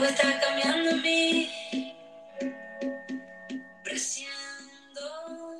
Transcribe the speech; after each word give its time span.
algo 0.00 0.12
está 0.12 0.40
cambiando 0.40 0.90
en 0.90 1.02
mí. 1.02 1.50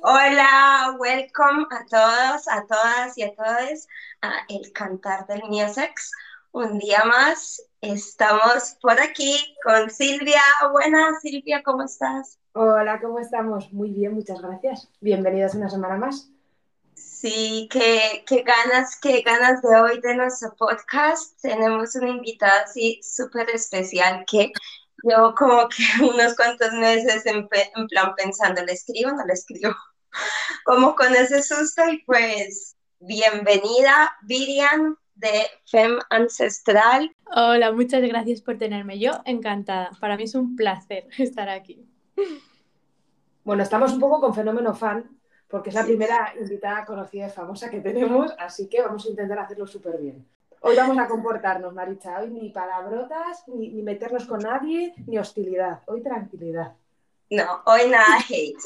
Hola, 0.03 0.95
welcome 0.97 1.65
a 1.69 1.85
todos, 1.85 2.47
a 2.47 2.65
todas 2.65 3.17
y 3.19 3.23
a 3.23 3.35
todos 3.35 3.87
a 4.21 4.31
El 4.49 4.71
Cantar 4.73 5.27
del 5.27 5.43
Musex. 5.43 6.11
Un 6.53 6.79
día 6.79 7.03
más 7.05 7.61
estamos 7.81 8.77
por 8.81 8.99
aquí 8.99 9.37
con 9.63 9.91
Silvia. 9.91 10.41
Buenas, 10.71 11.21
Silvia, 11.21 11.61
¿cómo 11.63 11.83
estás? 11.83 12.39
Hola, 12.53 12.99
¿cómo 12.99 13.19
estamos? 13.19 13.71
Muy 13.71 13.91
bien, 13.91 14.13
muchas 14.13 14.41
gracias. 14.41 14.89
Bienvenidos 15.01 15.53
una 15.53 15.69
semana 15.69 15.97
más. 15.97 16.31
Sí, 17.21 17.69
qué, 17.71 18.23
qué 18.25 18.41
ganas, 18.41 18.99
qué 18.99 19.21
ganas 19.21 19.61
de 19.61 19.79
hoy 19.79 20.01
de 20.01 20.15
nuestro 20.15 20.55
podcast. 20.55 21.39
Tenemos 21.39 21.93
una 21.93 22.09
invitada 22.09 22.63
así 22.63 22.99
súper 23.03 23.47
especial 23.51 24.25
que 24.25 24.51
yo 25.03 25.35
como 25.37 25.69
que 25.69 25.83
unos 26.03 26.35
cuantos 26.35 26.73
meses 26.73 27.23
en, 27.27 27.47
en, 27.75 27.87
plan 27.89 28.15
pensando, 28.17 28.65
¿le 28.65 28.71
escribo 28.71 29.11
o 29.11 29.13
no 29.13 29.23
le 29.23 29.33
escribo? 29.33 29.71
Como 30.65 30.95
con 30.95 31.13
ese 31.15 31.43
susto 31.43 31.87
y 31.91 31.99
pues 32.05 32.75
bienvenida, 32.97 34.17
Virian 34.23 34.97
de 35.13 35.45
FEM 35.67 35.99
Ancestral. 36.09 37.15
Hola, 37.25 37.71
muchas 37.71 38.01
gracias 38.01 38.41
por 38.41 38.57
tenerme. 38.57 38.97
Yo 38.97 39.11
encantada. 39.25 39.91
Para 39.99 40.17
mí 40.17 40.23
es 40.23 40.33
un 40.33 40.55
placer 40.55 41.07
estar 41.19 41.49
aquí. 41.49 41.85
Bueno, 43.43 43.61
estamos 43.61 43.93
un 43.93 43.99
poco 43.99 44.19
con 44.19 44.33
fenómeno 44.33 44.73
fan, 44.73 45.20
porque 45.51 45.69
es 45.69 45.75
la 45.75 45.83
primera 45.83 46.33
invitada 46.39 46.85
conocida 46.85 47.27
y 47.27 47.29
famosa 47.29 47.69
que 47.69 47.81
tenemos, 47.81 48.33
así 48.39 48.67
que 48.67 48.81
vamos 48.81 49.05
a 49.05 49.09
intentar 49.09 49.37
hacerlo 49.37 49.67
súper 49.67 49.97
bien. 49.97 50.25
Hoy 50.61 50.77
vamos 50.77 50.97
a 50.97 51.07
comportarnos, 51.07 51.73
Maricha. 51.73 52.19
Hoy 52.19 52.29
ni 52.29 52.49
palabrotas, 52.49 53.43
ni, 53.47 53.69
ni, 53.69 53.81
meternos 53.81 54.25
con 54.25 54.39
nadie, 54.39 54.93
ni 55.07 55.17
hostilidad. 55.17 55.81
Hoy 55.87 56.01
tranquilidad. 56.01 56.73
No, 57.31 57.61
hoy 57.65 57.89
nada 57.89 58.17
hate. 58.29 58.57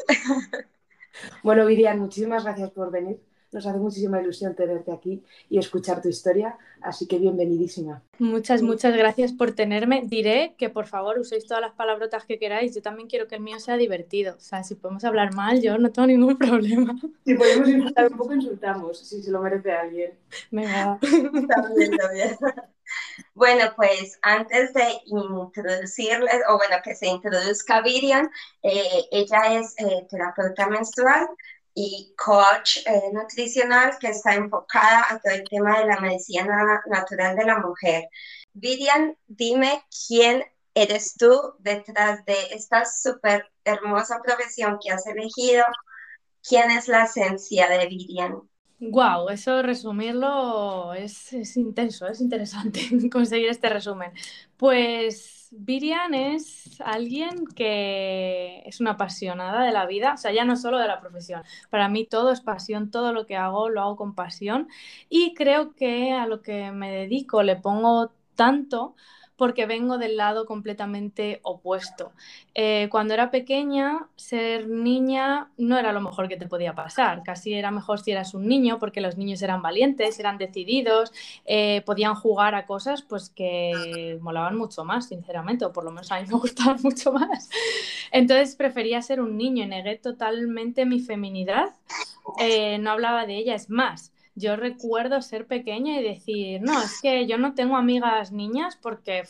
bueno, 1.44 1.66
Virian, 1.66 2.00
muchísimas 2.00 2.44
gracias 2.44 2.70
por 2.72 2.92
venir. 2.92 3.20
Nos 3.56 3.66
hace 3.66 3.80
muchísima 3.80 4.22
ilusión 4.22 4.54
tenerte 4.54 4.92
aquí 4.92 5.24
y 5.50 5.58
escuchar 5.58 6.02
tu 6.02 6.10
historia, 6.10 6.58
así 6.82 7.08
que 7.08 7.18
bienvenidísima. 7.18 8.04
Muchas, 8.20 8.62
muchas 8.62 8.94
gracias 8.98 9.32
por 9.32 9.54
tenerme. 9.54 10.02
Diré 10.04 10.56
que 10.58 10.70
por 10.70 10.88
favor 10.88 11.18
uséis 11.18 11.48
todas 11.48 11.62
las 11.62 11.72
palabrotas 11.72 12.26
que 12.26 12.38
queráis. 12.38 12.76
Yo 12.76 12.82
también 12.82 13.08
quiero 13.08 13.30
que 13.30 13.36
el 13.36 13.42
mío 13.42 13.58
sea 13.62 13.78
divertido. 13.78 14.36
O 14.36 14.42
sea, 14.42 14.66
si 14.66 14.76
podemos 14.76 15.06
hablar 15.06 15.34
mal, 15.34 15.62
yo 15.62 15.78
no 15.78 15.90
tengo 15.90 16.06
ningún 16.06 16.38
problema. 16.38 17.00
Si 17.24 17.34
podemos 17.34 17.70
insultar 17.70 18.12
un 18.12 18.18
poco, 18.18 18.34
insultamos, 18.34 19.00
si 19.00 19.24
se 19.24 19.32
lo 19.32 19.42
merece 19.42 19.72
alguien. 19.72 20.12
Venga. 20.52 21.00
Está 21.02 22.12
bien. 22.12 22.36
Bueno, 23.34 23.74
pues 23.76 24.20
antes 24.22 24.74
de 24.74 24.84
introducirles, 25.06 26.42
o 26.50 26.58
bueno, 26.58 26.76
que 26.84 26.94
se 26.94 27.08
introduzca 27.08 27.82
Virian, 27.82 28.30
eh, 28.64 29.06
ella 29.12 29.60
es 29.60 29.76
eh, 29.80 30.06
terapeuta 30.10 30.70
menstrual, 30.70 31.28
y 31.76 32.14
coach 32.18 32.78
eh, 32.86 33.12
nutricional 33.14 33.98
que 34.00 34.08
está 34.08 34.34
enfocada 34.34 35.06
a 35.10 35.20
todo 35.20 35.34
el 35.34 35.44
tema 35.44 35.80
de 35.80 35.88
la 35.88 36.00
medicina 36.00 36.82
natural 36.88 37.36
de 37.36 37.46
la 37.46 37.60
mujer. 37.60 38.06
Vivian, 38.54 39.18
dime 39.28 39.84
quién 40.08 40.44
eres 40.74 41.16
tú 41.16 41.54
detrás 41.60 42.24
de 42.26 42.36
esta 42.52 42.86
súper 42.86 43.52
hermosa 43.66 44.22
profesión 44.24 44.80
que 44.82 44.92
has 44.92 45.06
elegido. 45.06 45.66
¿Quién 46.48 46.72
es 46.72 46.88
la 46.88 47.04
esencia 47.04 47.68
de 47.68 47.88
Vivian? 47.88 48.42
Wow, 48.80 49.30
eso 49.30 49.62
resumirlo 49.62 50.94
es, 50.94 51.34
es 51.34 51.58
intenso, 51.58 52.08
es 52.08 52.22
interesante 52.22 52.82
conseguir 53.12 53.50
este 53.50 53.68
resumen. 53.68 54.14
Pues 54.56 55.45
Virian 55.58 56.14
es 56.14 56.80
alguien 56.82 57.46
que 57.56 58.62
es 58.66 58.82
una 58.82 58.92
apasionada 58.92 59.64
de 59.64 59.72
la 59.72 59.86
vida, 59.86 60.14
o 60.14 60.18
sea, 60.18 60.32
ya 60.34 60.46
no 60.46 60.56
solo 60.56 60.80
de 60.80 60.88
la 60.88 61.00
profesión. 61.02 61.44
Para 61.70 61.88
mí 61.90 62.06
todo 62.06 62.32
es 62.32 62.42
pasión, 62.42 62.92
todo 62.92 63.14
lo 63.14 63.26
que 63.26 63.36
hago 63.38 63.70
lo 63.70 63.82
hago 63.82 63.96
con 63.96 64.16
pasión 64.16 64.68
y 65.10 65.34
creo 65.34 65.74
que 65.76 66.12
a 66.14 66.28
lo 66.28 66.42
que 66.42 66.72
me 66.72 66.92
dedico 66.92 67.44
le 67.44 67.56
pongo 67.56 68.12
tanto 68.36 68.96
porque 69.38 69.66
vengo 69.66 69.98
del 69.98 70.18
lado 70.18 70.46
completamente 70.46 71.40
opuesto. 71.44 72.14
Eh, 72.54 72.88
cuando 72.90 73.14
era 73.14 73.32
pequeña, 73.32 74.08
ser 74.16 74.68
niña 74.68 75.50
no 75.58 75.78
era 75.78 75.92
lo 75.92 76.00
mejor 76.02 76.30
que 76.30 76.38
te 76.38 76.48
podía 76.48 76.74
pasar. 76.74 77.22
Casi 77.24 77.54
era 77.54 77.72
mejor 77.72 78.00
si 78.00 78.12
eras 78.12 78.34
un 78.34 78.48
niño, 78.48 78.80
porque 78.80 79.02
los 79.02 79.18
niños 79.18 79.42
eran 79.42 79.62
valientes, 79.62 80.20
eran 80.20 80.38
decididos, 80.38 81.12
eh, 81.46 81.82
podían 81.86 82.16
jugar 82.16 82.56
a 82.56 82.66
cosas 82.66 83.02
pues 83.02 83.30
que 83.30 84.18
molaban 84.22 84.56
mucho 84.56 84.86
más, 84.86 85.10
sinceramente, 85.10 85.66
o 85.66 85.74
por 85.74 85.84
lo 85.84 85.92
menos 85.92 86.12
a 86.12 86.22
mí 86.22 86.28
me 86.28 86.38
gustaban 86.40 86.80
mucho 86.82 87.12
más. 87.12 87.50
Entonces 88.12 88.56
prefería 88.56 89.02
ser 89.02 89.20
un 89.20 89.38
niño 89.38 89.64
y 89.64 89.68
negué 89.68 89.98
totalmente 89.98 90.86
mi 90.86 91.02
feminidad. 91.02 91.74
Eh, 92.40 92.78
no 92.80 92.92
hablaba 92.92 93.26
de 93.26 93.38
ella, 93.38 93.56
es 93.56 93.70
más, 93.70 94.12
yo 94.36 94.56
recuerdo 94.56 95.22
ser 95.22 95.48
pequeña 95.48 96.00
y 96.00 96.04
decir, 96.04 96.62
no, 96.62 96.82
es 96.82 97.02
que 97.02 97.26
yo 97.26 97.38
no 97.38 97.54
tengo 97.56 97.78
amigas 97.78 98.32
niñas 98.32 98.78
porque 98.82 99.24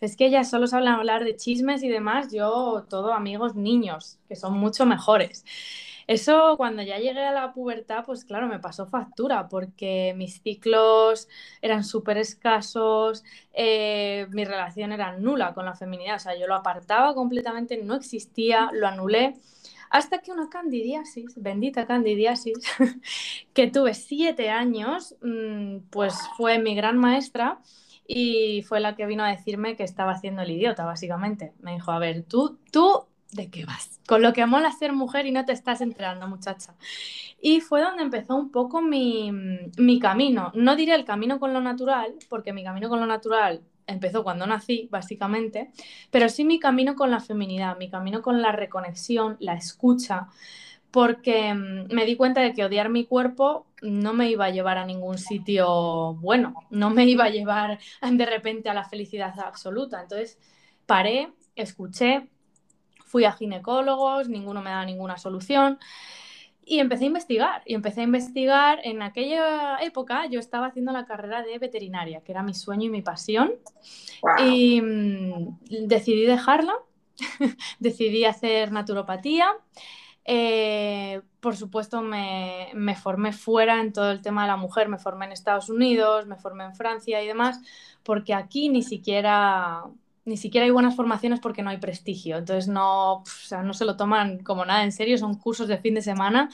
es 0.00 0.16
que 0.16 0.26
ellas 0.26 0.48
solo 0.50 0.66
saben 0.66 0.88
hablar 0.88 1.24
de 1.24 1.36
chismes 1.36 1.82
y 1.82 1.88
demás, 1.88 2.32
yo 2.32 2.86
todo 2.88 3.12
amigos 3.12 3.54
niños, 3.56 4.18
que 4.28 4.36
son 4.36 4.54
mucho 4.54 4.86
mejores. 4.86 5.44
Eso 6.06 6.56
cuando 6.58 6.82
ya 6.82 6.98
llegué 6.98 7.24
a 7.24 7.32
la 7.32 7.52
pubertad, 7.54 8.04
pues 8.04 8.24
claro, 8.24 8.46
me 8.46 8.58
pasó 8.58 8.86
factura 8.86 9.48
porque 9.48 10.12
mis 10.16 10.42
ciclos 10.42 11.28
eran 11.62 11.82
súper 11.82 12.18
escasos, 12.18 13.24
eh, 13.54 14.26
mi 14.30 14.44
relación 14.44 14.92
era 14.92 15.16
nula 15.16 15.54
con 15.54 15.64
la 15.64 15.74
feminidad, 15.74 16.16
o 16.16 16.18
sea, 16.18 16.38
yo 16.38 16.46
lo 16.46 16.54
apartaba 16.54 17.14
completamente, 17.14 17.78
no 17.78 17.94
existía, 17.94 18.70
lo 18.72 18.86
anulé. 18.86 19.34
Hasta 19.94 20.18
que 20.18 20.32
una 20.32 20.48
candidiasis, 20.48 21.40
bendita 21.40 21.86
candidiasis, 21.86 22.58
que 23.54 23.68
tuve 23.68 23.94
siete 23.94 24.50
años, 24.50 25.14
mm, 25.22 25.88
pues 25.88 26.16
fue 26.36 26.58
mi 26.58 26.74
gran 26.74 26.98
maestra 26.98 27.60
y 28.04 28.62
fue 28.62 28.80
la 28.80 28.96
que 28.96 29.06
vino 29.06 29.22
a 29.22 29.28
decirme 29.28 29.76
que 29.76 29.84
estaba 29.84 30.10
haciendo 30.10 30.42
el 30.42 30.50
idiota, 30.50 30.84
básicamente. 30.84 31.52
Me 31.60 31.74
dijo, 31.74 31.92
a 31.92 32.00
ver, 32.00 32.24
tú, 32.24 32.58
tú, 32.72 33.04
¿de 33.30 33.50
qué 33.50 33.66
vas? 33.66 34.00
Con 34.08 34.20
lo 34.20 34.32
que 34.32 34.44
mola 34.46 34.72
ser 34.72 34.92
mujer 34.92 35.26
y 35.26 35.30
no 35.30 35.44
te 35.44 35.52
estás 35.52 35.80
enterando, 35.80 36.26
muchacha. 36.26 36.74
Y 37.40 37.60
fue 37.60 37.80
donde 37.80 38.02
empezó 38.02 38.34
un 38.34 38.50
poco 38.50 38.82
mi, 38.82 39.30
mi 39.78 40.00
camino. 40.00 40.50
No 40.56 40.74
diré 40.74 40.96
el 40.96 41.04
camino 41.04 41.38
con 41.38 41.52
lo 41.52 41.60
natural, 41.60 42.16
porque 42.28 42.52
mi 42.52 42.64
camino 42.64 42.88
con 42.88 42.98
lo 42.98 43.06
natural 43.06 43.62
empezó 43.86 44.24
cuando 44.24 44.46
nací, 44.46 44.88
básicamente, 44.90 45.70
pero 46.10 46.28
sí 46.28 46.44
mi 46.44 46.58
camino 46.58 46.94
con 46.94 47.10
la 47.10 47.20
feminidad, 47.20 47.76
mi 47.78 47.90
camino 47.90 48.22
con 48.22 48.42
la 48.42 48.52
reconexión, 48.52 49.36
la 49.40 49.54
escucha, 49.54 50.28
porque 50.90 51.52
mm, 51.52 51.92
me 51.92 52.06
di 52.06 52.16
cuenta 52.16 52.40
de 52.40 52.54
que 52.54 52.64
odiar 52.64 52.88
mi 52.88 53.04
cuerpo 53.04 53.66
no 53.82 54.12
me 54.14 54.30
iba 54.30 54.46
a 54.46 54.50
llevar 54.50 54.78
a 54.78 54.86
ningún 54.86 55.18
sitio 55.18 56.14
bueno, 56.14 56.54
no 56.70 56.90
me 56.90 57.04
iba 57.06 57.24
a 57.24 57.30
llevar 57.30 57.80
de 58.10 58.26
repente 58.26 58.68
a 58.70 58.74
la 58.74 58.84
felicidad 58.84 59.38
absoluta. 59.40 60.00
Entonces 60.00 60.38
paré, 60.86 61.32
escuché, 61.56 62.28
fui 63.04 63.24
a 63.24 63.32
ginecólogos, 63.32 64.28
ninguno 64.28 64.62
me 64.62 64.70
daba 64.70 64.84
ninguna 64.84 65.18
solución. 65.18 65.78
Y 66.66 66.78
empecé 66.78 67.04
a 67.04 67.06
investigar, 67.08 67.62
y 67.66 67.74
empecé 67.74 68.00
a 68.00 68.04
investigar. 68.04 68.80
En 68.84 69.02
aquella 69.02 69.78
época 69.78 70.26
yo 70.26 70.40
estaba 70.40 70.66
haciendo 70.66 70.92
la 70.92 71.04
carrera 71.04 71.42
de 71.42 71.58
veterinaria, 71.58 72.22
que 72.22 72.32
era 72.32 72.42
mi 72.42 72.54
sueño 72.54 72.86
y 72.86 72.90
mi 72.90 73.02
pasión. 73.02 73.52
Y 74.44 74.80
mm, 74.80 75.58
decidí 75.86 76.24
dejarla, 76.24 76.74
decidí 77.78 78.24
hacer 78.24 78.72
naturopatía. 78.72 79.46
Eh, 80.24 81.20
por 81.40 81.56
supuesto, 81.56 82.00
me, 82.00 82.70
me, 82.72 82.96
formé 82.96 83.32
fuera 83.32 83.80
en 83.80 83.92
todo 83.92 84.10
el 84.10 84.22
tema 84.22 84.42
de 84.42 84.48
la 84.48 84.56
mujer, 84.56 84.88
me 84.88 84.98
formé 84.98 85.26
en 85.26 85.32
Estados 85.32 85.68
Unidos, 85.68 86.26
me 86.26 86.36
formé 86.36 86.64
en 86.64 86.74
Francia 86.74 87.22
y 87.22 87.26
demás, 87.26 87.60
porque 88.02 88.32
aquí 88.32 88.70
ni 88.70 88.82
siquiera 88.82 89.84
ni 90.24 90.36
siquiera 90.36 90.64
hay 90.64 90.70
buenas 90.70 90.96
formaciones 90.96 91.40
porque 91.40 91.62
no 91.62 91.70
hay 91.70 91.78
prestigio. 91.78 92.38
Entonces 92.38 92.68
no, 92.68 93.14
o 93.14 93.26
sea, 93.26 93.62
no 93.62 93.74
se 93.74 93.84
lo 93.84 93.96
toman 93.96 94.38
como 94.38 94.64
nada 94.64 94.84
en 94.84 94.92
serio, 94.92 95.18
son 95.18 95.36
cursos 95.36 95.68
de 95.68 95.78
fin 95.78 95.94
de 95.94 96.02
semana 96.02 96.50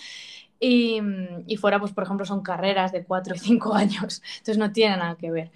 y, 0.59 1.01
y, 1.47 1.57
fuera, 1.57 1.81
pues 1.81 1.93
por 1.93 2.05
ejemplo, 2.05 2.27
son 2.27 2.43
carreras 2.43 2.93
de 2.93 3.05
cuatro 3.05 3.35
y 3.35 3.39
cinco 3.39 3.75
años. 3.75 4.23
Entonces 4.39 4.59
no 4.59 4.73
tiene 4.73 4.97
nada 4.97 5.17
que 5.17 5.31
ver. 5.31 5.51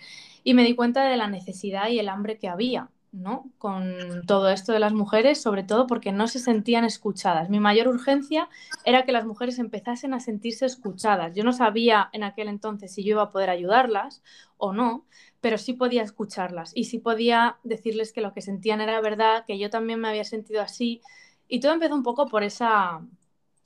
Y 0.45 0.55
me 0.55 0.65
di 0.65 0.75
cuenta 0.75 1.05
de 1.05 1.17
la 1.17 1.29
necesidad 1.29 1.89
y 1.89 1.99
el 1.99 2.09
hambre 2.09 2.39
que 2.39 2.49
había. 2.49 2.89
¿no? 3.15 3.49
con 3.59 4.27
todo 4.27 4.51
esto 4.51 4.73
de 4.73 4.81
las 4.81 4.93
mujeres, 4.93 5.41
sobre 5.41 5.63
todo 5.63 5.87
porque 5.87 6.11
no 6.11 6.27
se 6.27 6.41
sentían 6.41 6.85
escuchadas. 6.85 7.49
Mi 7.49 7.61
mayor 7.61 7.87
urgencia 7.87 8.49
era 8.85 9.05
que 9.05 9.13
las 9.13 9.25
mujeres 9.25 9.61
empezasen 9.61 10.15
a 10.15 10.21
sentirse 10.21 10.67
escuchadas. 10.67 11.33
Yo 11.35 11.45
no 11.45 11.53
sabía 11.53 12.11
en 12.13 12.25
aquel 12.25 12.49
entonces 12.49 12.93
si 12.93 13.05
yo 13.05 13.11
iba 13.11 13.23
a 13.23 13.31
poder 13.31 13.51
ayudarlas 13.51 14.23
o 14.57 14.73
no, 14.73 15.07
pero 15.45 15.59
sí 15.59 15.75
podía 15.75 16.03
escucharlas 16.03 16.73
y 16.75 16.85
sí 16.85 16.99
podía 17.01 17.59
decirles 17.65 18.15
que 18.15 18.23
lo 18.23 18.33
que 18.33 18.41
sentían 18.41 18.81
era 18.81 18.99
verdad, 19.03 19.45
que 19.47 19.59
yo 19.59 19.69
también 19.69 20.01
me 20.01 20.09
había 20.09 20.25
sentido 20.25 20.63
así 20.63 21.03
y 21.49 21.61
todo 21.61 21.75
empezó 21.75 21.95
un 21.95 22.03
poco 22.03 22.29
por 22.29 22.43
esa, 22.43 23.03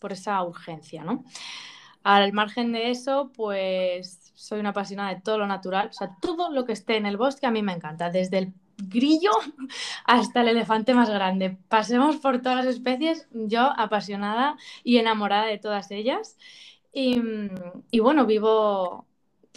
por 0.00 0.10
esa 0.10 0.42
urgencia, 0.42 1.04
¿no? 1.04 1.24
Al 2.02 2.32
margen 2.32 2.72
de 2.72 2.90
eso, 2.90 3.30
pues 3.32 4.32
soy 4.34 4.58
una 4.58 4.70
apasionada 4.70 5.14
de 5.14 5.20
todo 5.20 5.38
lo 5.38 5.46
natural, 5.46 5.90
o 5.90 5.92
sea, 5.92 6.16
todo 6.20 6.50
lo 6.50 6.64
que 6.64 6.72
esté 6.72 6.96
en 6.96 7.06
el 7.06 7.16
bosque 7.16 7.46
a 7.46 7.52
mí 7.52 7.62
me 7.62 7.74
encanta, 7.74 8.10
desde 8.10 8.38
el 8.38 8.54
grillo 8.76 9.30
hasta 10.04 10.40
el 10.40 10.48
elefante 10.48 10.94
más 10.94 11.08
grande. 11.08 11.58
Pasemos 11.68 12.16
por 12.16 12.42
todas 12.42 12.64
las 12.64 12.74
especies, 12.74 13.28
yo 13.30 13.72
apasionada 13.76 14.56
y 14.82 14.96
enamorada 14.96 15.46
de 15.46 15.58
todas 15.58 15.92
ellas. 15.92 16.36
Y, 16.92 18.00
bueno, 18.00 18.26
vivo, 18.26 19.06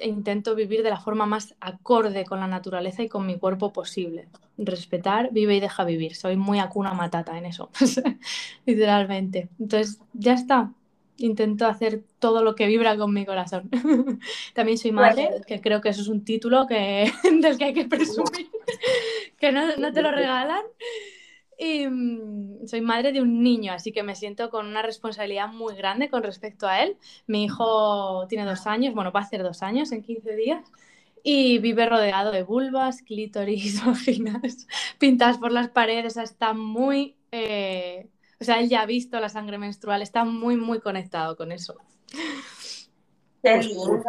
intento 0.03 0.55
vivir 0.55 0.83
de 0.83 0.89
la 0.89 0.99
forma 0.99 1.25
más 1.25 1.55
acorde 1.59 2.25
con 2.25 2.39
la 2.39 2.47
naturaleza 2.47 3.03
y 3.03 3.09
con 3.09 3.25
mi 3.25 3.37
cuerpo 3.37 3.73
posible. 3.73 4.27
Respetar, 4.57 5.29
vive 5.31 5.55
y 5.55 5.59
deja 5.59 5.83
vivir. 5.83 6.15
Soy 6.15 6.37
muy 6.37 6.59
acuna 6.59 6.93
matata 6.93 7.37
en 7.37 7.45
eso, 7.45 7.69
literalmente. 8.65 9.49
Entonces, 9.59 9.99
ya 10.13 10.33
está. 10.33 10.71
Intento 11.17 11.67
hacer 11.67 12.01
todo 12.19 12.43
lo 12.43 12.55
que 12.55 12.67
vibra 12.67 12.97
con 12.97 13.13
mi 13.13 13.25
corazón. 13.25 13.69
También 14.53 14.77
soy 14.77 14.91
madre, 14.91 15.41
que 15.45 15.61
creo 15.61 15.81
que 15.81 15.89
eso 15.89 16.01
es 16.01 16.07
un 16.07 16.23
título 16.23 16.67
que, 16.67 17.11
del 17.41 17.57
que 17.57 17.65
hay 17.65 17.73
que 17.73 17.85
presumir, 17.85 18.49
que 19.39 19.51
no, 19.51 19.75
no 19.77 19.91
te 19.91 20.01
lo 20.01 20.11
regalan. 20.11 20.63
Mm, 21.61 22.65
soy 22.65 22.81
madre 22.81 23.11
de 23.11 23.21
un 23.21 23.43
niño, 23.43 23.71
así 23.73 23.91
que 23.91 24.01
me 24.01 24.15
siento 24.15 24.49
con 24.49 24.65
una 24.65 24.81
responsabilidad 24.81 25.49
muy 25.49 25.75
grande 25.75 26.09
con 26.09 26.23
respecto 26.23 26.67
a 26.67 26.81
él. 26.81 26.97
Mi 27.27 27.43
hijo 27.43 28.25
tiene 28.27 28.45
dos 28.45 28.65
años, 28.65 28.95
bueno, 28.95 29.11
va 29.11 29.19
a 29.19 29.23
hacer 29.23 29.43
dos 29.43 29.61
años 29.61 29.91
en 29.91 30.01
15 30.01 30.35
días. 30.35 30.71
Y 31.23 31.59
vive 31.59 31.85
rodeado 31.85 32.31
de 32.31 32.41
vulvas, 32.41 33.03
clítoris, 33.03 33.85
vaginas, 33.85 34.67
pintadas 34.97 35.37
por 35.37 35.51
las 35.51 35.69
paredes. 35.69 36.17
Está 36.17 36.53
muy. 36.53 37.15
Eh, 37.31 38.09
o 38.39 38.43
sea, 38.43 38.59
él 38.59 38.67
ya 38.69 38.81
ha 38.81 38.85
visto 38.87 39.19
la 39.19 39.29
sangre 39.29 39.59
menstrual, 39.59 40.01
está 40.01 40.25
muy, 40.25 40.55
muy 40.57 40.79
conectado 40.79 41.37
con 41.37 41.51
eso. 41.51 41.75
Qué 43.43 43.57
lindo. 43.61 44.03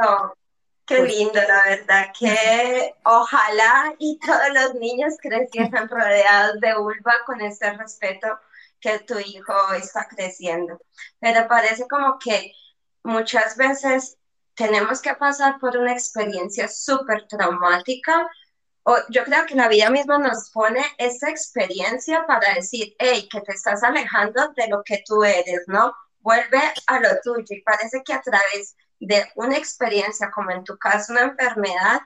Qué 0.93 0.99
pues 0.99 1.17
lindo, 1.17 1.41
la 1.41 1.65
verdad, 1.65 2.13
que 2.19 2.95
ojalá 3.05 3.95
y 3.99 4.19
todos 4.19 4.49
los 4.53 4.75
niños 4.75 5.15
crecieran 5.21 5.89
rodeados 5.89 6.61
de 6.61 6.75
vulva 6.77 7.15
con 7.25 7.41
ese 7.41 7.73
respeto 7.73 8.29
que 8.79 8.99
tu 8.99 9.19
hijo 9.19 9.73
está 9.73 10.07
creciendo. 10.07 10.79
Pero 11.19 11.49
parece 11.49 11.89
como 11.89 12.19
que 12.19 12.53
muchas 13.05 13.57
veces 13.57 14.19
tenemos 14.55 15.01
que 15.01 15.15
pasar 15.15 15.59
por 15.59 15.79
una 15.79 15.93
experiencia 15.93 16.69
súper 16.69 17.27
traumática. 17.27 18.29
O 18.83 18.99
yo 19.09 19.25
creo 19.25 19.47
que 19.47 19.55
la 19.55 19.69
vida 19.69 19.89
misma 19.89 20.19
nos 20.19 20.51
pone 20.51 20.85
esa 20.99 21.31
experiencia 21.31 22.27
para 22.27 22.53
decir, 22.53 22.95
hey, 22.99 23.29
que 23.33 23.41
te 23.41 23.53
estás 23.53 23.83
alejando 23.83 24.53
de 24.57 24.69
lo 24.69 24.83
que 24.85 25.03
tú 25.07 25.25
eres, 25.25 25.63
¿no? 25.69 25.95
Vuelve 26.19 26.61
a 26.87 27.01
lo 27.01 27.09
tuyo. 27.23 27.47
Y 27.49 27.63
parece 27.63 28.03
que 28.05 28.13
a 28.13 28.21
través 28.21 28.77
de 29.07 29.27
una 29.35 29.57
experiencia, 29.57 30.31
como 30.31 30.53
en 30.53 30.63
tu 30.63 30.79
caso 30.79 31.13
una 31.13 31.23
enfermedad, 31.23 32.03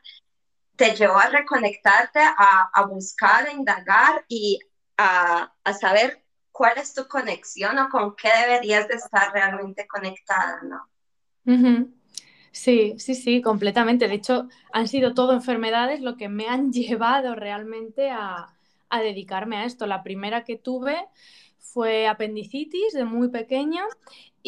te 0.76 0.94
llevó 0.94 1.18
a 1.18 1.28
reconectarte, 1.28 2.20
a, 2.20 2.86
buscar, 2.86 3.46
a 3.46 3.52
indagar 3.52 4.24
y 4.28 4.58
a, 4.96 5.52
saber 5.78 6.22
cuál 6.50 6.78
es 6.78 6.94
tu 6.94 7.06
conexión 7.06 7.78
o 7.78 7.88
con 7.90 8.16
qué 8.16 8.30
deberías 8.46 8.88
de 8.88 8.94
estar 8.94 9.30
realmente 9.32 9.86
conectada, 9.86 10.60
¿no? 10.62 10.88
Sí, 12.50 12.94
sí, 12.98 13.14
sí, 13.14 13.42
completamente. 13.42 14.08
De 14.08 14.14
hecho, 14.14 14.48
han 14.72 14.88
sido 14.88 15.12
todo 15.12 15.34
enfermedades 15.34 16.00
lo 16.00 16.16
que 16.16 16.30
me 16.30 16.48
han 16.48 16.72
llevado 16.72 17.34
realmente 17.34 18.10
a, 18.10 18.54
a 18.88 19.00
dedicarme 19.00 19.58
a 19.58 19.64
esto. 19.66 19.86
La 19.86 20.02
primera 20.02 20.44
que 20.44 20.56
tuve 20.56 20.96
fue 21.58 22.06
apendicitis 22.06 22.94
de 22.94 23.04
muy 23.04 23.28
pequeña 23.28 23.84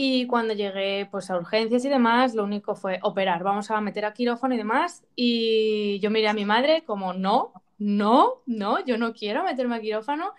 y 0.00 0.28
cuando 0.28 0.54
llegué 0.54 1.08
pues, 1.10 1.28
a 1.28 1.36
urgencias 1.36 1.84
y 1.84 1.88
demás, 1.88 2.32
lo 2.32 2.44
único 2.44 2.76
fue 2.76 3.00
operar, 3.02 3.42
vamos 3.42 3.68
a 3.72 3.80
meter 3.80 4.04
a 4.04 4.12
quirófano 4.12 4.54
y 4.54 4.56
demás. 4.56 5.02
Y 5.16 5.98
yo 5.98 6.08
miré 6.08 6.28
a 6.28 6.34
mi 6.34 6.44
madre 6.44 6.84
como, 6.86 7.14
no, 7.14 7.52
no, 7.78 8.44
no, 8.46 8.84
yo 8.84 8.96
no 8.96 9.12
quiero 9.12 9.42
meterme 9.42 9.74
a 9.74 9.80
quirófano. 9.80 10.34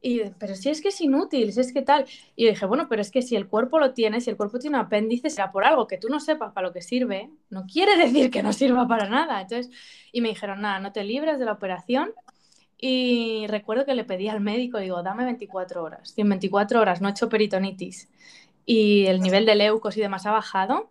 Y, 0.00 0.20
pero 0.38 0.54
si 0.54 0.70
es 0.70 0.80
que 0.80 0.90
es 0.90 1.00
inútil, 1.00 1.52
si 1.52 1.58
es 1.58 1.72
que 1.72 1.82
tal. 1.82 2.04
Y 2.36 2.46
dije, 2.46 2.66
bueno, 2.66 2.86
pero 2.88 3.02
es 3.02 3.10
que 3.10 3.20
si 3.20 3.34
el 3.34 3.48
cuerpo 3.48 3.80
lo 3.80 3.94
tiene, 3.94 4.20
si 4.20 4.30
el 4.30 4.36
cuerpo 4.36 4.60
tiene 4.60 4.78
un 4.78 4.84
apéndice, 4.84 5.28
será 5.28 5.50
por 5.50 5.64
algo 5.64 5.88
que 5.88 5.98
tú 5.98 6.08
no 6.08 6.20
sepas 6.20 6.52
para 6.52 6.68
lo 6.68 6.72
que 6.72 6.80
sirve, 6.80 7.30
no 7.50 7.66
quiere 7.66 7.96
decir 8.04 8.30
que 8.30 8.44
no 8.44 8.52
sirva 8.52 8.86
para 8.86 9.08
nada. 9.08 9.40
Entonces, 9.40 9.72
y 10.12 10.20
me 10.20 10.28
dijeron, 10.28 10.60
nada, 10.60 10.78
no 10.78 10.92
te 10.92 11.02
libres 11.02 11.40
de 11.40 11.46
la 11.46 11.52
operación. 11.52 12.12
Y 12.78 13.46
recuerdo 13.48 13.86
que 13.86 13.94
le 13.94 14.04
pedí 14.04 14.28
al 14.28 14.40
médico, 14.40 14.78
digo, 14.78 15.02
dame 15.02 15.24
24 15.24 15.82
horas. 15.82 16.10
Si 16.10 16.20
en 16.20 16.28
24 16.28 16.80
horas 16.80 17.00
no 17.00 17.08
he 17.08 17.10
hecho 17.10 17.28
peritonitis 17.28 18.08
y 18.66 19.06
el 19.06 19.20
nivel 19.20 19.46
de 19.46 19.54
leucos 19.54 19.96
y 19.96 20.00
demás 20.00 20.26
ha 20.26 20.32
bajado, 20.32 20.90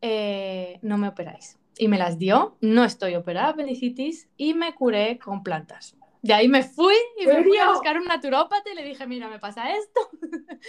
eh, 0.00 0.78
no 0.82 0.98
me 0.98 1.08
operáis. 1.08 1.58
Y 1.78 1.88
me 1.88 1.98
las 1.98 2.18
dio, 2.18 2.56
no 2.60 2.84
estoy 2.84 3.14
operada 3.14 3.48
apendicitis 3.48 4.28
y 4.36 4.54
me 4.54 4.74
curé 4.74 5.18
con 5.18 5.42
plantas. 5.42 5.96
De 6.22 6.34
ahí 6.34 6.48
me 6.48 6.62
fui 6.62 6.94
y 7.18 7.26
me 7.26 7.42
fui 7.42 7.56
a 7.56 7.70
buscar 7.70 7.96
un 7.98 8.04
naturópata 8.04 8.70
y 8.70 8.74
le 8.74 8.84
dije, 8.84 9.06
mira, 9.06 9.28
me 9.28 9.38
pasa 9.38 9.74
esto. 9.74 10.00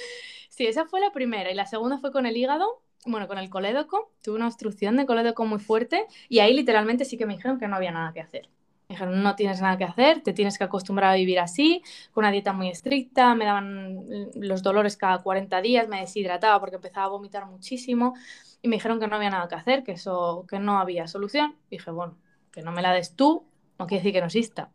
sí, 0.49 0.65
esa 0.65 0.85
fue 0.85 1.01
la 1.01 1.11
primera. 1.11 1.51
Y 1.51 1.55
la 1.55 1.65
segunda 1.65 1.97
fue 1.97 2.13
con 2.13 2.25
el 2.25 2.37
hígado, 2.37 2.81
bueno, 3.05 3.27
con 3.27 3.37
el 3.37 3.49
colédoco. 3.49 4.13
Tuve 4.23 4.35
una 4.35 4.47
obstrucción 4.47 4.95
de 4.95 5.05
colédoco 5.05 5.45
muy 5.45 5.59
fuerte 5.59 6.05
y 6.29 6.39
ahí 6.39 6.53
literalmente 6.53 7.03
sí 7.03 7.17
que 7.17 7.25
me 7.25 7.35
dijeron 7.35 7.59
que 7.59 7.67
no 7.67 7.75
había 7.75 7.91
nada 7.91 8.13
que 8.13 8.21
hacer 8.21 8.49
dijeron, 8.91 9.23
no 9.23 9.35
tienes 9.35 9.61
nada 9.61 9.77
que 9.77 9.83
hacer, 9.83 10.21
te 10.21 10.33
tienes 10.33 10.57
que 10.57 10.63
acostumbrar 10.63 11.11
a 11.11 11.15
vivir 11.15 11.39
así, 11.39 11.83
con 12.11 12.23
una 12.23 12.31
dieta 12.31 12.53
muy 12.53 12.69
estricta, 12.69 13.35
me 13.35 13.45
daban 13.45 14.29
los 14.35 14.63
dolores 14.63 14.97
cada 14.97 15.19
40 15.19 15.61
días, 15.61 15.87
me 15.87 15.99
deshidrataba 15.99 16.59
porque 16.59 16.75
empezaba 16.77 17.05
a 17.05 17.09
vomitar 17.09 17.45
muchísimo 17.47 18.13
y 18.61 18.67
me 18.67 18.75
dijeron 18.75 18.99
que 18.99 19.07
no 19.07 19.15
había 19.15 19.29
nada 19.29 19.47
que 19.47 19.55
hacer, 19.55 19.83
que 19.83 19.93
eso, 19.93 20.45
que 20.47 20.59
no 20.59 20.79
había 20.79 21.07
solución. 21.07 21.55
dije, 21.69 21.91
bueno, 21.91 22.17
que 22.51 22.61
no 22.61 22.71
me 22.71 22.81
la 22.81 22.93
des 22.93 23.15
tú, 23.15 23.45
no 23.79 23.87
quiere 23.87 24.01
decir 24.01 24.13
que 24.13 24.19
no 24.19 24.27
exista. 24.27 24.71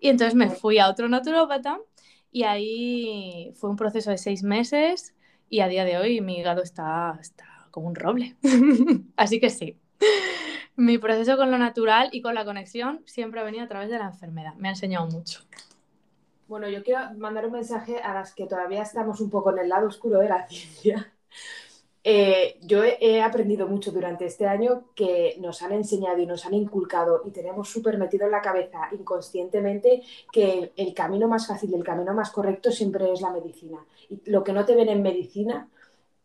Y 0.00 0.08
entonces 0.08 0.34
me 0.34 0.50
fui 0.50 0.78
a 0.78 0.88
otro 0.88 1.08
naturópata 1.08 1.78
y 2.30 2.44
ahí 2.44 3.52
fue 3.56 3.70
un 3.70 3.76
proceso 3.76 4.10
de 4.10 4.18
seis 4.18 4.42
meses 4.42 5.14
y 5.48 5.60
a 5.60 5.68
día 5.68 5.84
de 5.84 5.98
hoy 5.98 6.20
mi 6.20 6.38
hígado 6.38 6.62
está, 6.62 7.18
está 7.20 7.68
como 7.70 7.88
un 7.88 7.94
roble. 7.94 8.36
Así 9.16 9.38
que 9.38 9.50
sí, 9.50 9.78
mi 10.76 10.98
proceso 10.98 11.36
con 11.36 11.50
lo 11.50 11.58
natural 11.58 12.08
y 12.12 12.22
con 12.22 12.34
la 12.34 12.44
conexión 12.44 13.02
siempre 13.06 13.40
ha 13.40 13.44
venido 13.44 13.64
a 13.64 13.68
través 13.68 13.90
de 13.90 13.98
la 13.98 14.06
enfermedad. 14.06 14.54
Me 14.54 14.68
ha 14.68 14.72
enseñado 14.72 15.06
mucho. 15.06 15.40
Bueno, 16.48 16.68
yo 16.68 16.82
quiero 16.82 17.00
mandar 17.16 17.46
un 17.46 17.52
mensaje 17.52 17.98
a 17.98 18.14
las 18.14 18.34
que 18.34 18.46
todavía 18.46 18.82
estamos 18.82 19.20
un 19.20 19.30
poco 19.30 19.50
en 19.52 19.58
el 19.60 19.68
lado 19.68 19.86
oscuro 19.88 20.18
de 20.18 20.28
la 20.28 20.46
ciencia. 20.48 21.12
Eh, 22.04 22.58
yo 22.62 22.82
he, 22.82 23.22
aprendido 23.22 23.68
mucho 23.68 23.92
durante 23.92 24.26
este 24.26 24.46
año 24.46 24.86
que 24.96 25.36
nos 25.38 25.62
han 25.62 25.70
enseñado 25.72 26.18
y 26.18 26.26
nos 26.26 26.44
han 26.44 26.54
inculcado 26.54 27.22
y 27.24 27.30
tenemos 27.30 27.68
súper 27.68 27.96
metido 27.96 28.26
en 28.26 28.32
la 28.32 28.42
cabeza 28.42 28.88
inconscientemente 28.90 30.02
que 30.32 30.72
el 30.76 30.94
camino 30.94 31.28
más 31.28 31.46
fácil, 31.46 31.72
el 31.74 31.84
camino 31.84 32.12
más 32.12 32.32
correcto 32.32 32.72
siempre 32.72 33.12
es 33.12 33.20
la 33.20 33.30
medicina. 33.30 33.78
Y 34.10 34.20
lo 34.30 34.42
que 34.42 34.52
no 34.52 34.64
te 34.64 34.74
ven 34.74 34.88
en 34.88 35.00
medicina 35.00 35.68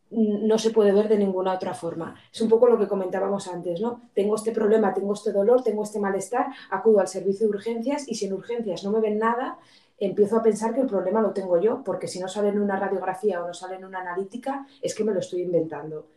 no 0.10 0.58
se 0.58 0.70
puede 0.70 0.94
ver 0.94 1.10
de 1.10 1.18
ninguna 1.18 1.54
otra 1.54 1.74
forma. 1.74 2.16
Es 2.32 2.40
un 2.42 2.50
poco 2.50 2.68
lo 2.68 2.78
que 2.78 2.88
comentábamos 2.88 3.48
antes, 3.48 3.82
¿no? 3.82 4.10
Tengo 4.14 4.36
este 4.36 4.52
problema, 4.52 4.94
tengo 4.94 5.14
este 5.14 5.32
dolor, 5.32 5.64
tengo 5.64 5.84
este 5.84 6.00
malestar, 6.00 6.48
acudo 6.70 7.00
al 7.00 7.08
servicio 7.08 7.48
de 7.48 7.56
urgencias 7.56 8.08
y 8.08 8.16
si 8.16 8.26
en 8.26 8.34
urgencias 8.34 8.84
no 8.84 8.92
me 8.92 9.02
ven 9.02 9.20
nada, 9.20 9.58
empiezo 10.00 10.38
a 10.38 10.44
pensar 10.44 10.74
que 10.74 10.82
el 10.82 10.88
problema 10.88 11.22
lo 11.22 11.32
tengo 11.32 11.60
yo, 11.60 11.84
porque 11.84 12.08
si 12.08 12.20
no 12.20 12.28
sale 12.28 12.50
en 12.50 12.60
una 12.60 12.80
radiografía 12.80 13.44
o 13.44 13.48
no 13.48 13.54
sale 13.54 13.76
en 13.76 13.86
una 13.86 14.00
analítica, 14.00 14.66
es 14.82 14.96
que 14.96 15.04
me 15.04 15.14
lo 15.14 15.20
estoy 15.20 15.42
inventando. 15.42 16.08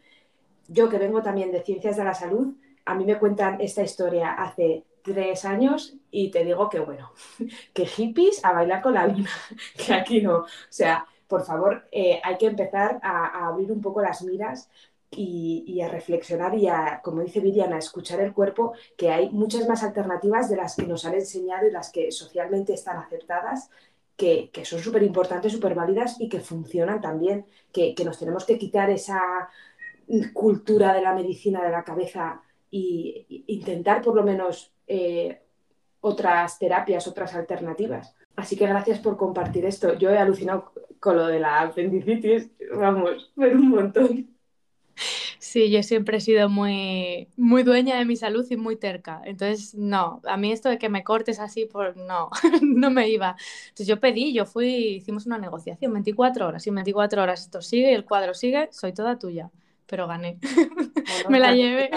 Yo 0.69 0.89
que 0.89 0.99
vengo 0.99 1.23
también 1.23 1.51
de 1.51 1.63
ciencias 1.63 1.97
de 1.97 2.05
la 2.05 2.15
salud, 2.15 2.55
a 2.85 2.95
mí 2.95 3.05
me 3.05 3.19
cuentan 3.19 3.61
esta 3.61 3.83
historia 3.83 4.33
hace 4.33 4.85
tres 5.03 5.45
años 5.45 5.97
y 6.11 6.31
te 6.31 6.45
digo 6.45 6.69
que 6.69 6.81
bueno, 6.81 7.11
que 7.73 7.87
hippies 7.87 8.45
a 8.45 8.53
bailar 8.53 8.83
con 8.83 8.95
la 8.95 9.07
luna, 9.07 9.31
que 9.77 9.95
aquí 9.95 10.21
no. 10.21 10.39
O 10.39 10.47
sea, 10.69 11.07
por 11.31 11.45
favor, 11.45 11.85
eh, 11.93 12.21
hay 12.25 12.37
que 12.37 12.47
empezar 12.47 12.99
a, 13.03 13.47
abrir 13.47 13.71
un 13.71 13.81
poco 13.81 14.03
las 14.03 14.23
miras 14.23 14.69
y, 15.13 15.81
a 15.81 15.89
reflexionar 15.89 16.55
y 16.57 16.67
a, 16.67 17.01
como 17.03 17.23
dice 17.23 17.41
Viviana, 17.41 17.77
a 17.77 17.79
escuchar 17.79 18.21
el 18.21 18.35
cuerpo, 18.35 18.75
que 18.97 19.11
hay 19.11 19.31
muchas 19.31 19.67
más 19.69 19.83
alternativas 19.85 20.51
de 20.51 20.57
las 20.57 20.75
que 20.77 20.87
nos 20.87 21.05
han 21.05 21.15
enseñado 21.15 21.67
y 21.67 21.71
las 21.71 21.91
que 21.93 22.11
socialmente 22.11 22.75
están 22.75 22.99
aceptadas, 22.99 23.71
que, 24.17 24.51
son 24.65 24.81
súper 24.81 25.05
importantes, 25.05 25.53
súper 25.53 25.75
válidas 25.75 26.21
y 26.21 26.29
que 26.29 26.41
funcionan 26.41 27.01
también, 27.01 27.47
que, 27.73 27.95
nos 28.05 28.19
tenemos 28.19 28.45
que 28.45 28.59
quitar 28.59 28.91
esa 28.91 29.49
cultura 30.35 30.93
de 30.93 31.03
la 31.03 31.15
medicina 31.15 31.63
de 31.63 31.71
la 31.71 31.85
cabeza 31.85 32.43
e 32.73 33.25
intentar 33.47 34.03
por 34.03 34.17
lo 34.17 34.25
menos 34.25 34.73
eh, 34.87 35.41
otras 36.01 36.59
terapias, 36.59 37.07
otras 37.07 37.35
alternativas. 37.35 38.15
Así 38.41 38.57
que 38.57 38.67
gracias 38.67 38.99
por 38.99 39.19
compartir 39.19 39.67
esto. 39.67 39.99
Yo 39.99 40.09
he 40.09 40.17
alucinado 40.17 40.73
con 40.99 41.17
lo 41.17 41.27
de 41.27 41.41
la 41.41 41.61
apendicitis, 41.61 42.51
vamos, 42.75 43.31
ver 43.37 43.55
un 43.55 43.69
montón. 43.69 44.31
Sí, 45.39 45.71
yo 45.71 45.83
siempre 45.83 46.17
he 46.17 46.21
sido 46.21 46.49
muy, 46.49 47.29
muy 47.37 47.65
dueña 47.65 47.99
de 47.99 48.07
mi 48.07 48.17
salud 48.17 48.47
y 48.51 48.57
muy 48.57 48.77
terca. 48.77 49.21
Entonces, 49.25 49.75
no, 49.75 50.23
a 50.25 50.39
mí 50.39 50.53
esto 50.53 50.71
de 50.71 50.79
que 50.79 50.89
me 50.89 51.05
cortes 51.05 51.39
así, 51.39 51.67
por 51.67 51.99
no, 51.99 52.31
no 52.63 52.91
me 52.91 53.11
iba. 53.11 53.37
Entonces 53.65 53.87
yo 53.87 54.01
pedí, 54.01 54.33
yo 54.33 54.47
fui, 54.47 54.97
hicimos 54.97 55.27
una 55.27 55.37
negociación, 55.37 55.93
24 55.93 56.47
horas. 56.47 56.67
Y 56.67 56.71
24 56.71 57.23
horas 57.23 57.43
esto 57.43 57.61
sigue 57.61 57.95
el 57.95 58.07
cuadro 58.07 58.33
sigue, 58.33 58.69
soy 58.73 58.95
toda 58.95 59.19
tuya. 59.19 59.51
Pero 59.87 60.07
gané. 60.07 60.39
me 61.29 61.39
la 61.39 61.55
llevé. 61.55 61.91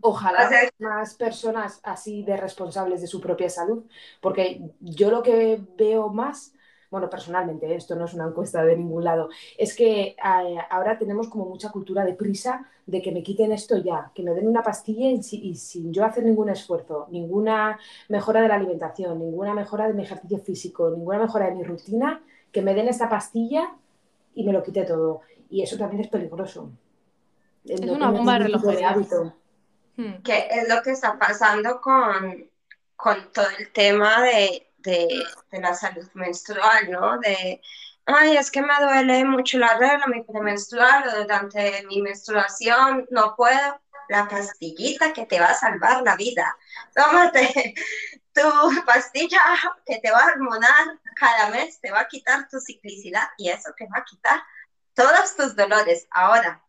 Ojalá 0.00 0.50
más 0.78 1.14
personas 1.14 1.80
así 1.82 2.22
de 2.22 2.36
responsables 2.36 3.00
de 3.00 3.06
su 3.06 3.20
propia 3.20 3.48
salud, 3.48 3.84
porque 4.20 4.60
yo 4.80 5.10
lo 5.10 5.22
que 5.22 5.60
veo 5.76 6.08
más, 6.08 6.52
bueno, 6.90 7.08
personalmente, 7.10 7.74
esto 7.74 7.94
no 7.96 8.04
es 8.04 8.14
una 8.14 8.26
encuesta 8.26 8.64
de 8.64 8.76
ningún 8.76 9.04
lado, 9.04 9.28
es 9.58 9.74
que 9.74 10.08
eh, 10.08 10.58
ahora 10.70 10.98
tenemos 10.98 11.28
como 11.28 11.46
mucha 11.46 11.70
cultura 11.70 12.04
de 12.04 12.14
prisa 12.14 12.66
de 12.86 13.02
que 13.02 13.12
me 13.12 13.22
quiten 13.22 13.52
esto 13.52 13.76
ya, 13.78 14.10
que 14.14 14.22
me 14.22 14.32
den 14.34 14.46
una 14.48 14.62
pastilla 14.62 15.08
y, 15.08 15.20
y 15.32 15.54
sin 15.56 15.92
yo 15.92 16.04
hacer 16.04 16.24
ningún 16.24 16.48
esfuerzo, 16.50 17.06
ninguna 17.10 17.78
mejora 18.08 18.40
de 18.42 18.48
la 18.48 18.56
alimentación, 18.56 19.18
ninguna 19.18 19.54
mejora 19.54 19.88
de 19.88 19.94
mi 19.94 20.02
ejercicio 20.02 20.38
físico, 20.38 20.90
ninguna 20.90 21.18
mejora 21.18 21.46
de 21.46 21.54
mi 21.56 21.64
rutina, 21.64 22.22
que 22.52 22.62
me 22.62 22.74
den 22.74 22.88
esta 22.88 23.08
pastilla 23.08 23.74
y 24.34 24.44
me 24.44 24.52
lo 24.52 24.62
quite 24.62 24.84
todo. 24.84 25.22
Y 25.50 25.62
eso 25.62 25.76
también 25.76 26.02
es 26.02 26.08
peligroso. 26.08 26.70
Es 27.64 27.80
una 27.80 28.10
bomba 28.10 28.34
de 28.34 28.38
relojería. 28.44 28.96
Hmm. 29.96 30.22
Que 30.22 30.48
es 30.50 30.68
lo 30.68 30.82
que 30.82 30.90
está 30.90 31.18
pasando 31.18 31.80
con, 31.80 32.50
con 32.96 33.32
todo 33.32 33.48
el 33.58 33.72
tema 33.72 34.22
de, 34.22 34.70
de, 34.78 35.24
la 35.52 35.74
salud 35.74 36.08
menstrual, 36.14 36.90
¿no? 36.90 37.18
De, 37.18 37.60
ay, 38.06 38.36
es 38.36 38.50
que 38.50 38.62
me 38.62 38.74
duele 38.80 39.24
mucho 39.24 39.58
la 39.58 39.76
regla, 39.78 40.06
mi 40.06 40.22
premenstrual, 40.22 41.08
o 41.08 41.22
durante 41.22 41.84
mi 41.86 42.02
menstruación 42.02 43.06
no 43.10 43.34
puedo. 43.36 43.80
La 44.08 44.28
pastillita 44.28 45.12
que 45.12 45.26
te 45.26 45.40
va 45.40 45.46
a 45.46 45.54
salvar 45.54 46.02
la 46.02 46.14
vida. 46.14 46.56
Tómate 46.94 47.74
tu 48.32 48.84
pastilla 48.84 49.40
que 49.84 49.98
te 49.98 50.12
va 50.12 50.20
a 50.20 50.26
hormonar 50.26 51.00
cada 51.16 51.50
mes, 51.50 51.80
te 51.80 51.90
va 51.90 52.00
a 52.00 52.08
quitar 52.08 52.48
tu 52.48 52.60
ciclicidad 52.60 53.28
y 53.36 53.48
eso 53.48 53.72
te 53.76 53.86
va 53.86 53.98
a 53.98 54.04
quitar 54.04 54.40
todos 54.94 55.34
tus 55.34 55.56
dolores. 55.56 56.06
Ahora, 56.12 56.62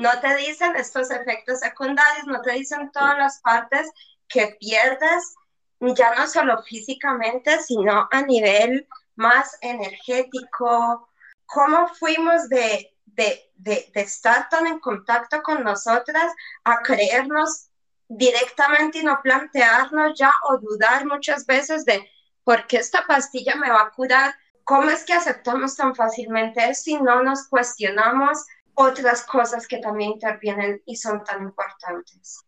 no 0.00 0.18
te 0.20 0.34
dicen 0.36 0.74
estos 0.76 1.10
efectos 1.10 1.60
secundarios, 1.60 2.26
no 2.26 2.40
te 2.40 2.52
dicen 2.52 2.90
todas 2.90 3.18
las 3.18 3.40
partes 3.40 3.90
que 4.28 4.56
pierdes, 4.58 5.34
ya 5.80 6.14
no 6.14 6.26
solo 6.26 6.62
físicamente, 6.62 7.62
sino 7.62 8.08
a 8.10 8.22
nivel 8.22 8.88
más 9.16 9.58
energético. 9.60 11.08
¿Cómo 11.44 11.88
fuimos 11.88 12.48
de, 12.48 12.96
de, 13.04 13.50
de, 13.56 13.90
de 13.94 14.00
estar 14.00 14.48
tan 14.48 14.66
en 14.66 14.78
contacto 14.78 15.42
con 15.42 15.62
nosotras 15.64 16.32
a 16.64 16.80
creernos 16.82 17.68
directamente 18.08 18.98
y 18.98 19.04
no 19.04 19.20
plantearnos 19.22 20.18
ya 20.18 20.32
o 20.48 20.58
dudar 20.58 21.06
muchas 21.06 21.44
veces 21.44 21.84
de 21.84 22.08
por 22.44 22.66
qué 22.66 22.78
esta 22.78 23.06
pastilla 23.06 23.54
me 23.56 23.70
va 23.70 23.82
a 23.82 23.90
curar? 23.90 24.34
¿Cómo 24.64 24.88
es 24.88 25.04
que 25.04 25.12
aceptamos 25.12 25.76
tan 25.76 25.94
fácilmente 25.94 26.74
si 26.74 26.96
no 26.96 27.22
nos 27.22 27.48
cuestionamos 27.48 28.46
otras 28.74 29.24
cosas 29.24 29.66
que 29.66 29.78
también 29.78 30.12
intervienen 30.12 30.82
y 30.86 30.96
son 30.96 31.22
tan 31.24 31.42
importantes? 31.42 32.44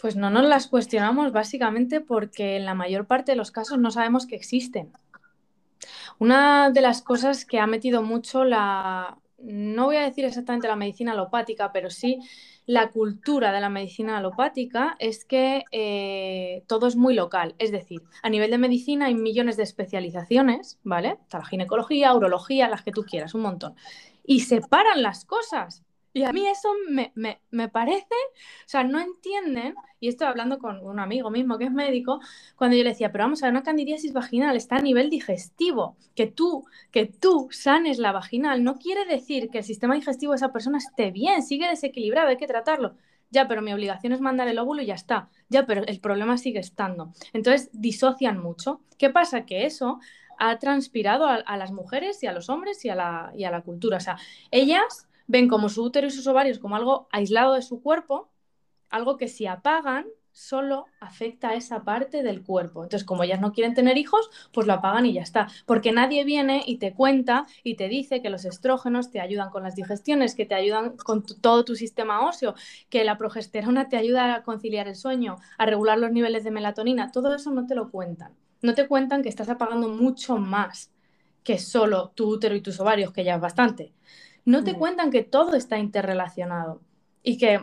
Pues 0.00 0.16
no 0.16 0.28
nos 0.30 0.44
las 0.44 0.66
cuestionamos 0.66 1.32
básicamente 1.32 2.00
porque 2.00 2.56
en 2.56 2.66
la 2.66 2.74
mayor 2.74 3.06
parte 3.06 3.32
de 3.32 3.36
los 3.36 3.50
casos 3.50 3.78
no 3.78 3.90
sabemos 3.90 4.26
que 4.26 4.36
existen. 4.36 4.92
Una 6.18 6.70
de 6.70 6.80
las 6.80 7.02
cosas 7.02 7.44
que 7.44 7.58
ha 7.58 7.66
metido 7.66 8.02
mucho 8.02 8.44
la, 8.44 9.18
no 9.38 9.86
voy 9.86 9.96
a 9.96 10.02
decir 10.02 10.24
exactamente 10.24 10.68
la 10.68 10.76
medicina 10.76 11.12
alopática, 11.12 11.72
pero 11.72 11.90
sí 11.90 12.18
la 12.66 12.90
cultura 12.90 13.52
de 13.52 13.60
la 13.60 13.68
medicina 13.68 14.18
alopática 14.18 14.96
es 14.98 15.24
que 15.24 15.64
eh, 15.70 16.64
todo 16.66 16.86
es 16.86 16.96
muy 16.96 17.14
local. 17.14 17.54
Es 17.58 17.72
decir, 17.72 18.02
a 18.22 18.30
nivel 18.30 18.50
de 18.50 18.58
medicina 18.58 19.06
hay 19.06 19.14
millones 19.14 19.56
de 19.56 19.64
especializaciones, 19.64 20.78
¿vale? 20.82 21.18
Está 21.22 21.38
la 21.38 21.44
ginecología, 21.44 22.14
urología, 22.14 22.68
las 22.68 22.82
que 22.82 22.92
tú 22.92 23.04
quieras, 23.04 23.34
un 23.34 23.42
montón 23.42 23.74
y 24.24 24.40
separan 24.40 25.02
las 25.02 25.24
cosas. 25.24 25.84
Y 26.16 26.22
a 26.22 26.32
mí 26.32 26.46
eso 26.46 26.68
me, 26.88 27.12
me, 27.50 27.68
parece, 27.68 28.06
o 28.06 28.68
sea, 28.68 28.84
no 28.84 29.00
entienden, 29.00 29.74
y 29.98 30.06
estoy 30.06 30.28
hablando 30.28 30.60
con 30.60 30.78
un 30.86 31.00
amigo 31.00 31.28
mismo 31.28 31.58
que 31.58 31.64
es 31.64 31.72
médico, 31.72 32.20
cuando 32.54 32.76
yo 32.76 32.84
le 32.84 32.90
decía, 32.90 33.10
pero 33.10 33.24
vamos 33.24 33.42
a 33.42 33.46
ver, 33.46 33.52
una 33.52 33.64
candidiasis 33.64 34.12
vaginal 34.12 34.54
está 34.54 34.76
a 34.76 34.80
nivel 34.80 35.10
digestivo, 35.10 35.96
que 36.14 36.28
tú, 36.28 36.66
que 36.92 37.06
tú 37.06 37.48
sanes 37.50 37.98
la 37.98 38.12
vaginal, 38.12 38.62
no 38.62 38.78
quiere 38.78 39.04
decir 39.06 39.50
que 39.50 39.58
el 39.58 39.64
sistema 39.64 39.96
digestivo 39.96 40.32
de 40.32 40.36
esa 40.36 40.52
persona 40.52 40.78
esté 40.78 41.10
bien, 41.10 41.42
sigue 41.42 41.68
desequilibrado, 41.68 42.28
hay 42.28 42.36
que 42.36 42.46
tratarlo. 42.46 42.94
Ya, 43.30 43.48
pero 43.48 43.62
mi 43.62 43.72
obligación 43.72 44.12
es 44.12 44.20
mandar 44.20 44.46
el 44.46 44.60
óvulo 44.60 44.82
y 44.82 44.86
ya 44.86 44.94
está. 44.94 45.28
Ya, 45.48 45.66
pero 45.66 45.82
el 45.84 45.98
problema 45.98 46.38
sigue 46.38 46.60
estando. 46.60 47.12
Entonces, 47.32 47.68
disocian 47.72 48.38
mucho. 48.38 48.80
¿Qué 48.96 49.10
pasa? 49.10 49.44
Que 49.44 49.66
eso 49.66 49.98
ha 50.50 50.58
transpirado 50.58 51.26
a, 51.26 51.56
las 51.56 51.72
mujeres 51.72 52.22
y 52.22 52.26
a 52.26 52.32
los 52.32 52.48
hombres 52.48 52.84
y 52.84 52.88
a, 52.88 52.94
la, 52.94 53.32
y 53.36 53.44
a 53.44 53.50
la 53.50 53.62
cultura. 53.62 53.98
O 53.98 54.00
sea, 54.00 54.18
ellas 54.50 55.08
ven 55.26 55.48
como 55.48 55.68
su 55.68 55.82
útero 55.82 56.06
y 56.06 56.10
sus 56.10 56.26
ovarios 56.26 56.58
como 56.58 56.76
algo 56.76 57.08
aislado 57.10 57.54
de 57.54 57.62
su 57.62 57.82
cuerpo, 57.82 58.30
algo 58.90 59.16
que 59.16 59.28
si 59.28 59.46
apagan 59.46 60.06
solo 60.34 60.86
afecta 61.00 61.50
a 61.50 61.54
esa 61.54 61.84
parte 61.84 62.22
del 62.22 62.42
cuerpo. 62.42 62.82
Entonces, 62.82 63.06
como 63.06 63.22
ellas 63.22 63.40
no 63.40 63.52
quieren 63.52 63.72
tener 63.72 63.96
hijos, 63.96 64.28
pues 64.52 64.66
lo 64.66 64.72
apagan 64.72 65.06
y 65.06 65.12
ya 65.14 65.22
está. 65.22 65.48
Porque 65.64 65.92
nadie 65.92 66.24
viene 66.24 66.62
y 66.66 66.78
te 66.78 66.92
cuenta 66.92 67.46
y 67.62 67.76
te 67.76 67.88
dice 67.88 68.20
que 68.20 68.30
los 68.30 68.44
estrógenos 68.44 69.10
te 69.10 69.20
ayudan 69.20 69.50
con 69.50 69.62
las 69.62 69.76
digestiones, 69.76 70.34
que 70.34 70.44
te 70.44 70.56
ayudan 70.56 70.96
con 70.96 71.24
todo 71.24 71.64
tu 71.64 71.76
sistema 71.76 72.26
óseo, 72.26 72.54
que 72.90 73.04
la 73.04 73.16
progesterona 73.16 73.88
te 73.88 73.96
ayuda 73.96 74.34
a 74.34 74.42
conciliar 74.42 74.88
el 74.88 74.96
sueño, 74.96 75.36
a 75.56 75.66
regular 75.66 75.98
los 75.98 76.10
niveles 76.10 76.42
de 76.42 76.50
melatonina. 76.50 77.12
Todo 77.12 77.34
eso 77.34 77.52
no 77.52 77.66
te 77.66 77.76
lo 77.76 77.90
cuentan 77.90 78.34
no 78.64 78.74
te 78.74 78.88
cuentan 78.88 79.22
que 79.22 79.28
estás 79.28 79.50
apagando 79.50 79.90
mucho 79.90 80.38
más 80.38 80.90
que 81.42 81.58
solo 81.58 82.12
tu 82.14 82.26
útero 82.30 82.54
y 82.54 82.62
tus 82.62 82.80
ovarios, 82.80 83.12
que 83.12 83.22
ya 83.22 83.34
es 83.34 83.40
bastante. 83.40 83.92
No 84.46 84.64
te 84.64 84.72
mm. 84.72 84.78
cuentan 84.78 85.10
que 85.10 85.22
todo 85.22 85.54
está 85.54 85.78
interrelacionado 85.78 86.80
y 87.22 87.36
que 87.36 87.60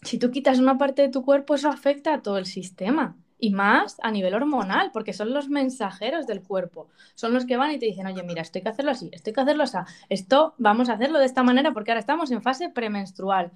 si 0.00 0.18
tú 0.18 0.30
quitas 0.30 0.58
una 0.58 0.78
parte 0.78 1.02
de 1.02 1.10
tu 1.10 1.26
cuerpo, 1.26 1.54
eso 1.54 1.68
afecta 1.68 2.14
a 2.14 2.22
todo 2.22 2.38
el 2.38 2.46
sistema. 2.46 3.16
Y 3.38 3.50
más 3.50 3.98
a 4.02 4.10
nivel 4.10 4.34
hormonal, 4.34 4.90
porque 4.92 5.12
son 5.12 5.34
los 5.34 5.50
mensajeros 5.50 6.26
del 6.26 6.42
cuerpo. 6.42 6.88
Son 7.14 7.34
los 7.34 7.44
que 7.44 7.58
van 7.58 7.72
y 7.72 7.78
te 7.78 7.86
dicen, 7.86 8.06
oye, 8.06 8.22
mira, 8.22 8.40
esto 8.40 8.58
hay 8.58 8.62
que 8.62 8.68
hacerlo 8.70 8.92
así, 8.92 9.10
esto 9.12 9.28
hay 9.30 9.34
que 9.34 9.40
hacerlo 9.42 9.64
así, 9.64 9.76
esto 10.08 10.54
vamos 10.56 10.88
a 10.88 10.94
hacerlo 10.94 11.18
de 11.18 11.26
esta 11.26 11.42
manera 11.42 11.72
porque 11.72 11.90
ahora 11.90 12.00
estamos 12.00 12.30
en 12.30 12.42
fase 12.42 12.70
premenstrual 12.70 13.52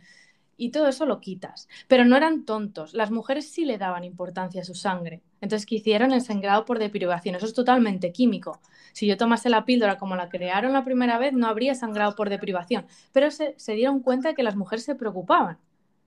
y 0.57 0.71
todo 0.71 0.89
eso 0.89 1.07
lo 1.07 1.21
quitas. 1.21 1.69
Pero 1.89 2.05
no 2.05 2.17
eran 2.17 2.45
tontos, 2.45 2.95
las 2.95 3.11
mujeres 3.11 3.51
sí 3.51 3.65
le 3.65 3.79
daban 3.79 4.05
importancia 4.05 4.63
a 4.63 4.65
su 4.65 4.75
sangre. 4.75 5.23
Entonces, 5.41 5.67
que 5.67 5.77
hicieron 5.77 6.13
el 6.13 6.23
sangrado 6.23 6.65
por 6.65 6.79
deprivación, 6.79 7.35
eso 7.35 7.47
es 7.47 7.55
totalmente 7.55 8.13
químico. 8.13 8.61
Si 8.93 9.07
yo 9.07 9.17
tomase 9.17 9.51
la 9.51 9.65
píldora 9.65 9.99
como 9.99 10.17
la 10.17 10.29
crearon 10.29 10.73
la 10.73 10.85
primera 10.85 11.19
vez, 11.19 11.33
no 11.33 11.47
habría 11.47 11.75
sangrado 11.75 12.15
por 12.15 12.31
deprivación. 12.31 12.87
Pero 13.13 13.31
se, 13.31 13.55
dieron 13.75 14.01
cuenta 14.01 14.29
de 14.29 14.35
que 14.35 14.43
las 14.43 14.57
mujeres 14.57 14.85
se 14.85 14.95
preocupaban, 14.95 15.59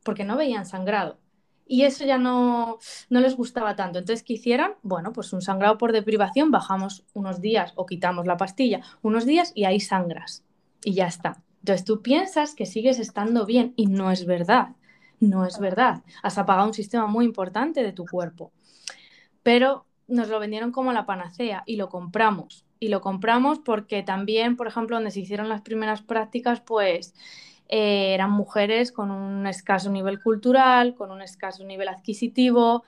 porque 0.04 0.24
no 0.24 0.38
veían 0.38 0.66
sangrado. 0.66 1.20
Y 1.70 1.84
eso 1.84 2.06
ya 2.06 2.18
no, 2.18 2.80
no 3.10 3.20
les 3.20 3.36
gustaba 3.36 3.76
tanto. 3.76 4.00
Entonces, 4.00 4.24
¿qué 4.24 4.34
hicieron? 4.34 4.76
Bueno, 4.82 5.12
pues 5.12 5.34
un 5.34 5.42
sangrado 5.42 5.78
por 5.78 5.92
deprivación, 5.92 6.50
bajamos 6.50 7.04
unos 7.14 7.42
días 7.42 7.74
o 7.76 7.86
quitamos 7.86 8.26
la 8.26 8.38
pastilla 8.38 8.82
unos 9.02 9.26
días 9.26 9.52
y 9.54 9.66
ahí 9.66 9.82
sangras. 9.82 10.46
Y 10.84 10.94
ya 10.94 11.08
está. 11.08 11.44
Entonces 11.68 11.84
tú 11.84 12.02
piensas 12.02 12.56
que 12.56 12.66
sigues 12.66 12.98
estando 12.98 13.46
bien 13.46 13.74
y 13.76 13.88
no 13.88 14.10
es 14.10 14.26
verdad. 14.26 14.70
No 15.20 15.46
es 15.46 15.60
verdad. 15.60 16.02
Has 16.24 16.38
apagado 16.38 16.66
un 16.66 16.74
sistema 16.74 17.08
muy 17.08 17.26
importante 17.26 17.84
de 17.84 17.92
tu 17.92 18.06
cuerpo. 18.06 18.54
Pero 19.44 19.86
nos 20.08 20.30
lo 20.30 20.40
vendieron 20.40 20.72
como 20.72 20.94
la 20.94 21.06
panacea 21.06 21.64
y 21.66 21.76
lo 21.76 21.90
compramos. 21.90 22.64
Y 22.80 22.88
lo 22.88 23.02
compramos 23.02 23.60
porque 23.60 24.02
también, 24.02 24.56
por 24.56 24.68
ejemplo, 24.68 24.96
donde 24.96 25.12
se 25.12 25.20
hicieron 25.20 25.50
las 25.50 25.60
primeras 25.60 26.02
prácticas, 26.02 26.62
pues 26.62 27.14
eh, 27.68 28.14
eran 28.14 28.32
mujeres 28.32 28.94
con 28.94 29.12
un 29.12 29.46
escaso 29.46 29.92
nivel 29.92 30.24
cultural, 30.24 30.96
con 30.96 31.12
un 31.12 31.22
escaso 31.22 31.66
nivel 31.66 31.90
adquisitivo. 31.90 32.86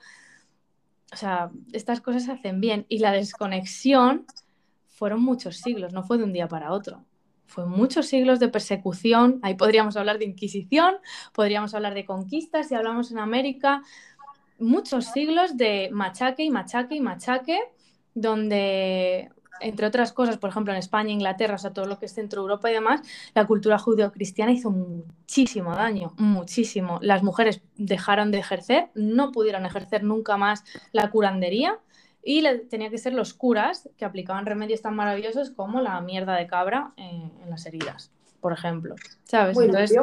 O 1.12 1.18
sea, 1.18 1.52
estas 1.74 2.00
cosas 2.00 2.24
se 2.24 2.32
hacen 2.32 2.62
bien. 2.62 2.86
Y 2.88 3.00
la 3.00 3.12
desconexión 3.12 4.26
fueron 4.88 5.22
muchos 5.22 5.58
siglos, 5.58 5.92
no 5.92 6.04
fue 6.04 6.18
de 6.18 6.24
un 6.24 6.32
día 6.32 6.48
para 6.48 6.72
otro 6.72 7.04
fue 7.50 7.66
muchos 7.66 8.08
siglos 8.08 8.40
de 8.40 8.48
persecución, 8.48 9.40
ahí 9.42 9.56
podríamos 9.56 9.98
hablar 9.98 10.20
de 10.20 10.26
Inquisición, 10.26 10.96
podríamos 11.34 11.74
hablar 11.74 11.96
de 11.96 12.06
conquistas, 12.06 12.68
si 12.68 12.76
hablamos 12.76 13.12
en 13.12 13.18
América, 13.18 13.82
muchos 14.60 15.06
siglos 15.06 15.58
de 15.58 15.90
machaque 15.92 16.44
y 16.44 16.52
machaque 16.52 16.96
y 16.96 17.00
machaque, 17.00 17.60
donde, 18.14 19.30
entre 19.62 19.88
otras 19.88 20.14
cosas, 20.14 20.38
por 20.38 20.52
ejemplo, 20.52 20.74
en 20.74 20.80
España, 20.80 21.12
Inglaterra, 21.12 21.56
o 21.56 21.58
sea, 21.58 21.74
todo 21.74 21.86
lo 21.86 21.98
que 21.98 22.06
es 22.06 22.14
Centro 22.14 22.42
Europa 22.42 22.70
y 22.70 22.74
demás, 22.74 23.02
la 23.34 23.48
cultura 23.48 23.80
judeocristiana 23.80 24.52
hizo 24.52 24.70
muchísimo 24.70 25.76
daño, 25.76 26.14
muchísimo. 26.18 27.00
Las 27.02 27.24
mujeres 27.24 27.62
dejaron 27.76 28.32
de 28.32 28.40
ejercer, 28.40 28.90
no 28.94 29.32
pudieron 29.32 29.66
ejercer 29.66 30.04
nunca 30.04 30.38
más 30.38 30.64
la 30.92 31.10
curandería, 31.10 31.80
y 32.24 32.42
le, 32.42 32.60
tenía 32.60 32.90
que 32.90 32.98
ser 32.98 33.14
los 33.14 33.34
curas 33.34 33.90
que 33.98 34.06
aplicaban 34.06 34.46
remedios 34.46 34.82
tan 34.82 34.96
maravillosos 34.96 35.52
como 35.52 35.82
la 35.82 36.00
mierda 36.02 36.36
de 36.36 36.48
cabra 36.48 36.94
en, 36.98 37.32
las 37.50 37.66
heridas, 37.66 38.12
por 38.42 38.54
ejemplo. 38.54 38.96
¿Sabes? 39.24 39.58
Entonces, 39.58 39.98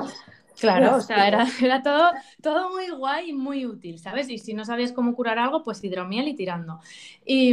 claro, 0.58 0.96
o 0.96 1.00
sea, 1.00 1.28
era, 1.28 1.46
era, 1.62 1.82
todo, 1.82 2.10
todo 2.42 2.70
muy 2.70 2.90
guay 2.90 3.30
y 3.30 3.32
muy 3.32 3.66
útil, 3.66 3.98
¿sabes? 3.98 4.28
Y 4.28 4.38
si 4.38 4.54
no 4.54 4.64
sabías 4.64 4.92
cómo 4.92 5.14
curar 5.14 5.38
algo, 5.38 5.62
pues 5.62 5.82
hidromiel 5.84 6.28
y 6.28 6.34
tirando. 6.34 6.80
Y 7.24 7.50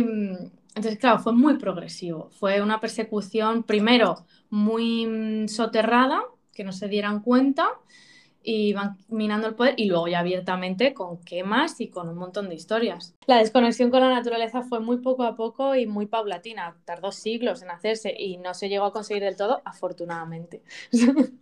entonces, 0.75 0.97
claro, 0.97 1.19
fue 1.19 1.33
muy 1.33 1.57
progresivo. 1.57 2.29
Fue 2.31 2.61
una 2.61 2.79
persecución, 2.79 3.63
primero, 3.63 4.25
muy 4.49 5.05
mm, 5.05 5.47
soterrada, 5.47 6.23
que 6.53 6.63
no 6.63 6.71
se 6.71 6.87
dieran 6.87 7.19
cuenta 7.19 7.69
y 8.43 8.73
van 8.73 8.97
minando 9.07 9.47
el 9.47 9.55
poder 9.55 9.73
y 9.77 9.85
luego 9.85 10.07
ya 10.07 10.19
abiertamente 10.19 10.93
con 10.93 11.17
quemas 11.19 11.79
y 11.79 11.87
con 11.87 12.09
un 12.09 12.17
montón 12.17 12.49
de 12.49 12.55
historias. 12.55 13.15
La 13.25 13.37
desconexión 13.37 13.89
con 13.89 14.01
la 14.01 14.09
naturaleza 14.09 14.61
fue 14.61 14.81
muy 14.81 14.97
poco 14.97 15.23
a 15.23 15.35
poco 15.35 15.75
y 15.75 15.87
muy 15.87 16.05
paulatina, 16.05 16.75
tardó 16.85 17.11
siglos 17.11 17.61
en 17.61 17.71
hacerse 17.71 18.13
y 18.17 18.37
no 18.37 18.53
se 18.53 18.67
llegó 18.67 18.85
a 18.85 18.91
conseguir 18.91 19.23
del 19.23 19.37
todo, 19.37 19.61
afortunadamente. 19.63 20.61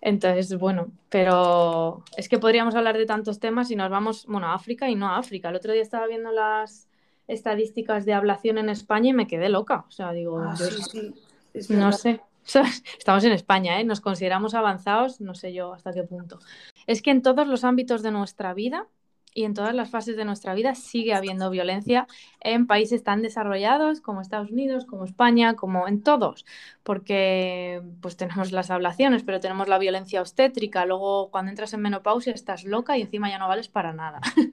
Entonces, 0.00 0.58
bueno, 0.58 0.88
pero 1.08 2.04
es 2.16 2.28
que 2.28 2.38
podríamos 2.38 2.74
hablar 2.74 2.98
de 2.98 3.06
tantos 3.06 3.38
temas 3.38 3.70
y 3.70 3.76
nos 3.76 3.90
vamos, 3.90 4.26
bueno, 4.26 4.48
a 4.48 4.54
África 4.54 4.88
y 4.90 4.94
no 4.94 5.08
a 5.08 5.18
África. 5.18 5.48
El 5.48 5.56
otro 5.56 5.72
día 5.72 5.82
estaba 5.82 6.06
viendo 6.06 6.30
las 6.30 6.88
estadísticas 7.26 8.04
de 8.04 8.12
ablación 8.12 8.58
en 8.58 8.68
España 8.68 9.10
y 9.10 9.14
me 9.14 9.26
quedé 9.26 9.48
loca. 9.48 9.84
O 9.88 9.90
sea, 9.90 10.12
digo, 10.12 10.40
Ah, 10.40 10.54
yo 10.58 10.66
sí, 10.66 10.82
sí, 10.82 11.14
es 11.54 11.70
no 11.70 11.92
sé. 11.92 12.20
Estamos 12.98 13.24
en 13.24 13.32
España, 13.32 13.80
¿eh? 13.80 13.84
Nos 13.84 14.00
consideramos 14.00 14.54
avanzados, 14.54 15.20
no 15.20 15.34
sé 15.34 15.52
yo 15.52 15.72
hasta 15.74 15.92
qué 15.92 16.02
punto. 16.04 16.38
Es 16.86 17.02
que 17.02 17.10
en 17.10 17.22
todos 17.22 17.46
los 17.46 17.64
ámbitos 17.64 18.02
de 18.02 18.10
nuestra 18.10 18.54
vida 18.54 18.86
y 19.34 19.44
en 19.44 19.54
todas 19.54 19.74
las 19.74 19.90
fases 19.90 20.16
de 20.16 20.24
nuestra 20.24 20.54
vida 20.54 20.76
sigue 20.76 21.12
habiendo 21.12 21.50
violencia 21.50 22.06
en 22.40 22.66
países 22.68 23.02
tan 23.02 23.20
desarrollados 23.20 24.00
como 24.00 24.20
Estados 24.20 24.50
Unidos, 24.50 24.84
como 24.86 25.04
España, 25.04 25.56
como 25.56 25.88
en 25.88 26.02
todos, 26.02 26.46
porque 26.84 27.82
pues 28.00 28.16
tenemos 28.16 28.52
las 28.52 28.70
ablaciones, 28.70 29.24
pero 29.24 29.40
tenemos 29.40 29.66
la 29.68 29.78
violencia 29.78 30.20
obstétrica, 30.20 30.86
luego 30.86 31.30
cuando 31.32 31.50
entras 31.50 31.74
en 31.74 31.80
menopausia 31.82 32.32
estás 32.32 32.64
loca 32.64 32.96
y 32.96 33.02
encima 33.02 33.28
ya 33.28 33.38
no 33.38 33.48
vales 33.48 33.68
para 33.68 33.92
nada. 33.92 34.20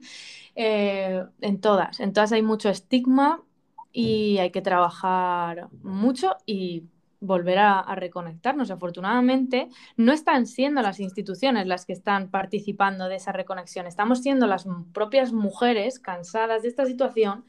Eh, 0.54 1.24
en 1.40 1.60
todas, 1.62 1.98
en 2.00 2.12
todas 2.12 2.30
hay 2.32 2.42
mucho 2.42 2.68
estigma 2.68 3.42
y 3.90 4.36
hay 4.36 4.50
que 4.50 4.60
trabajar 4.60 5.68
mucho 5.82 6.36
y 6.44 6.84
volver 7.22 7.58
a, 7.58 7.80
a, 7.80 7.94
reconectarnos. 7.94 8.70
Afortunadamente, 8.70 9.68
no 9.96 10.12
están 10.12 10.46
siendo 10.46 10.82
las 10.82 11.00
instituciones 11.00 11.66
las 11.66 11.86
que 11.86 11.94
están 11.94 12.30
participando 12.30 13.08
de 13.08 13.16
esa 13.16 13.32
reconexión, 13.32 13.86
estamos 13.86 14.20
siendo 14.20 14.46
las 14.46 14.66
propias 14.92 15.32
mujeres 15.32 15.98
cansadas 15.98 16.62
de 16.62 16.68
esta 16.68 16.84
situación 16.84 17.44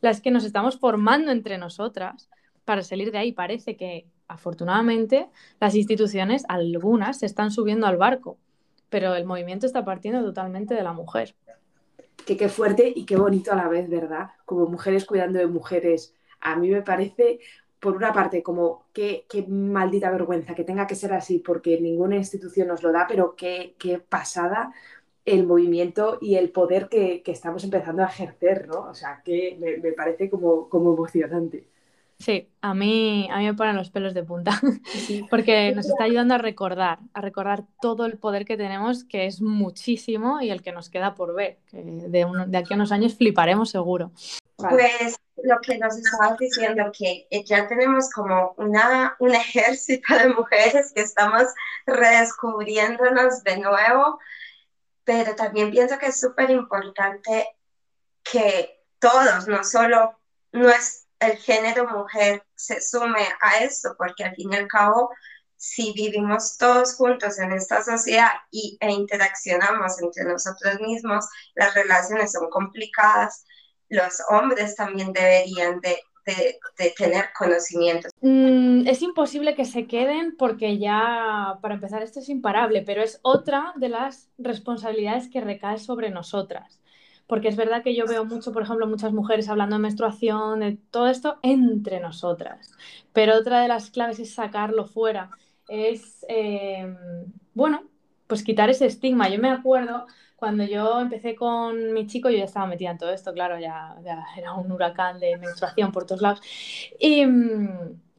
las 0.00 0.20
que 0.20 0.30
nos 0.30 0.44
estamos 0.44 0.78
formando 0.78 1.30
entre 1.30 1.58
nosotras 1.58 2.30
para 2.64 2.82
salir 2.82 3.10
de 3.10 3.18
ahí. 3.18 3.32
Parece 3.32 3.76
que, 3.76 4.06
afortunadamente, 4.28 5.28
las 5.60 5.74
instituciones, 5.74 6.44
algunas, 6.48 7.20
se 7.20 7.26
están 7.26 7.50
subiendo 7.50 7.86
al 7.86 7.96
barco, 7.96 8.38
pero 8.88 9.14
el 9.14 9.24
movimiento 9.24 9.66
está 9.66 9.84
partiendo 9.84 10.22
totalmente 10.22 10.74
de 10.74 10.82
la 10.82 10.92
mujer. 10.92 11.34
Que 12.26 12.36
qué 12.36 12.48
fuerte 12.48 12.92
y 12.94 13.04
qué 13.06 13.16
bonito 13.16 13.52
a 13.52 13.56
la 13.56 13.68
vez, 13.68 13.88
¿verdad? 13.88 14.30
Como 14.44 14.66
mujeres 14.66 15.04
cuidando 15.04 15.38
de 15.38 15.46
mujeres. 15.46 16.14
A 16.40 16.56
mí 16.56 16.68
me 16.68 16.82
parece 16.82 17.40
por 17.80 17.96
una 17.96 18.12
parte, 18.12 18.42
como 18.42 18.86
qué, 18.92 19.24
qué, 19.28 19.44
maldita 19.46 20.10
vergüenza 20.10 20.54
que 20.54 20.64
tenga 20.64 20.86
que 20.86 20.94
ser 20.94 21.12
así, 21.12 21.38
porque 21.38 21.80
ninguna 21.80 22.16
institución 22.16 22.68
nos 22.68 22.82
lo 22.82 22.92
da, 22.92 23.06
pero 23.08 23.36
qué, 23.36 23.74
qué 23.78 23.98
pasada 23.98 24.72
el 25.24 25.46
movimiento 25.46 26.18
y 26.20 26.36
el 26.36 26.50
poder 26.50 26.88
que, 26.88 27.22
que, 27.22 27.32
estamos 27.32 27.64
empezando 27.64 28.02
a 28.02 28.06
ejercer, 28.06 28.66
¿no? 28.68 28.88
O 28.88 28.94
sea, 28.94 29.22
que 29.24 29.56
me, 29.60 29.76
me 29.78 29.92
parece 29.92 30.30
como, 30.30 30.68
como, 30.68 30.94
emocionante. 30.94 31.66
Sí, 32.20 32.50
a 32.62 32.74
mí, 32.74 33.28
a 33.30 33.38
mí 33.38 33.44
me 33.44 33.54
ponen 33.54 33.76
los 33.76 33.90
pelos 33.90 34.12
de 34.12 34.24
punta, 34.24 34.60
sí. 34.84 35.24
porque 35.30 35.72
nos 35.72 35.86
está 35.86 36.04
ayudando 36.04 36.34
a 36.34 36.38
recordar, 36.38 36.98
a 37.14 37.20
recordar 37.20 37.64
todo 37.80 38.06
el 38.06 38.18
poder 38.18 38.44
que 38.44 38.56
tenemos, 38.56 39.04
que 39.04 39.26
es 39.26 39.40
muchísimo 39.40 40.40
y 40.40 40.50
el 40.50 40.62
que 40.62 40.72
nos 40.72 40.90
queda 40.90 41.14
por 41.14 41.34
ver, 41.34 41.58
que 41.70 41.80
de, 41.80 42.24
un, 42.24 42.50
de 42.50 42.58
aquí 42.58 42.74
a 42.74 42.76
unos 42.76 42.90
años 42.90 43.14
fliparemos 43.14 43.70
seguro. 43.70 44.10
Pues 44.56 45.16
lo 45.44 45.60
que 45.60 45.78
nos 45.78 45.96
estabas 45.96 46.36
diciendo, 46.38 46.90
que 46.92 47.28
ya 47.44 47.68
tenemos 47.68 48.10
como 48.10 48.54
una, 48.56 49.16
un 49.20 49.34
ejército 49.34 50.14
de 50.16 50.30
mujeres 50.30 50.92
que 50.92 51.02
estamos 51.02 51.44
redescubriéndonos 51.86 53.44
de 53.44 53.58
nuevo, 53.58 54.18
pero 55.04 55.36
también 55.36 55.70
pienso 55.70 55.98
que 55.98 56.06
es 56.06 56.20
súper 56.20 56.50
importante 56.50 57.56
que 58.24 58.82
todos, 58.98 59.46
no 59.46 59.62
solo 59.62 60.18
no 60.52 60.68
es 60.68 61.07
el 61.20 61.36
género 61.36 61.88
mujer, 61.88 62.42
se 62.54 62.80
sume 62.80 63.26
a 63.40 63.58
esto, 63.58 63.94
porque 63.96 64.24
al 64.24 64.34
fin 64.34 64.52
y 64.52 64.56
al 64.56 64.68
cabo, 64.68 65.10
si 65.56 65.92
vivimos 65.92 66.56
todos 66.56 66.94
juntos 66.94 67.38
en 67.38 67.52
esta 67.52 67.82
sociedad 67.82 68.30
y, 68.50 68.78
e 68.80 68.92
interaccionamos 68.92 70.00
entre 70.00 70.24
nosotros 70.24 70.80
mismos, 70.80 71.26
las 71.54 71.74
relaciones 71.74 72.32
son 72.32 72.48
complicadas, 72.50 73.44
los 73.88 74.22
hombres 74.30 74.76
también 74.76 75.12
deberían 75.12 75.80
de, 75.80 75.98
de, 76.78 76.90
tener 76.96 77.26
conocimientos. 77.36 78.12
Mm, 78.20 78.86
es 78.86 79.02
imposible 79.02 79.54
que 79.54 79.64
se 79.64 79.86
queden 79.86 80.36
porque 80.36 80.78
ya, 80.78 81.58
para 81.62 81.74
empezar, 81.74 82.02
esto 82.02 82.20
es 82.20 82.28
imparable, 82.28 82.82
pero 82.82 83.02
es 83.02 83.18
otra 83.22 83.72
de 83.76 83.88
las 83.88 84.28
responsabilidades 84.38 85.28
que 85.28 85.40
recae 85.40 85.78
sobre 85.78 86.10
nosotras. 86.10 86.80
Porque 87.28 87.48
es 87.48 87.56
verdad 87.56 87.82
que 87.84 87.94
yo 87.94 88.06
veo 88.06 88.24
mucho, 88.24 88.52
por 88.52 88.62
ejemplo, 88.62 88.88
muchas 88.88 89.12
mujeres 89.12 89.48
hablando 89.48 89.76
de 89.76 89.82
menstruación, 89.82 90.60
de 90.60 90.78
todo 90.90 91.06
esto 91.08 91.38
entre 91.42 92.00
nosotras. 92.00 92.72
Pero 93.12 93.36
otra 93.36 93.60
de 93.60 93.68
las 93.68 93.90
claves 93.90 94.18
es 94.18 94.34
sacarlo 94.34 94.86
fuera. 94.86 95.30
Es, 95.68 96.26
eh, 96.28 96.92
bueno, 97.54 97.84
pues 98.26 98.42
quitar 98.42 98.70
ese 98.70 98.86
estigma. 98.86 99.28
Yo 99.28 99.38
me 99.38 99.50
acuerdo 99.50 100.06
cuando 100.36 100.64
yo 100.64 101.00
empecé 101.00 101.34
con 101.34 101.92
mi 101.92 102.06
chico, 102.06 102.30
yo 102.30 102.38
ya 102.38 102.44
estaba 102.44 102.66
metida 102.66 102.92
en 102.92 102.98
todo 102.98 103.10
esto, 103.10 103.32
claro, 103.32 103.58
ya, 103.58 103.96
ya 104.04 104.24
era 104.36 104.54
un 104.54 104.70
huracán 104.70 105.20
de 105.20 105.36
menstruación 105.36 105.92
por 105.92 106.06
todos 106.06 106.22
lados. 106.22 106.40
Y 106.98 107.24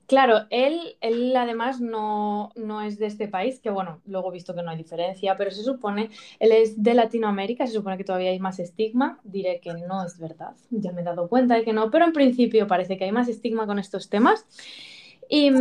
claro, 0.10 0.48
él, 0.50 0.98
él 1.00 1.34
además 1.38 1.80
no, 1.80 2.52
no 2.56 2.82
es 2.82 2.98
de 2.98 3.06
este 3.06 3.28
país, 3.28 3.60
que 3.62 3.70
bueno, 3.70 4.02
luego 4.06 4.30
he 4.30 4.34
visto 4.34 4.56
que 4.56 4.64
no 4.64 4.72
hay 4.72 4.78
diferencia, 4.78 5.38
pero 5.38 5.52
se 5.52 5.64
supone, 5.64 6.10
él 6.40 6.52
es 6.52 6.82
de 6.82 6.96
Latinoamérica, 6.96 7.68
se 7.68 7.74
supone 7.74 7.96
que 7.96 8.04
todavía 8.04 8.32
hay 8.32 8.40
más 8.40 8.60
estigma, 8.60 9.20
diré 9.24 9.62
que 9.62 9.72
no 9.74 10.04
es 10.04 10.20
verdad, 10.20 10.56
ya 10.72 10.92
me 10.92 11.02
he 11.02 11.04
dado 11.04 11.30
cuenta 11.30 11.56
de 11.56 11.64
que 11.64 11.74
no, 11.74 11.92
pero 11.92 12.06
en 12.06 12.14
principio 12.14 12.68
parece 12.68 12.98
que 12.98 13.06
hay 13.06 13.12
más 13.12 13.30
estigma 13.30 13.68
con 13.68 13.78
estos 13.78 14.10
temas. 14.10 14.46
Y 15.30 15.52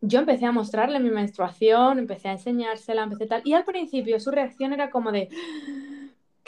yo 0.00 0.20
empecé 0.20 0.46
a 0.46 0.52
mostrarle 0.52 1.00
mi 1.00 1.10
menstruación, 1.10 1.98
empecé 1.98 2.28
a 2.28 2.32
enseñársela, 2.32 3.02
empecé 3.02 3.26
tal. 3.26 3.42
Y 3.44 3.54
al 3.54 3.64
principio 3.64 4.20
su 4.20 4.30
reacción 4.30 4.72
era 4.72 4.90
como 4.90 5.10
de, 5.10 5.28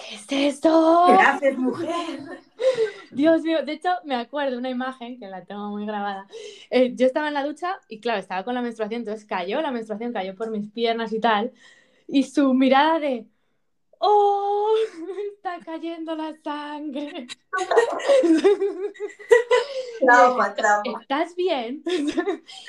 ¿qué 0.09 0.49
es 0.49 0.55
esto? 0.55 1.05
¿Qué 1.07 1.13
haces, 1.13 1.59
mujer? 1.59 1.91
Dios 3.11 3.43
mío, 3.43 3.65
de 3.65 3.73
hecho 3.73 3.91
me 4.05 4.15
acuerdo 4.15 4.59
una 4.59 4.71
imagen 4.71 5.19
que 5.19 5.27
la 5.27 5.45
tengo 5.45 5.71
muy 5.71 5.87
grabada. 5.87 6.27
Eh, 6.71 6.95
yo 6.95 7.07
estaba 7.07 7.29
en 7.29 7.35
la 7.35 7.45
ducha 7.45 7.79
y 7.89 8.01
claro, 8.01 8.21
estaba 8.21 8.45
con 8.45 8.55
la 8.55 8.63
menstruación, 8.63 9.01
entonces 9.01 9.27
cayó, 9.27 9.61
la 9.61 9.71
menstruación 9.71 10.13
cayó 10.13 10.35
por 10.35 10.51
mis 10.51 10.71
piernas 10.71 11.13
y 11.13 11.21
tal. 11.21 11.53
Y 12.07 12.25
su 12.25 12.55
mirada 12.55 12.99
de, 12.99 13.27
¡Oh! 14.03 14.75
Está 15.37 15.61
cayendo 15.61 16.17
la 16.17 16.35
sangre. 16.43 17.27
trauma, 20.01 20.55
trauma. 20.55 21.01
¿Estás 21.03 21.37
bien? 21.37 21.85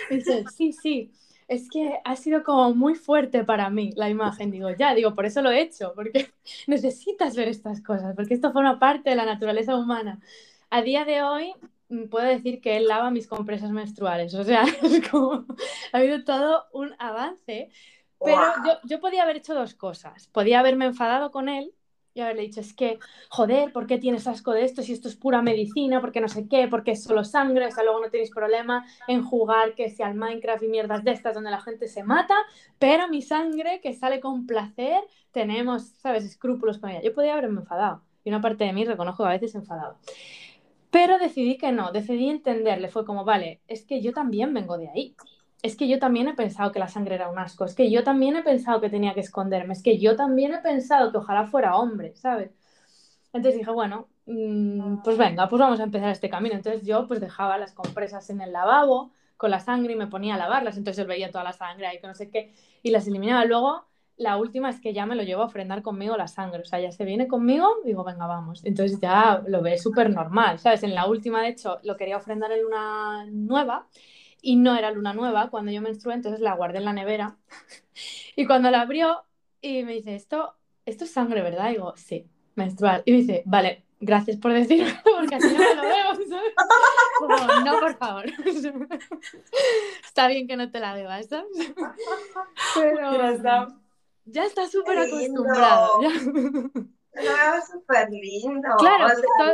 Dice, 0.10 0.44
sí, 0.56 0.74
sí. 0.74 1.12
Es 1.52 1.70
que 1.70 2.00
ha 2.06 2.16
sido 2.16 2.44
como 2.44 2.74
muy 2.74 2.96
fuerte 2.96 3.44
para 3.44 3.70
mí 3.70 3.92
la 3.98 4.08
imagen. 4.08 4.52
Digo, 4.52 4.70
ya, 4.70 4.96
digo, 4.96 5.14
por 5.14 5.26
eso 5.26 5.42
lo 5.42 5.52
he 5.52 5.60
hecho, 5.60 5.92
porque 5.94 6.32
necesitas 6.68 7.36
ver 7.36 7.50
estas 7.50 7.82
cosas, 7.82 8.16
porque 8.16 8.36
esto 8.36 8.54
forma 8.54 8.80
parte 8.80 9.10
de 9.10 9.18
la 9.18 9.26
naturaleza 9.26 9.76
humana. 9.76 10.22
A 10.70 10.82
día 10.82 11.04
de 11.04 11.24
hoy 11.24 11.54
puedo 12.10 12.26
decir 12.26 12.62
que 12.62 12.78
él 12.78 12.88
lava 12.88 13.12
mis 13.12 13.28
compresas 13.28 13.70
menstruales. 13.72 14.34
O 14.34 14.46
sea, 14.46 14.64
es 14.82 15.10
como, 15.10 15.46
ha 15.92 15.98
habido 15.98 16.24
todo 16.24 16.68
un 16.72 16.96
avance. 17.00 17.70
Pero 18.24 18.38
wow. 18.38 18.66
yo, 18.66 18.74
yo 18.86 19.02
podía 19.02 19.24
haber 19.24 19.36
hecho 19.36 19.54
dos 19.54 19.74
cosas. 19.76 20.28
Podía 20.28 20.62
haberme 20.62 20.86
enfadado 20.86 21.32
con 21.32 21.50
él 21.50 21.74
y 22.14 22.22
haberle 22.22 22.44
dicho, 22.44 22.60
es 22.60 22.74
que, 22.74 23.00
joder, 23.30 23.72
¿por 23.72 23.88
qué 23.88 23.98
tienes 23.98 24.28
asco 24.28 24.52
de 24.52 24.64
esto? 24.64 24.82
Si 24.82 24.94
esto 24.94 25.08
es 25.08 25.16
pura 25.16 25.42
medicina, 25.42 26.02
porque 26.02 26.22
no 26.22 26.28
sé 26.28 26.48
qué, 26.48 26.68
porque 26.68 26.92
es 26.92 27.04
solo 27.04 27.24
sangre, 27.24 27.68
o 27.68 27.72
sea, 27.72 27.84
luego 27.84 28.00
no 28.00 28.10
tenéis 28.10 28.32
problema 28.32 28.86
en 29.08 29.24
jugar 29.24 29.76
que 29.76 29.90
sea 29.90 30.08
al 30.08 30.16
Minecraft 30.16 30.64
y 30.64 30.68
mierdas 30.68 31.04
de 31.04 31.12
estas 31.12 31.34
donde 31.34 31.52
la 31.52 31.62
gente 31.62 31.88
se 31.88 32.04
mata, 32.04 32.36
pero 32.80 33.08
mi 33.08 33.22
sangre, 33.22 33.80
que 33.82 33.94
sale 33.94 34.20
con 34.20 34.46
placer, 34.46 35.02
tenemos, 35.32 35.84
¿sabes?, 36.02 36.26
escrúpulos 36.26 36.80
con 36.80 36.90
ella. 36.90 37.02
Yo 37.02 37.14
podía 37.14 37.34
haberme 37.34 37.62
enfadado, 37.62 38.02
y 38.24 38.30
una 38.30 38.42
parte 38.42 38.66
de 38.66 38.74
mí 38.74 38.84
reconozco 38.86 39.24
que 39.24 39.30
a 39.30 39.34
veces 39.34 39.56
enfadado. 39.56 39.98
Pero 40.90 41.18
decidí 41.20 41.58
que 41.58 41.72
no, 41.72 41.94
decidí 41.94 42.30
entenderle, 42.30 42.90
fue 42.90 43.06
como, 43.06 43.24
vale, 43.24 43.62
es 43.68 43.86
que 43.86 44.02
yo 44.02 44.12
también 44.12 44.54
vengo 44.54 44.78
de 44.78 44.90
ahí, 44.90 45.16
es 45.62 45.76
que 45.76 45.88
yo 45.88 46.00
también 46.00 46.28
he 46.28 46.34
pensado 46.34 46.72
que 46.72 46.80
la 46.80 46.88
sangre 46.88 47.16
era 47.16 47.30
un 47.30 47.38
asco, 47.40 47.66
es 47.66 47.76
que 47.76 47.92
yo 47.92 48.04
también 48.04 48.36
he 48.36 48.44
pensado 48.44 48.82
que 48.82 48.90
tenía 48.90 49.14
que 49.14 49.20
esconderme, 49.20 49.74
es 49.74 49.84
que 49.84 50.00
yo 50.00 50.16
también 50.16 50.54
he 50.54 50.60
pensado 50.60 51.12
que 51.12 51.18
ojalá 51.18 51.46
fuera 51.46 51.78
hombre, 51.78 52.16
¿sabes? 52.16 52.52
Entonces 53.34 53.60
dije, 53.60 53.72
bueno, 53.72 54.08
mmm, 54.26 54.98
pues 55.04 55.18
venga, 55.18 55.48
pues 55.48 55.60
vamos 55.60 55.80
a 55.80 55.84
empezar 55.84 56.10
este 56.10 56.30
camino. 56.30 56.56
Entonces 56.56 56.86
yo 56.86 57.08
pues 57.08 57.22
dejaba 57.22 57.58
las 57.58 57.74
compresas 57.74 58.30
en 58.30 58.42
el 58.42 58.52
lavabo 58.52 59.12
con 59.38 59.52
la 59.52 59.60
sangre 59.60 59.94
y 59.94 59.96
me 59.96 60.08
ponía 60.08 60.36
a 60.36 60.38
lavarlas, 60.38 60.78
entonces 60.78 61.02
él 61.02 61.08
veía 61.08 61.32
toda 61.32 61.44
la 61.44 61.54
sangre 61.54 61.88
ahí 61.88 62.00
que 62.00 62.08
no 62.08 62.16
sé 62.16 62.30
qué 62.30 62.54
y 62.84 62.92
las 62.92 63.08
eliminaba. 63.08 63.46
Luego 63.46 63.86
la 64.18 64.38
última 64.38 64.70
es 64.70 64.80
que 64.80 64.94
ya 64.94 65.06
me 65.06 65.16
lo 65.16 65.24
llevo 65.24 65.42
a 65.44 65.46
ofrendar 65.46 65.82
conmigo 65.82 66.18
la 66.18 66.28
sangre, 66.28 66.62
o 66.62 66.66
sea, 66.66 66.80
ya 66.80 66.92
se 66.92 67.06
viene 67.06 67.28
conmigo, 67.28 67.68
digo, 67.86 68.04
venga, 68.04 68.28
vamos. 68.28 68.64
Entonces 68.66 69.00
ya 69.00 69.42
lo 69.48 69.62
ve 69.62 69.78
súper 69.78 70.10
normal, 70.12 70.60
¿sabes? 70.60 70.84
En 70.84 70.94
la 70.94 71.08
última, 71.08 71.42
de 71.42 71.50
hecho, 71.50 71.80
lo 71.84 71.98
quería 71.98 72.18
ofrendar 72.18 72.52
en 72.52 72.64
luna 72.64 73.26
nueva 73.32 73.88
y 74.42 74.56
no 74.56 74.76
era 74.76 74.92
luna 74.92 75.14
nueva 75.14 75.50
cuando 75.50 75.72
yo 75.72 75.82
menstrué, 75.82 76.16
entonces 76.16 76.42
la 76.42 76.56
guardé 76.56 76.80
en 76.80 76.86
la 76.86 76.94
nevera. 76.94 77.38
y 78.36 78.46
cuando 78.46 78.72
la 78.72 78.82
abrió, 78.82 79.24
y 79.62 79.84
me 79.84 79.94
dice, 79.94 80.16
esto, 80.16 80.56
esto 80.86 81.04
es 81.04 81.12
sangre, 81.12 81.42
¿verdad? 81.42 81.70
Y 81.70 81.74
digo, 81.74 81.94
sí, 81.96 82.28
menstrual. 82.56 83.04
Y 83.06 83.12
me 83.12 83.18
dice, 83.20 83.44
vale, 83.46 83.86
gracias 84.00 84.38
por 84.38 84.52
decirlo, 84.54 84.92
porque 85.18 85.36
así 85.36 85.48
no 85.48 85.60
me 85.60 85.76
lo 85.76 85.82
veo. 85.84 87.66
no, 87.66 87.80
por 87.80 87.96
favor. 87.98 88.26
está 90.04 90.28
bien 90.28 90.48
que 90.48 90.58
no 90.58 90.72
te 90.72 90.80
la 90.80 90.96
bebas, 90.96 91.28
¿sabes? 91.28 91.48
Pero 92.76 93.68
ya 94.26 94.46
está, 94.46 94.68
súper 94.68 94.98
acostumbrado. 95.00 96.02
No, 96.02 97.62
súper 97.70 98.10
lindo. 98.10 98.70
Claro, 98.78 99.08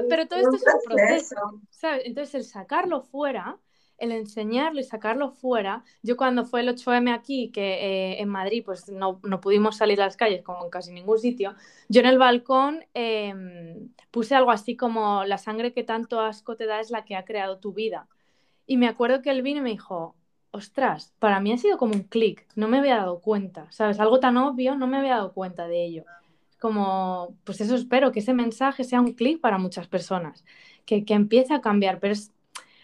pero 0.08 0.28
todo 0.28 0.39
esto 0.39 0.56
es 0.56 0.63
un 0.63 0.82
proceso, 0.86 1.62
¿sabes? 1.69 2.04
Entonces, 2.06 2.36
el 2.36 2.43
sacarlo 2.43 3.02
fuera 3.02 3.58
el 3.97 4.12
enseñarlo 4.12 4.79
y 4.79 4.83
sacarlo 4.83 5.31
fuera. 5.31 5.83
Yo 6.03 6.17
cuando 6.17 6.45
fue 6.45 6.62
el 6.62 6.69
8M 6.69 7.13
aquí, 7.13 7.51
que 7.51 8.13
eh, 8.13 8.21
en 8.21 8.29
Madrid 8.29 8.63
pues 8.65 8.89
no, 8.89 9.19
pudimos 9.19 9.77
salir 9.77 10.01
a 10.01 10.05
las 10.05 10.17
calles 10.17 10.43
como 10.43 10.63
en 10.63 10.69
casi 10.69 10.91
ningún 10.91 11.19
sitio, 11.19 11.55
yo 11.89 12.01
en 12.01 12.07
el 12.07 12.17
balcón 12.17 12.86
em, 12.93 13.89
puse 14.12 14.36
algo 14.36 14.51
así 14.51 14.75
como 14.75 15.23
la 15.25 15.38
sangre 15.38 15.73
que 15.73 15.83
tanto 15.83 16.19
asco 16.19 16.55
te 16.55 16.65
da 16.65 16.79
es 16.79 16.91
la 16.91 17.05
que 17.05 17.15
ha 17.15 17.25
creado 17.25 17.60
tu 17.60 17.73
vida. 17.73 18.07
Y 18.65 18.77
me 18.77 18.88
acuerdo 18.88 19.21
que 19.21 19.31
él 19.31 19.41
vino 19.41 19.60
y 19.60 19.63
me 19.63 19.69
dijo, 19.71 20.15
ostras, 20.51 21.13
para 21.19 21.39
mí 21.39 21.53
ha 21.53 21.57
sido 21.57 21.77
como 21.77 21.93
un 21.93 22.03
clic, 22.03 22.47
no 22.55 22.67
me 22.67 22.77
había 22.79 22.97
dado 22.97 23.21
cuenta, 23.21 23.67
¿sabes? 23.71 23.99
Algo 23.99 24.19
tan 24.19 24.38
obvio, 24.38 24.75
no 24.75 24.88
me 24.88 24.97
había 24.97 25.15
dado 25.15 25.33
cuenta 25.33 25.67
de 25.67 25.86
ello. 25.86 26.05
Como, 26.60 27.36
pues 27.43 27.62
eso 27.62 27.75
espero, 27.75 28.12
que 28.12 28.19
ese 28.19 28.33
mensaje 28.33 28.83
sea 28.83 29.01
un 29.01 29.13
clic 29.13 29.39
para 29.39 29.57
muchas 29.60 29.88
personas, 29.88 30.43
que, 30.86 31.05
que 31.05 31.13
empiece 31.13 31.53
a 31.53 31.62
cambiar, 31.62 31.99
pero 31.99 32.13
es 32.13 32.33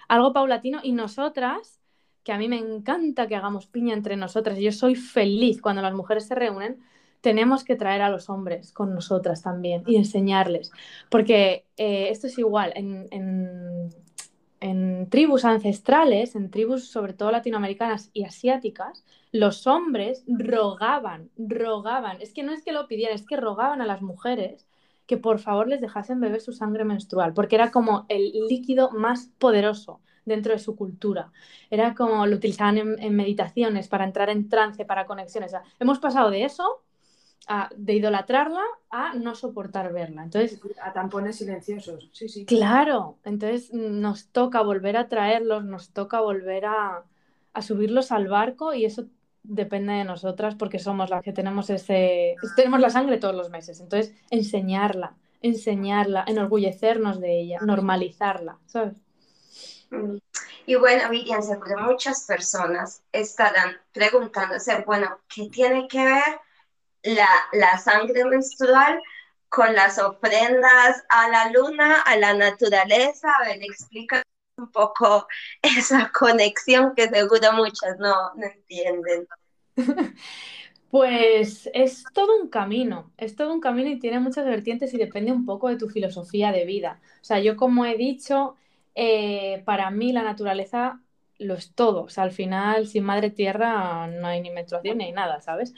algo 0.07 0.33
paulatino 0.33 0.79
y 0.83 0.91
nosotras, 0.91 1.79
que 2.23 2.31
a 2.31 2.37
mí 2.37 2.47
me 2.47 2.57
encanta 2.57 3.27
que 3.27 3.35
hagamos 3.35 3.67
piña 3.67 3.93
entre 3.93 4.15
nosotras, 4.15 4.57
yo 4.59 4.71
soy 4.71 4.95
feliz 4.95 5.61
cuando 5.61 5.81
las 5.81 5.93
mujeres 5.93 6.27
se 6.27 6.35
reúnen, 6.35 6.79
tenemos 7.21 7.63
que 7.63 7.75
traer 7.75 8.01
a 8.01 8.09
los 8.09 8.29
hombres 8.29 8.73
con 8.73 8.93
nosotras 8.93 9.41
también 9.41 9.83
y 9.87 9.95
enseñarles, 9.95 10.71
porque 11.09 11.65
eh, 11.77 12.09
esto 12.09 12.27
es 12.27 12.37
igual, 12.37 12.73
en, 12.75 13.07
en 14.63 15.09
tribus 15.09 15.43
ancestrales, 15.43 16.35
en 16.37 16.49
tribus 16.49 16.87
sobre 16.87 17.11
todo 17.11 17.31
latinoamericanas 17.31 18.09
y 18.13 18.23
asiáticas, 18.23 19.03
los 19.33 19.67
hombres 19.67 20.23
rogaban, 20.25 21.29
rogaban, 21.37 22.21
es 22.21 22.33
que 22.33 22.43
no 22.43 22.53
es 22.53 22.63
que 22.63 22.71
lo 22.71 22.87
pidieran, 22.87 23.13
es 23.13 23.25
que 23.25 23.35
rogaban 23.35 23.81
a 23.81 23.85
las 23.85 24.01
mujeres 24.01 24.65
que 25.05 25.17
por 25.17 25.39
favor 25.39 25.67
les 25.67 25.81
dejasen 25.81 26.19
beber 26.19 26.41
su 26.41 26.53
sangre 26.53 26.85
menstrual, 26.85 27.33
porque 27.33 27.55
era 27.55 27.71
como 27.71 28.05
el 28.09 28.31
líquido 28.47 28.91
más 28.91 29.29
poderoso 29.37 29.99
dentro 30.25 30.53
de 30.53 30.59
su 30.59 30.75
cultura. 30.75 31.31
Era 31.69 31.93
como 31.95 32.25
lo 32.25 32.35
utilizaban 32.35 32.77
en, 32.77 33.15
meditaciones 33.15 33.87
para 33.87 34.05
entrar 34.05 34.29
en 34.29 34.47
trance, 34.49 34.85
para 34.85 35.05
conexiones. 35.05 35.53
hemos 35.79 35.99
pasado 35.99 36.29
de 36.29 36.45
eso, 36.45 36.83
a, 37.47 37.69
de 37.75 37.95
idolatrarla, 37.95 38.63
a 38.89 39.13
no 39.15 39.35
soportar 39.35 39.91
verla. 39.91 40.23
Entonces, 40.23 40.61
a 40.81 40.93
tampones 40.93 41.37
silenciosos. 41.37 42.09
Sí, 42.13 42.29
sí. 42.29 42.45
Claro, 42.45 43.17
entonces 43.25 43.73
nos 43.73 44.27
toca 44.27 44.61
volver 44.61 44.95
a 44.95 45.09
traerlos, 45.09 45.65
nos 45.65 45.89
toca 45.89 46.21
volver 46.21 46.65
a, 46.65 47.03
a 47.53 47.61
subirlos 47.61 48.11
al 48.11 48.27
barco 48.29 48.73
y 48.73 48.85
eso 48.85 49.07
depende 49.43 49.93
de 49.93 50.03
nosotras 50.05 50.55
porque 50.55 50.79
somos 50.79 51.09
las 51.09 51.21
que 51.21 51.33
tenemos 51.33 51.69
ese 51.69 52.35
tenemos 52.55 52.79
la 52.79 52.89
sangre 52.89 53.17
todos 53.17 53.35
los 53.35 53.49
meses. 53.49 53.79
Entonces 53.79 54.15
enseñarla 54.29 55.15
enseñarla 55.43 56.23
enorgullecernos 56.25 57.19
de 57.19 57.41
ella 57.41 57.59
normalizarla 57.61 58.57
sabes 58.65 58.93
mm. 59.91 60.17
y 60.65 60.75
bueno 60.75 61.09
Vivian 61.09 61.43
seguro 61.43 61.77
muchas 61.79 62.25
personas 62.25 63.03
estarán 63.11 63.77
preguntándose 63.91 64.81
bueno 64.85 65.19
qué 65.27 65.49
tiene 65.49 65.87
que 65.89 66.03
ver 66.03 66.39
la, 67.03 67.27
la 67.51 67.77
sangre 67.77 68.23
menstrual 68.23 68.99
con 69.49 69.75
las 69.75 69.99
ofrendas 69.99 71.03
a 71.09 71.27
la 71.27 71.51
luna 71.51 72.01
a 72.01 72.15
la 72.15 72.33
naturaleza 72.33 73.29
a 73.29 73.45
ver 73.45 73.61
explica 73.61 74.22
un 74.63 74.71
poco 74.71 75.27
esa 75.61 76.11
conexión 76.11 76.93
que 76.95 77.07
seguro 77.09 77.53
muchas 77.53 77.97
no, 77.99 78.31
entienden. 78.35 79.27
Pues 80.89 81.67
es 81.73 82.03
todo 82.13 82.39
un 82.39 82.49
camino, 82.49 83.11
es 83.17 83.35
todo 83.35 83.51
un 83.51 83.59
camino 83.59 83.89
y 83.89 83.97
tiene 83.97 84.19
muchas 84.19 84.45
vertientes 84.45 84.93
y 84.93 84.97
depende 84.97 85.31
un 85.31 85.43
poco 85.43 85.69
de 85.69 85.75
tu 85.75 85.89
filosofía 85.89 86.51
de 86.51 86.65
vida. 86.65 87.01
O 87.19 87.23
sea, 87.23 87.39
yo 87.39 87.55
como 87.57 87.83
he 87.85 87.97
dicho, 87.97 88.55
eh, 88.93 89.63
para 89.65 89.89
mí 89.89 90.13
la 90.13 90.21
naturaleza 90.21 91.01
lo 91.43 91.53
es 91.55 91.73
todo. 91.73 92.03
O 92.03 92.09
sea, 92.09 92.23
al 92.23 92.31
final, 92.31 92.87
sin 92.87 93.03
madre 93.03 93.29
tierra 93.29 94.07
no 94.07 94.27
hay 94.27 94.41
ni 94.41 94.49
menstruación 94.49 94.97
ni 94.97 95.11
nada, 95.11 95.41
¿sabes? 95.41 95.73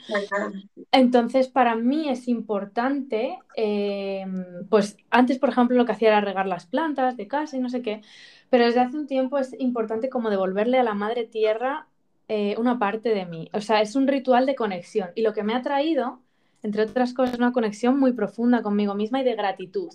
Entonces, 0.92 1.48
para 1.48 1.74
mí 1.74 2.08
es 2.08 2.28
importante, 2.28 3.38
em, 3.54 4.66
pues 4.68 4.96
antes, 5.10 5.38
por 5.38 5.48
ejemplo, 5.50 5.76
lo 5.76 5.84
que 5.84 5.92
hacía 5.92 6.08
era 6.08 6.20
regar 6.20 6.46
las 6.46 6.66
plantas 6.66 7.16
de 7.16 7.28
casa 7.28 7.56
y 7.56 7.60
no 7.60 7.68
sé 7.68 7.82
qué, 7.82 8.02
pero 8.50 8.64
desde 8.66 8.80
hace 8.80 8.96
un 8.96 9.06
tiempo 9.06 9.38
es 9.38 9.54
importante 9.58 10.08
como 10.08 10.30
devolverle 10.30 10.78
a 10.78 10.82
la 10.82 10.94
madre 10.94 11.24
tierra 11.24 11.88
eh, 12.28 12.56
una 12.58 12.78
parte 12.78 13.10
de 13.10 13.26
mí. 13.26 13.48
O 13.52 13.60
sea, 13.60 13.80
es 13.80 13.94
un 13.94 14.08
ritual 14.08 14.46
de 14.46 14.56
conexión. 14.56 15.10
Y 15.14 15.22
lo 15.22 15.32
que 15.32 15.44
me 15.44 15.54
ha 15.54 15.62
traído, 15.62 16.20
entre 16.62 16.82
otras 16.82 17.14
cosas, 17.14 17.38
una 17.38 17.52
conexión 17.52 17.98
muy 17.98 18.12
profunda 18.12 18.62
conmigo 18.62 18.94
misma 18.94 19.20
y 19.20 19.24
de 19.24 19.36
gratitud. 19.36 19.90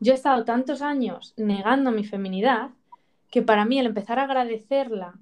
Yo 0.00 0.12
he 0.12 0.16
estado 0.16 0.44
tantos 0.44 0.82
años 0.82 1.34
negando 1.36 1.90
mi 1.90 2.04
feminidad 2.04 2.70
que 3.34 3.42
para 3.42 3.64
mí 3.64 3.80
el 3.80 3.86
empezar 3.86 4.20
a 4.20 4.22
agradecerla, 4.22 5.18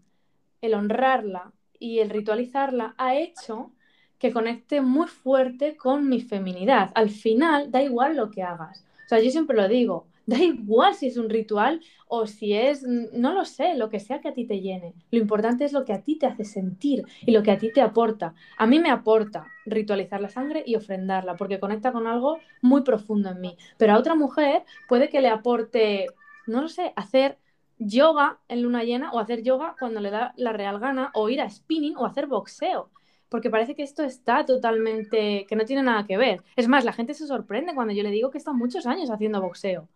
el 0.61 0.75
honrarla 0.75 1.55
y 1.79 2.01
el 2.01 2.11
ritualizarla 2.11 2.94
ha 2.98 3.16
hecho 3.16 3.72
que 4.18 4.35
conecte 4.35 4.83
muy 4.83 5.07
fuerte 5.09 5.79
con 5.79 6.11
mi 6.11 6.20
feminidad. 6.20 6.90
Al 6.94 7.09
final, 7.09 7.70
da 7.70 7.83
igual 7.83 8.18
lo 8.18 8.31
que 8.31 8.42
hagas. 8.42 8.85
O 9.07 9.09
sea, 9.09 9.18
yo 9.18 9.31
siempre 9.31 9.57
lo 9.57 9.66
digo, 9.66 10.09
da 10.27 10.37
igual 10.37 10.94
si 10.94 11.07
es 11.07 11.16
un 11.16 11.31
ritual 11.31 11.81
o 12.07 12.27
si 12.27 12.53
es, 12.53 12.83
no 12.83 13.33
lo 13.33 13.46
sé, 13.46 13.77
lo 13.77 13.88
que 13.88 13.98
sea 13.98 14.20
que 14.20 14.29
a 14.29 14.35
ti 14.35 14.44
te 14.44 14.61
llene. 14.61 14.92
Lo 15.11 15.18
importante 15.18 15.64
es 15.64 15.72
lo 15.72 15.87
que 15.87 15.94
a 15.94 16.03
ti 16.03 16.16
te 16.16 16.27
hace 16.27 16.44
sentir 16.44 17.07
y 17.22 17.31
lo 17.31 17.42
que 17.42 17.53
a 17.53 17.57
ti 17.57 17.72
te 17.72 17.81
aporta. 17.81 18.35
A 18.59 18.66
mí 18.66 18.79
me 18.79 18.90
aporta 18.90 19.46
ritualizar 19.64 20.20
la 20.20 20.29
sangre 20.29 20.62
y 20.66 20.75
ofrendarla 20.75 21.37
porque 21.37 21.59
conecta 21.59 21.92
con 21.92 22.07
algo 22.07 22.40
muy 22.61 22.83
profundo 22.83 23.31
en 23.31 23.40
mí. 23.40 23.57
Pero 23.79 23.94
a 23.94 23.98
otra 23.98 24.14
mujer 24.14 24.64
puede 24.87 25.09
que 25.09 25.22
le 25.22 25.31
aporte, 25.31 26.09
no 26.46 26.61
lo 26.61 26.68
sé, 26.68 26.92
hacer 26.94 27.38
yoga 27.79 28.39
en 28.49 28.63
luna 28.63 28.85
llena 28.85 29.13
o 29.13 29.19
hacer 29.19 29.43
yoga 29.43 29.75
cuando 29.79 30.01
le 30.01 30.11
da 30.11 30.33
la 30.37 30.53
real 30.53 30.79
gana 30.79 31.11
o 31.15 31.29
ir 31.29 31.41
a 31.41 31.51
spinning 31.51 31.97
o 31.97 32.07
hacer 32.07 32.27
boxeo. 32.27 32.91
Porque 33.29 33.51
parece 33.51 33.75
que 33.75 33.83
esto 33.83 34.03
está 34.03 34.45
totalmente, 34.45 35.47
que 35.49 35.57
no 35.57 35.65
tiene 35.65 35.83
nada 35.83 36.07
que 36.07 36.19
ver. 36.19 36.43
Es 36.55 36.69
más, 36.69 36.85
la 36.85 36.93
gente 36.93 37.15
se 37.15 37.27
sorprende 37.27 37.75
cuando 37.75 37.95
yo 37.95 38.03
le 38.03 38.11
digo 38.11 38.31
que 38.31 38.39
está 38.39 38.53
muchos 38.53 38.87
años 38.87 39.11
haciendo 39.11 39.41
boxeo. 39.41 39.89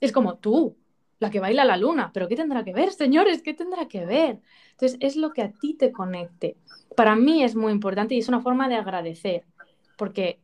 Es 0.00 0.12
como 0.12 0.36
tú, 0.36 0.76
la 1.18 1.30
que 1.30 1.40
baila 1.40 1.64
la 1.64 1.76
luna, 1.76 2.10
pero 2.12 2.28
¿qué 2.28 2.36
tendrá 2.36 2.62
que 2.64 2.72
ver, 2.72 2.92
señores? 2.92 3.42
¿Qué 3.42 3.54
tendrá 3.54 3.88
que 3.88 4.06
ver? 4.06 4.40
Entonces, 4.72 4.98
es 5.00 5.16
lo 5.16 5.32
que 5.32 5.42
a 5.42 5.52
ti 5.52 5.74
te 5.74 5.90
conecte. 5.90 6.56
Para 6.96 7.16
mí 7.16 7.42
es 7.42 7.56
muy 7.56 7.72
importante 7.72 8.14
y 8.14 8.18
es 8.18 8.28
una 8.28 8.40
forma 8.40 8.68
de 8.68 8.76
agradecer, 8.76 9.44
porque 9.96 10.38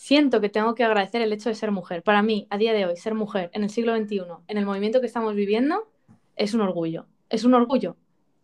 siento 0.00 0.40
que 0.40 0.48
tengo 0.48 0.74
que 0.74 0.82
agradecer 0.82 1.20
el 1.20 1.30
hecho 1.30 1.50
de 1.50 1.54
ser 1.54 1.72
mujer. 1.72 2.02
Para 2.02 2.22
mí, 2.22 2.46
a 2.48 2.56
día 2.56 2.72
de 2.72 2.86
hoy, 2.86 2.96
ser 2.96 3.14
mujer 3.14 3.50
en 3.52 3.64
el 3.64 3.68
siglo 3.68 3.94
XXI, 3.94 4.22
en 4.48 4.56
el 4.56 4.64
movimiento 4.64 4.98
que 4.98 5.06
estamos 5.06 5.34
viviendo, 5.34 5.90
es 6.36 6.54
un 6.54 6.62
orgullo, 6.62 7.06
es 7.28 7.44
un 7.44 7.52
orgullo. 7.52 7.98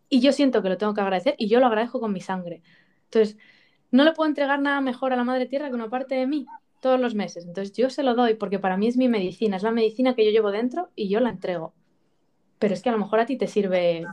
Y 0.07 0.19
yo 0.19 0.33
siento 0.33 0.61
que 0.61 0.69
lo 0.69 0.77
tengo 0.77 0.93
que 0.93 1.01
agradecer 1.01 1.33
y 1.39 1.47
yo 1.47 1.59
lo 1.59 1.65
agradezco 1.65 1.99
con 1.99 2.13
mi 2.13 2.21
sangre. 2.21 2.61
Entonces, 3.05 3.37
no 3.89 4.03
le 4.03 4.13
puedo 4.13 4.29
entregar 4.29 4.61
nada 4.61 4.81
mejor 4.81 5.13
a 5.13 5.15
la 5.15 5.23
Madre 5.23 5.47
Tierra 5.47 5.69
que 5.69 5.73
una 5.73 5.89
parte 5.89 6.13
de 6.13 6.27
mí 6.27 6.45
todos 6.79 6.99
los 6.99 7.15
meses. 7.15 7.43
Entonces, 7.43 7.75
yo 7.75 7.89
se 7.89 8.03
lo 8.03 8.13
doy 8.13 8.35
porque 8.35 8.59
para 8.59 8.77
mí 8.77 8.85
es 8.87 8.95
mi 8.95 9.09
medicina, 9.09 9.57
es 9.57 9.63
la 9.63 9.71
medicina 9.71 10.13
que 10.13 10.25
yo 10.25 10.29
llevo 10.29 10.51
dentro 10.51 10.91
y 10.95 11.09
yo 11.09 11.19
la 11.21 11.31
entrego. 11.31 11.73
Pero 12.59 12.75
es 12.75 12.83
que 12.83 12.89
a 12.89 12.91
lo 12.91 12.99
mejor 12.99 13.19
a 13.19 13.25
ti 13.25 13.35
te 13.35 13.47
sirve, 13.47 14.05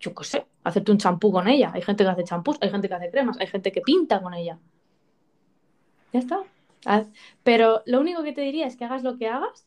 yo 0.00 0.14
qué 0.14 0.24
sé, 0.24 0.46
hacerte 0.64 0.90
un 0.90 0.96
champú 0.96 1.30
con 1.30 1.48
ella. 1.48 1.70
Hay 1.74 1.82
gente 1.82 2.02
que 2.02 2.08
hace 2.08 2.24
champús, 2.24 2.56
hay 2.62 2.70
gente 2.70 2.88
que 2.88 2.94
hace 2.94 3.10
cremas, 3.10 3.38
hay 3.38 3.46
gente 3.46 3.70
que 3.70 3.82
pinta 3.82 4.22
con 4.22 4.32
ella. 4.32 4.58
Ya 6.14 6.20
está. 6.20 6.42
Pero 7.42 7.82
lo 7.86 8.00
único 8.00 8.22
que 8.22 8.32
te 8.32 8.40
diría 8.40 8.66
es 8.66 8.76
que 8.76 8.84
hagas 8.84 9.02
lo 9.02 9.16
que 9.16 9.28
hagas, 9.28 9.66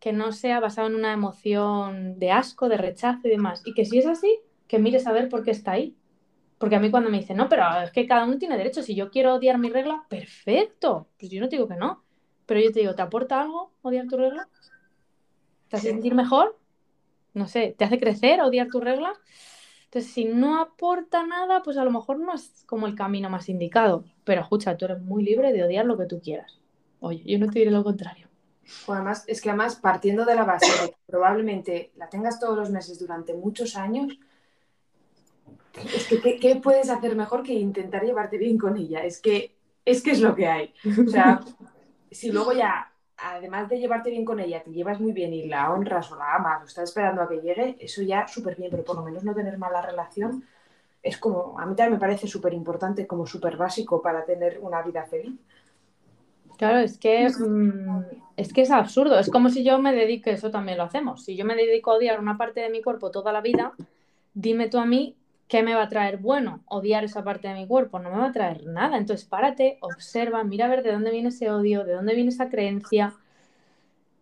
que 0.00 0.12
no 0.12 0.32
sea 0.32 0.60
basado 0.60 0.88
en 0.88 0.94
una 0.94 1.12
emoción 1.12 2.18
de 2.18 2.30
asco, 2.30 2.68
de 2.68 2.76
rechazo 2.76 3.26
y 3.26 3.30
demás. 3.30 3.62
Y 3.64 3.74
que 3.74 3.84
si 3.84 3.98
es 3.98 4.06
así, 4.06 4.38
que 4.66 4.78
mires 4.78 5.06
a 5.06 5.12
ver 5.12 5.28
por 5.28 5.42
qué 5.42 5.50
está 5.50 5.72
ahí. 5.72 5.96
Porque 6.58 6.76
a 6.76 6.80
mí 6.80 6.90
cuando 6.90 7.10
me 7.10 7.18
dicen, 7.18 7.36
no, 7.36 7.48
pero 7.48 7.64
es 7.82 7.92
que 7.92 8.06
cada 8.06 8.24
uno 8.24 8.38
tiene 8.38 8.56
derecho, 8.56 8.82
si 8.82 8.94
yo 8.94 9.10
quiero 9.10 9.34
odiar 9.34 9.58
mi 9.58 9.70
regla, 9.70 10.04
perfecto. 10.08 11.08
Pues 11.18 11.30
yo 11.30 11.40
no 11.40 11.48
te 11.48 11.56
digo 11.56 11.68
que 11.68 11.76
no. 11.76 12.02
Pero 12.46 12.60
yo 12.60 12.72
te 12.72 12.80
digo, 12.80 12.94
¿te 12.94 13.02
aporta 13.02 13.40
algo 13.40 13.72
odiar 13.82 14.06
tu 14.08 14.16
regla? 14.16 14.48
¿Te 15.68 15.76
hace 15.76 15.90
sentir 15.90 16.14
mejor? 16.14 16.58
No 17.34 17.46
sé, 17.46 17.74
¿te 17.76 17.84
hace 17.84 18.00
crecer 18.00 18.40
odiar 18.40 18.68
tu 18.68 18.80
regla? 18.80 19.12
Entonces, 19.88 20.12
si 20.12 20.26
no 20.26 20.60
aporta 20.60 21.26
nada, 21.26 21.62
pues 21.62 21.78
a 21.78 21.84
lo 21.84 21.90
mejor 21.90 22.18
no 22.18 22.34
es 22.34 22.62
como 22.66 22.86
el 22.86 22.94
camino 22.94 23.30
más 23.30 23.48
indicado. 23.48 24.04
Pero 24.24 24.42
escucha, 24.42 24.76
tú 24.76 24.84
eres 24.84 25.00
muy 25.00 25.24
libre 25.24 25.50
de 25.50 25.64
odiar 25.64 25.86
lo 25.86 25.96
que 25.96 26.04
tú 26.04 26.20
quieras. 26.20 26.60
Oye, 27.00 27.22
yo 27.24 27.38
no 27.38 27.50
te 27.50 27.60
diré 27.60 27.70
lo 27.70 27.82
contrario. 27.82 28.28
además, 28.86 29.24
es 29.26 29.40
que 29.40 29.48
además, 29.48 29.76
partiendo 29.76 30.26
de 30.26 30.34
la 30.34 30.44
base 30.44 30.70
de 30.82 30.90
que 30.90 30.96
probablemente 31.06 31.92
la 31.96 32.10
tengas 32.10 32.38
todos 32.38 32.54
los 32.54 32.68
meses 32.68 32.98
durante 32.98 33.32
muchos 33.32 33.76
años, 33.76 34.18
es 35.94 36.06
que 36.06 36.38
¿qué, 36.38 36.56
puedes 36.56 36.90
hacer 36.90 37.16
mejor 37.16 37.42
que 37.42 37.54
intentar 37.54 38.04
llevarte 38.04 38.36
bien 38.36 38.58
con 38.58 38.76
ella? 38.76 39.04
Es 39.04 39.22
que 39.22 39.56
es 39.86 40.02
que 40.02 40.10
es 40.10 40.20
lo 40.20 40.34
que 40.34 40.48
hay. 40.48 40.74
O 41.06 41.08
sea, 41.08 41.40
si 42.10 42.30
luego 42.30 42.52
ya, 42.52 42.92
además 43.18 43.68
de 43.68 43.78
llevarte 43.78 44.10
bien 44.10 44.24
con 44.24 44.40
ella, 44.40 44.62
te 44.62 44.70
llevas 44.70 45.00
muy 45.00 45.12
bien 45.12 45.32
y 45.32 45.46
la 45.46 45.72
honras 45.72 46.10
o 46.12 46.16
la 46.16 46.34
amas 46.34 46.62
o 46.62 46.66
estás 46.66 46.90
esperando 46.90 47.22
a 47.22 47.28
que 47.28 47.40
llegue, 47.40 47.76
eso 47.80 48.02
ya 48.02 48.26
súper 48.28 48.56
bien, 48.56 48.70
pero 48.70 48.84
por 48.84 48.96
lo 48.96 49.02
menos 49.02 49.24
no 49.24 49.34
tener 49.34 49.58
mala 49.58 49.82
relación 49.82 50.44
es 51.02 51.16
como, 51.18 51.58
a 51.58 51.66
mí 51.66 51.74
también 51.74 51.94
me 51.94 51.98
parece 51.98 52.26
súper 52.26 52.52
importante, 52.54 53.06
como 53.06 53.26
súper 53.26 53.56
básico 53.56 54.02
para 54.02 54.24
tener 54.24 54.58
una 54.60 54.82
vida 54.82 55.04
feliz. 55.04 55.34
Claro, 56.56 56.78
es 56.78 56.98
que, 56.98 57.28
mm, 57.28 58.04
es 58.36 58.52
que 58.52 58.62
es 58.62 58.70
absurdo. 58.70 59.18
Es 59.18 59.30
como 59.30 59.48
si 59.48 59.62
yo 59.62 59.78
me 59.78 59.94
dedique, 59.94 60.32
eso 60.32 60.50
también 60.50 60.76
lo 60.76 60.84
hacemos. 60.84 61.24
Si 61.24 61.36
yo 61.36 61.44
me 61.44 61.54
dedico 61.54 61.92
a 61.92 61.94
odiar 61.94 62.18
una 62.18 62.36
parte 62.36 62.60
de 62.60 62.68
mi 62.68 62.82
cuerpo 62.82 63.12
toda 63.12 63.32
la 63.32 63.40
vida, 63.40 63.72
dime 64.34 64.68
tú 64.68 64.78
a 64.78 64.86
mí 64.86 65.14
qué 65.48 65.62
me 65.62 65.74
va 65.74 65.84
a 65.84 65.88
traer 65.88 66.18
bueno 66.18 66.62
odiar 66.66 67.04
esa 67.04 67.24
parte 67.24 67.48
de 67.48 67.54
mi 67.54 67.66
cuerpo. 67.66 67.98
No 67.98 68.10
me 68.10 68.18
va 68.18 68.26
a 68.26 68.32
traer 68.32 68.64
nada. 68.66 68.98
Entonces, 68.98 69.26
párate, 69.26 69.78
observa, 69.80 70.44
mira 70.44 70.66
a 70.66 70.68
ver 70.68 70.82
de 70.82 70.92
dónde 70.92 71.10
viene 71.10 71.30
ese 71.30 71.50
odio, 71.50 71.84
de 71.84 71.94
dónde 71.94 72.14
viene 72.14 72.30
esa 72.30 72.48
creencia 72.50 73.14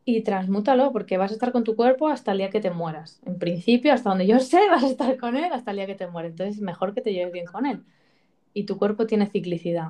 y 0.05 0.23
transmútalo, 0.23 0.93
porque 0.93 1.17
vas 1.19 1.33
a 1.33 1.35
estar 1.35 1.51
con 1.51 1.65
tu 1.65 1.75
cuerpo 1.75 2.09
hasta 2.09 2.31
el 2.31 2.39
día 2.39 2.51
que 2.51 2.61
te 2.61 2.71
mueras. 2.71 3.21
En 3.27 3.39
principio, 3.39 3.93
hasta 3.93 4.09
donde 4.09 4.27
yo 4.27 4.39
sé, 4.39 4.61
vas 4.71 4.85
a 4.85 4.89
estar 4.89 5.17
con 5.19 5.37
él 5.37 5.53
hasta 5.53 5.73
el 5.73 5.79
día 5.79 5.87
que 5.87 5.97
te 5.97 6.07
mueres. 6.07 6.31
Entonces, 6.31 6.63
mejor 6.63 6.95
que 6.95 7.01
te 7.03 7.13
lleves 7.13 7.33
bien 7.33 7.47
con 7.47 7.67
él. 7.67 7.83
Y 8.55 8.65
tu 8.65 8.79
cuerpo 8.79 9.07
tiene 9.07 9.27
ciclicidad. 9.27 9.89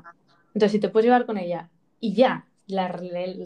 Entonces, 0.48 0.72
si 0.72 0.80
te 0.80 0.88
puedes 0.88 1.04
llevar 1.04 1.26
con 1.26 1.36
ella 1.36 1.70
y 2.00 2.14
ya, 2.14 2.46
la, 2.66 2.88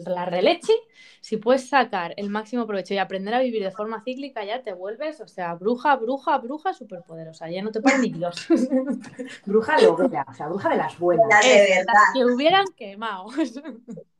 la 0.05 0.25
releche, 0.25 0.73
si 1.21 1.37
puedes 1.37 1.69
sacar 1.69 2.13
el 2.17 2.29
máximo 2.29 2.65
provecho 2.65 2.93
y 2.93 2.97
aprender 2.97 3.33
a 3.33 3.39
vivir 3.39 3.63
de 3.63 3.71
forma 3.71 4.03
cíclica, 4.03 4.43
ya 4.43 4.63
te 4.63 4.73
vuelves, 4.73 5.21
o 5.21 5.27
sea, 5.27 5.53
bruja, 5.55 5.95
bruja, 5.95 6.37
bruja 6.39 6.73
superpoderosa. 6.73 7.49
Ya 7.49 7.61
no 7.61 7.71
te 7.71 7.81
pares 7.81 7.99
ni 7.99 8.11
Dios. 8.11 8.47
bruja 9.45 9.77
de 9.77 9.87
o 9.87 10.33
sea, 10.33 10.47
bruja 10.47 10.69
de 10.69 10.77
las 10.77 10.97
buenas. 10.97 11.27
de 11.43 11.85
que 12.13 12.25
hubieran 12.25 12.65
quemado. 12.75 13.27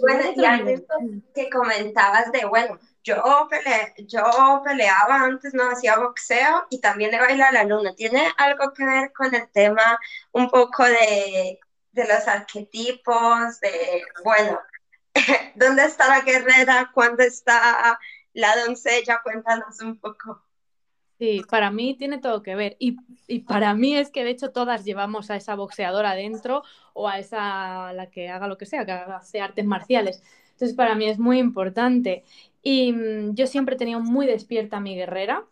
Bueno, 0.00 0.32
y 0.36 0.44
algo 0.44 0.70
que 1.34 1.50
comentabas 1.50 2.30
de, 2.30 2.44
bueno, 2.44 2.78
yo, 3.02 3.16
yo 4.06 4.62
peleaba 4.64 5.22
antes, 5.22 5.54
no 5.54 5.70
hacía 5.70 5.98
boxeo 5.98 6.66
y 6.70 6.80
también 6.80 7.10
le 7.10 7.18
baila 7.18 7.48
a 7.48 7.52
la 7.52 7.64
luna. 7.64 7.94
¿Tiene 7.94 8.30
algo 8.36 8.72
que 8.72 8.84
ver 8.84 9.12
con 9.12 9.34
el 9.34 9.50
tema 9.50 9.98
un 10.32 10.48
poco 10.50 10.84
de, 10.84 11.58
de 11.92 12.06
los 12.06 12.26
arquetipos, 12.28 13.60
de, 13.60 14.02
bueno, 14.24 14.58
¿dónde 15.54 15.84
está 15.84 16.08
la 16.08 16.20
guerrera? 16.20 16.90
¿Cuándo 16.94 17.22
está 17.22 17.98
la 18.32 18.56
doncella? 18.64 19.20
Cuéntanos 19.22 19.80
un 19.80 19.98
poco. 19.98 20.42
Sí, 21.18 21.42
para 21.50 21.70
mí 21.70 21.94
tiene 21.98 22.18
todo 22.18 22.42
que 22.42 22.54
ver. 22.54 22.76
Y, 22.78 22.96
y, 23.26 23.40
para 23.40 23.74
mí 23.74 23.94
es 23.94 24.10
que 24.10 24.24
de 24.24 24.30
hecho 24.30 24.52
todas 24.52 24.86
llevamos 24.86 25.30
a 25.30 25.36
esa 25.36 25.54
boxeadora 25.54 26.12
adentro 26.12 26.62
o 26.94 27.08
a 27.08 27.18
esa 27.18 27.92
la 27.92 28.08
que 28.10 28.30
haga 28.30 28.48
lo 28.48 28.56
que 28.56 28.64
sea, 28.64 28.86
que 28.86 28.92
hace 28.92 29.40
artes 29.40 29.66
marciales. 29.66 30.22
Entonces 30.52 30.74
para 30.74 30.94
mí 30.94 31.06
es 31.06 31.18
muy 31.18 31.38
importante. 31.38 32.24
Y 32.62 32.92
mm, 32.92 33.34
yo 33.34 33.46
siempre 33.46 33.74
he 33.74 33.78
tenido 33.78 34.00
muy 34.00 34.26
despierta 34.26 34.78
a 34.78 34.80
mi 34.80 34.96
guerrera, 34.96 35.44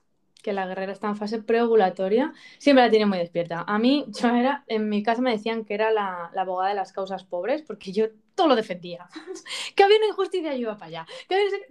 que 0.43 0.53
la 0.53 0.67
guerrera 0.67 0.93
está 0.93 1.09
en 1.09 1.17
fase 1.17 1.43
preovulatoria, 1.43 2.33
siempre 2.59 2.85
la 2.85 2.91
tiene 2.91 3.07
muy 3.07 3.19
despierta. 3.19 3.65
A 3.67 3.79
mí, 3.79 4.07
era, 4.23 4.65
en 4.69 4.89
mi 4.89 5.03
casa 5.03 5.23
me 5.23 5.33
decían 5.33 5.65
que 5.65 5.75
era 5.75 5.91
la, 5.91 6.31
la 6.35 6.43
abogada 6.43 6.71
de 6.71 6.77
las 6.77 6.93
causas 6.93 7.25
pobres, 7.25 7.63
porque 7.63 7.93
yo 7.93 8.07
todo 8.39 8.47
lo 8.47 8.57
defendía. 8.57 9.09
que 9.75 9.83
había 9.83 9.97
una 9.99 10.07
injusticia, 10.07 10.53
yo 10.55 10.61
iba 10.61 10.79
para 10.79 10.87
allá. 10.87 11.07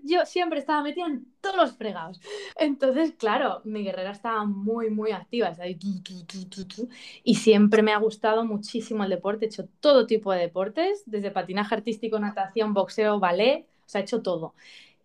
yo 0.04 0.26
siempre 0.26 0.60
estaba 0.60 0.84
metida 0.84 1.06
en 1.08 1.26
todos 1.40 1.56
los 1.56 1.78
fregados. 1.78 2.20
Entonces, 2.58 3.14
claro, 3.18 3.62
mi 3.64 3.84
guerrera 3.84 4.12
estaba 4.12 4.44
muy, 4.44 4.90
muy 4.90 5.12
activa. 5.12 5.56
y 7.24 7.36
siempre 7.36 7.82
me 7.84 7.94
ha 7.94 7.98
gustado 7.98 8.44
muchísimo 8.44 9.06
el 9.06 9.10
deporte. 9.10 9.46
He 9.46 9.48
hecho 9.48 9.70
todo 9.80 10.06
tipo 10.08 10.34
de 10.34 10.42
deportes, 10.42 11.04
desde 11.06 11.32
patinaje 11.32 11.74
artístico, 11.74 12.20
natación, 12.20 12.74
boxeo, 12.74 13.18
ballet, 13.20 13.66
o 13.86 13.90
sea, 13.90 14.02
he 14.02 14.04
hecho 14.04 14.22
todo. 14.22 14.54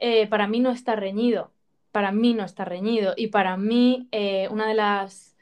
Eh, 0.01 0.27
para 0.27 0.49
mí 0.49 0.59
no 0.59 0.73
está 0.73 0.97
reñido. 0.97 1.53
Para 1.93 2.13
mí 2.13 2.35
no 2.35 2.45
está 2.45 2.65
reñido. 2.65 3.15
Y 3.17 3.29
para 3.29 3.57
mí, 3.57 4.09
eh, 4.13 4.49
una 4.51 4.67
de 4.67 4.75
las, 4.75 5.37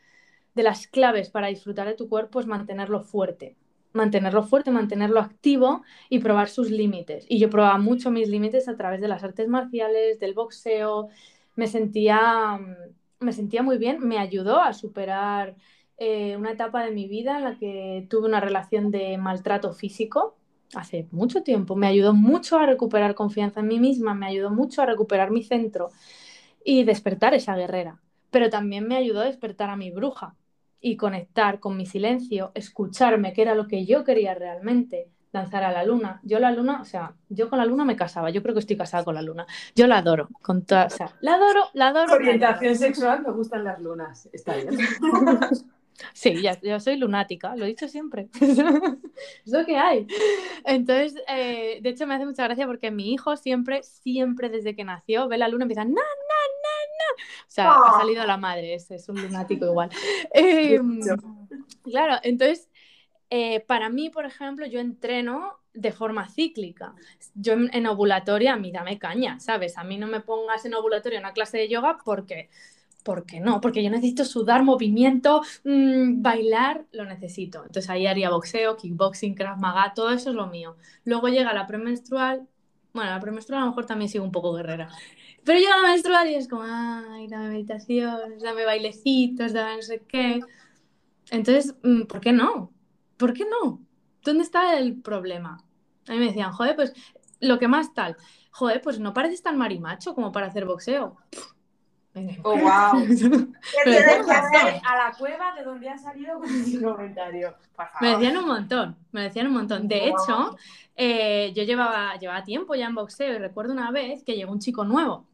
de 0.55 0.63
las 0.63 0.87
claves 0.87 1.31
para 1.31 1.49
disfrutar 1.49 1.89
de 1.89 1.95
tu 1.95 2.09
cuerpo 2.09 2.41
es 2.41 2.47
mantenerlo 2.47 3.03
fuerte 3.03 3.57
mantenerlo 3.93 4.43
fuerte, 4.43 4.71
mantenerlo 4.71 5.21
activo 5.21 5.83
y 6.09 6.21
probar 6.21 6.49
sus 6.49 6.71
límites. 6.71 7.27
Y 7.29 7.39
yo 7.39 7.51
probaba 7.51 7.79
mucho 7.79 8.11
mis 8.11 8.29
límites 8.29 8.69
a 8.69 8.77
través 8.77 9.01
de 9.01 9.09
las 9.09 9.25
artes 9.25 9.49
marciales, 9.49 10.21
del 10.21 10.35
boxeo. 10.35 11.09
Me 11.57 11.67
sentía, 11.67 12.59
mm, 12.59 13.25
me 13.25 13.33
sentía 13.33 13.63
muy 13.63 13.79
bien, 13.79 13.99
me 14.07 14.19
ayudó 14.19 14.61
a 14.61 14.73
superar 14.73 15.57
eh, 15.99 16.37
una 16.37 16.53
etapa 16.53 16.85
de 16.85 16.93
mi 16.93 17.09
vida 17.09 17.37
en 17.39 17.45
la 17.45 17.59
que 17.59 18.07
tuve 18.09 18.27
una 18.27 18.41
relación 18.41 18.91
de 18.91 19.19
maltrato 19.19 19.73
físico 19.73 20.37
hace 20.75 21.09
mucho 21.11 21.43
tiempo. 21.43 21.77
Me 21.77 21.89
ayudó 21.89 22.15
mucho 22.15 22.59
a 22.59 22.67
recuperar 22.67 23.15
confianza 23.15 23.61
en 23.61 23.69
mí 23.69 23.81
misma, 23.81 24.15
me 24.15 24.27
ayudó 24.27 24.51
mucho 24.51 24.83
a 24.83 24.87
recuperar 24.87 25.31
mi 25.31 25.43
centro 25.43 25.91
y 26.65 26.85
despertar 26.85 27.35
esa 27.35 27.57
guerrera. 27.57 28.01
Pero 28.31 28.51
también 28.51 28.87
me 28.87 28.97
ayudó 28.97 29.21
a 29.21 29.25
despertar 29.25 29.71
a 29.71 29.77
mi 29.77 29.91
bruja, 29.91 30.37
y 30.81 30.97
conectar 30.97 31.61
con 31.61 31.77
mi 31.77 31.87
silencio, 31.87 32.53
escucharme, 32.55 33.33
que 33.33 33.43
era 33.43 33.55
lo 33.55 33.69
que 33.69 33.85
yo 33.85 34.03
quería 34.03 34.35
realmente, 34.35 35.09
lanzar 35.33 35.63
a 35.63 35.73
la 35.73 35.85
luna. 35.85 36.21
Yo 36.25 36.39
la 36.39 36.51
luna, 36.51 36.81
o 36.81 36.85
sea, 36.85 37.15
yo 37.29 37.51
con 37.51 37.59
la 37.59 37.67
luna 37.67 37.85
me 37.85 37.97
casaba, 37.97 38.31
yo 38.31 38.43
creo 38.43 38.55
que 38.55 38.61
estoy 38.61 38.77
casada 38.77 39.05
con 39.05 39.15
la 39.15 39.23
luna. 39.23 39.47
Yo 39.77 39.87
la 39.87 39.99
adoro, 39.99 40.29
con 40.43 40.65
toda, 40.65 40.87
o 40.87 40.91
sea, 40.91 41.15
la 41.21 41.35
adoro, 41.35 41.65
la 41.75 41.89
adoro. 41.89 42.15
Orientación 42.15 42.77
sexual, 42.77 43.23
me 43.23 43.33
gustan 43.33 43.65
las 43.65 43.81
lunas, 43.81 44.29
está 44.33 44.57
bien. 44.57 44.79
Sí, 46.15 46.41
ya, 46.41 46.59
yo 46.63 46.81
soy 46.81 46.97
lunática, 46.97 47.55
lo 47.57 47.65
he 47.65 47.69
dicho 47.69 47.87
siempre. 47.87 48.29
es 48.41 49.53
lo 49.53 49.65
que 49.67 49.77
hay. 49.77 50.07
Entonces, 50.65 51.15
eh, 51.29 51.81
de 51.83 51.91
hecho, 51.91 52.07
me 52.07 52.15
hace 52.15 52.27
mucha 52.27 52.45
gracia 52.45 52.67
porque 52.67 52.91
mi 52.91 53.13
hijo 53.13 53.37
siempre, 53.37 53.83
siempre 53.83 54.49
desde 54.49 54.75
que 54.75 54.85
nació, 54.85 55.29
ve 55.29 55.39
la 55.39 55.49
luna 55.49 55.65
y 55.65 55.67
empieza, 55.67 55.85
na, 55.85 55.91
na, 55.91 56.40
o 57.47 57.51
sea, 57.51 57.73
ha 57.73 57.99
salido 57.99 58.25
la 58.27 58.37
madre, 58.37 58.75
es, 58.75 58.91
es 58.91 59.09
un 59.09 59.21
lunático 59.21 59.67
igual. 59.67 59.91
Em, 60.33 61.01
claro, 61.83 62.17
entonces, 62.23 62.69
eh, 63.31 63.61
para 63.61 63.89
mí, 63.89 64.11
por 64.11 64.27
ejemplo, 64.27 64.67
yo 64.67 64.81
entreno 64.81 65.61
de 65.75 65.93
forma 65.93 66.29
cíclica. 66.29 66.95
Yo 67.35 67.55
en, 67.55 67.87
ovulatoria, 67.87 68.55
a 68.55 68.57
mí 68.57 68.73
dame 68.73 68.99
caña, 68.99 69.39
¿sabes? 69.41 69.79
A 69.79 69.85
mí 69.85 69.99
no 69.99 70.07
me 70.07 70.21
pongas 70.21 70.65
en 70.65 70.75
ovulatoria 70.75 71.21
una 71.21 71.33
clase 71.33 71.59
de 71.59 71.69
yoga 71.69 71.99
porque... 72.05 72.49
¿Por 73.03 73.25
qué 73.25 73.41
no? 73.41 73.63
Porque 73.63 73.83
yo 73.83 73.89
necesito 73.89 74.27
sudar, 74.27 74.63
movimiento, 74.63 75.41
mm, 75.65 76.21
bailar, 76.21 76.85
lo 76.93 77.07
necesito. 77.07 77.61
Entonces 77.65 77.89
ahí 77.89 78.07
haría 78.07 78.29
boxeo, 78.29 78.77
kickboxing, 78.77 79.35
krav 79.35 79.59
maga, 79.59 79.95
todo 79.95 80.11
eso 80.11 80.29
es 80.29 80.37
lo 80.37 80.49
mío. 80.49 80.77
Luego 81.05 81.29
llega 81.29 81.55
la 81.55 81.67
premenstrual, 81.67 82.47
bueno, 82.93 83.11
la 83.11 83.21
premenstrual 83.21 83.63
a 83.63 83.65
lo 83.65 83.71
mejor 83.71 83.87
también 83.87 84.09
sigo 84.09 84.25
un 84.25 84.33
poco 84.33 84.53
guerrera. 84.53 84.89
Pero 85.45 85.59
llega 85.59 85.77
la 85.77 85.89
menstrual 85.89 86.29
y 86.29 86.35
es 86.35 86.49
como, 86.49 86.63
ay, 86.65 87.27
dame 87.29 87.51
meditación, 87.51 88.39
dame 88.39 88.65
bailecitos, 88.65 89.53
dame 89.53 89.77
no 89.77 89.83
sé 89.83 90.03
qué. 90.07 90.41
Entonces, 91.31 91.75
mm, 91.83 92.03
¿por 92.03 92.21
qué 92.21 92.33
no? 92.33 92.73
¿Por 93.17 93.33
qué 93.33 93.45
no? 93.45 93.81
¿Dónde 94.23 94.43
está 94.43 94.79
el 94.79 95.01
problema? 95.01 95.65
A 96.09 96.13
mí 96.13 96.19
me 96.19 96.27
decían, 96.27 96.53
joder, 96.53 96.77
pues 96.77 96.93
lo 97.41 97.59
que 97.59 97.69
más 97.69 97.95
tal, 97.95 98.17
joder, 98.51 98.83
pues 98.83 98.99
no 98.99 99.15
pareces 99.15 99.43
tan 99.43 99.57
marimacho 99.57 100.15
como 100.15 100.33
para 100.33 100.47
hacer 100.47 100.67
boxeo. 100.67 101.17
Oh, 102.43 102.57
wow. 102.57 103.07
a 104.85 104.97
la 104.97 105.15
cueva 105.17 105.55
de 105.55 105.63
donde 105.63 105.97
salido 105.97 106.41
con 106.41 106.49
ese 106.49 106.83
comentario. 106.83 107.55
Me 108.01 108.09
decían 108.11 108.37
un 108.37 108.49
montón, 108.49 108.97
me 109.13 109.23
decían 109.23 109.47
un 109.47 109.53
montón. 109.53 109.87
De 109.87 110.09
hecho, 110.09 110.57
eh, 111.03 111.53
yo 111.55 111.63
llevaba, 111.63 112.19
llevaba 112.19 112.45
tiempo 112.45 112.75
ya 112.75 112.87
en 112.87 112.95
boxeo 112.95 113.35
y 113.35 113.39
recuerdo 113.39 113.73
una 113.73 113.91
vez 113.91 114.23
que 114.23 114.37
llegó 114.37 114.53
un 114.53 114.61
chico 114.61 114.85
nuevo 114.85 115.27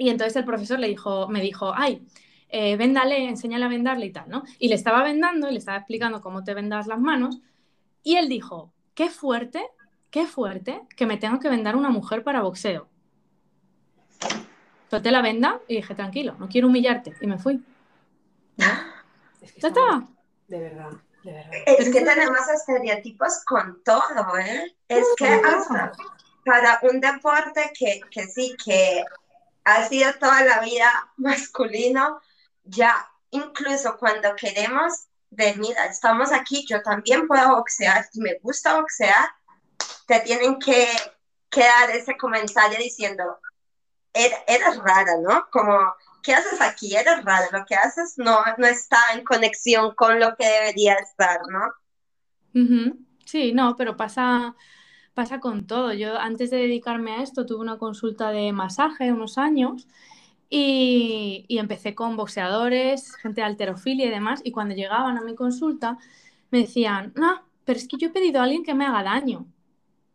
y 0.00 0.08
entonces 0.08 0.34
el 0.36 0.46
profesor 0.46 0.78
le 0.78 0.88
dijo, 0.88 1.28
me 1.28 1.42
dijo, 1.42 1.72
ay, 1.74 2.02
eh, 2.48 2.74
véndale, 2.78 3.28
enséñale 3.28 3.66
a 3.66 3.68
vendarle 3.68 4.06
y 4.06 4.12
tal, 4.12 4.30
¿no? 4.30 4.44
Y 4.58 4.68
le 4.68 4.74
estaba 4.74 5.02
vendando 5.02 5.50
y 5.50 5.52
le 5.52 5.58
estaba 5.58 5.76
explicando 5.76 6.22
cómo 6.22 6.42
te 6.42 6.54
vendas 6.54 6.86
las 6.86 6.98
manos. 6.98 7.38
Y 8.02 8.16
él 8.16 8.26
dijo, 8.30 8.72
qué 8.94 9.10
fuerte, 9.10 9.62
qué 10.10 10.24
fuerte 10.24 10.80
que 10.96 11.04
me 11.04 11.18
tengo 11.18 11.38
que 11.38 11.50
vendar 11.50 11.76
una 11.76 11.90
mujer 11.90 12.24
para 12.24 12.40
boxeo. 12.40 12.88
Solté 14.88 15.10
la 15.10 15.20
venda 15.20 15.60
y 15.68 15.76
dije, 15.76 15.94
tranquilo, 15.94 16.34
no 16.38 16.48
quiero 16.48 16.68
humillarte. 16.68 17.12
Y 17.20 17.26
me 17.26 17.38
fui. 17.38 17.62
Es 19.42 19.52
que 19.52 19.66
está. 19.66 20.06
De 20.48 20.60
verdad. 20.60 20.92
De 21.22 21.32
verdad. 21.32 21.52
Es 21.66 21.90
que 21.90 22.00
tenemos 22.00 22.48
estereotipos 22.48 23.44
con 23.44 23.82
todo, 23.84 24.38
¿eh? 24.38 24.76
Es 24.88 25.06
que 25.16 25.28
hasta 25.28 25.92
para 26.44 26.80
un 26.82 27.00
deporte 27.00 27.70
que, 27.78 28.00
que 28.10 28.26
sí, 28.26 28.56
que 28.64 29.04
ha 29.64 29.88
sido 29.88 30.12
toda 30.14 30.42
la 30.44 30.60
vida 30.60 31.12
masculino, 31.16 32.20
ya 32.64 33.06
incluso 33.30 33.96
cuando 33.98 34.34
queremos 34.36 35.06
de, 35.30 35.54
mira, 35.54 35.86
estamos 35.86 36.32
aquí, 36.32 36.66
yo 36.66 36.82
también 36.82 37.28
puedo 37.28 37.56
boxear 37.56 38.08
y 38.12 38.20
me 38.20 38.38
gusta 38.42 38.80
boxear, 38.80 39.28
te 40.06 40.20
tienen 40.20 40.58
que, 40.58 40.88
que 41.48 41.60
dar 41.60 41.90
ese 41.90 42.16
comentario 42.16 42.78
diciendo, 42.78 43.38
eres, 44.12 44.38
eres 44.48 44.76
rara, 44.78 45.18
¿no? 45.22 45.48
Como, 45.52 45.78
¿qué 46.22 46.34
haces 46.34 46.60
aquí? 46.60 46.94
Eres 46.96 47.24
rara, 47.24 47.46
lo 47.52 47.64
que 47.66 47.74
haces 47.74 48.14
no, 48.18 48.38
no 48.58 48.66
está 48.66 48.98
en 49.14 49.24
conexión 49.24 49.94
con 49.94 50.20
lo 50.20 50.36
que 50.36 50.46
debería 50.46 50.94
estar, 50.94 51.40
¿no? 51.50 51.60
Sí, 53.24 53.52
no, 53.52 53.76
pero 53.76 53.96
pasa, 53.96 54.56
pasa 55.14 55.40
con 55.40 55.66
todo. 55.66 55.92
Yo 55.92 56.18
antes 56.18 56.50
de 56.50 56.58
dedicarme 56.58 57.12
a 57.12 57.22
esto 57.22 57.46
tuve 57.46 57.60
una 57.60 57.78
consulta 57.78 58.30
de 58.30 58.52
masaje 58.52 59.12
unos 59.12 59.38
años 59.38 59.86
y, 60.48 61.44
y 61.48 61.58
empecé 61.58 61.94
con 61.94 62.16
boxeadores, 62.16 63.14
gente 63.16 63.40
de 63.40 63.46
alterofilia 63.46 64.06
y 64.06 64.10
demás, 64.10 64.40
y 64.44 64.50
cuando 64.52 64.74
llegaban 64.74 65.16
a 65.16 65.22
mi 65.22 65.34
consulta 65.34 65.98
me 66.50 66.60
decían, 66.60 67.12
no, 67.14 67.42
pero 67.64 67.78
es 67.78 67.86
que 67.86 67.96
yo 67.98 68.08
he 68.08 68.10
pedido 68.10 68.40
a 68.40 68.44
alguien 68.44 68.64
que 68.64 68.74
me 68.74 68.86
haga 68.86 69.02
daño. 69.04 69.46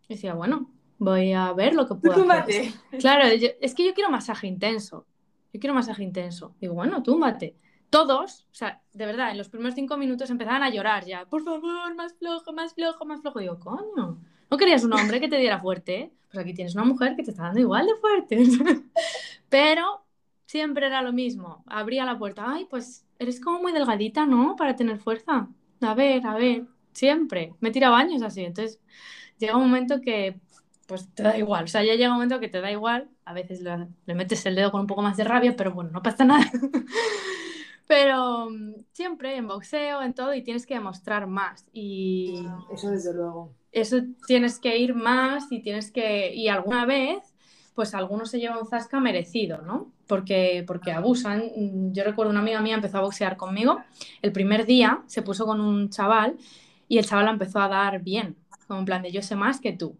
Y 0.07 0.15
decía, 0.15 0.33
bueno, 0.33 0.69
voy 0.97 1.33
a 1.33 1.53
ver 1.53 1.73
lo 1.73 1.87
que 1.87 1.95
puedo 1.95 2.29
hacer. 2.31 2.73
Claro, 2.99 3.25
es 3.25 3.75
que 3.75 3.85
yo 3.85 3.93
quiero 3.93 4.09
masaje 4.09 4.47
intenso. 4.47 5.05
Yo 5.55 5.59
quiero 5.61 5.73
masaje 5.73 6.03
intenso. 6.03 6.53
Digo, 6.59 6.73
bueno, 6.73 7.01
túmbate. 7.01 7.55
Todos, 7.89 8.45
o 8.51 8.55
sea, 8.55 8.81
de 8.91 9.05
verdad, 9.05 9.31
en 9.31 9.37
los 9.37 9.47
primeros 9.47 9.73
cinco 9.73 9.95
minutos 9.95 10.29
empezaban 10.29 10.63
a 10.63 10.69
llorar 10.69 11.05
ya. 11.05 11.25
Por 11.27 11.45
favor, 11.45 11.95
más 11.95 12.13
flojo, 12.15 12.51
más 12.51 12.73
flojo, 12.73 13.05
más 13.05 13.21
flojo. 13.21 13.39
Digo, 13.39 13.57
coño, 13.57 14.19
¿no 14.51 14.57
querías 14.57 14.83
un 14.83 14.91
hombre 14.91 15.21
que 15.21 15.29
te 15.29 15.37
diera 15.37 15.57
fuerte? 15.57 16.11
Pues 16.29 16.43
aquí 16.43 16.53
tienes 16.53 16.75
una 16.75 16.83
mujer 16.83 17.15
que 17.15 17.23
te 17.23 17.31
está 17.31 17.43
dando 17.43 17.61
igual 17.61 17.85
de 17.85 17.95
fuerte. 17.95 18.43
Pero 19.49 20.03
siempre 20.45 20.87
era 20.87 21.01
lo 21.01 21.13
mismo. 21.13 21.63
Abría 21.67 22.03
la 22.03 22.17
puerta. 22.17 22.43
Ay, 22.45 22.67
pues 22.69 23.05
eres 23.17 23.39
como 23.39 23.61
muy 23.61 23.71
delgadita, 23.71 24.25
¿no? 24.25 24.57
Para 24.57 24.75
tener 24.75 24.97
fuerza. 24.97 25.47
A 25.79 25.93
ver, 25.93 26.27
a 26.27 26.33
ver. 26.33 26.65
Siempre. 26.91 27.53
Me 27.61 27.71
tira 27.71 27.89
baños 27.89 28.21
así. 28.23 28.43
Entonces, 28.43 28.81
llega 29.37 29.55
un 29.55 29.63
momento 29.63 30.01
que 30.01 30.37
pues 30.85 31.07
te 31.13 31.23
da 31.23 31.37
igual. 31.37 31.65
O 31.65 31.67
sea, 31.67 31.83
ya 31.83 31.95
llega 31.95 32.09
un 32.09 32.15
momento 32.15 32.39
que 32.39 32.47
te 32.47 32.61
da 32.61 32.71
igual. 32.71 33.09
A 33.25 33.33
veces 33.33 33.61
le, 33.61 33.87
le 34.05 34.15
metes 34.15 34.45
el 34.45 34.55
dedo 34.55 34.71
con 34.71 34.81
un 34.81 34.87
poco 34.87 35.01
más 35.01 35.17
de 35.17 35.23
rabia, 35.23 35.55
pero 35.55 35.71
bueno, 35.73 35.89
no 35.91 36.03
pasa 36.03 36.25
nada. 36.25 36.45
pero 37.87 38.49
mm, 38.49 38.73
siempre 38.91 39.35
en 39.35 39.47
boxeo, 39.47 40.01
en 40.01 40.13
todo, 40.13 40.33
y 40.33 40.43
tienes 40.43 40.65
que 40.65 40.75
demostrar 40.75 41.27
más. 41.27 41.65
Y 41.73 42.45
eso 42.71 42.89
desde 42.91 43.13
luego. 43.13 43.51
Eso 43.71 43.97
tienes 44.27 44.59
que 44.59 44.77
ir 44.77 44.93
más 44.93 45.51
y 45.51 45.61
tienes 45.61 45.91
que... 45.91 46.33
Y 46.33 46.47
alguna 46.47 46.85
vez, 46.85 47.35
pues 47.73 47.93
algunos 47.93 48.29
se 48.29 48.39
lleva 48.39 48.59
un 48.59 48.67
zasca 48.67 48.99
merecido, 48.99 49.61
¿no? 49.61 49.91
Porque, 50.07 50.63
porque 50.65 50.91
abusan. 50.91 51.93
Yo 51.93 52.03
recuerdo 52.03 52.31
una 52.31 52.39
amiga 52.39 52.61
mía 52.61 52.75
empezó 52.75 52.99
a 52.99 53.01
boxear 53.01 53.37
conmigo. 53.37 53.79
El 54.21 54.31
primer 54.31 54.65
día 54.65 55.01
se 55.07 55.23
puso 55.23 55.45
con 55.45 55.59
un 55.59 55.89
chaval 55.89 56.37
y 56.87 56.99
el 56.99 57.05
chaval 57.05 57.25
la 57.25 57.31
empezó 57.31 57.59
a 57.59 57.67
dar 57.67 58.01
bien. 58.01 58.37
Como 58.67 58.79
en 58.79 58.85
plan 58.85 59.01
de 59.01 59.11
yo 59.11 59.21
sé 59.21 59.35
más 59.35 59.59
que 59.59 59.73
tú. 59.73 59.97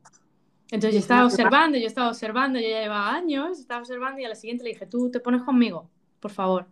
Entonces 0.72 0.94
yo 0.94 1.00
estaba 1.00 1.26
observando, 1.26 1.78
yo 1.78 1.88
estaba 1.88 2.10
observando, 2.10 2.60
yo 2.60 2.68
ya 2.68 2.82
llevaba 2.82 3.14
años, 3.14 3.60
estaba 3.60 3.82
observando 3.82 4.20
y 4.20 4.26
a 4.26 4.30
la 4.30 4.36
siguiente 4.36 4.64
le 4.64 4.72
dije, 4.72 4.88
tú 4.88 5.12
te 5.12 5.20
pones 5.20 5.44
conmigo, 5.44 5.90
por 6.20 6.32
favor. 6.32 6.68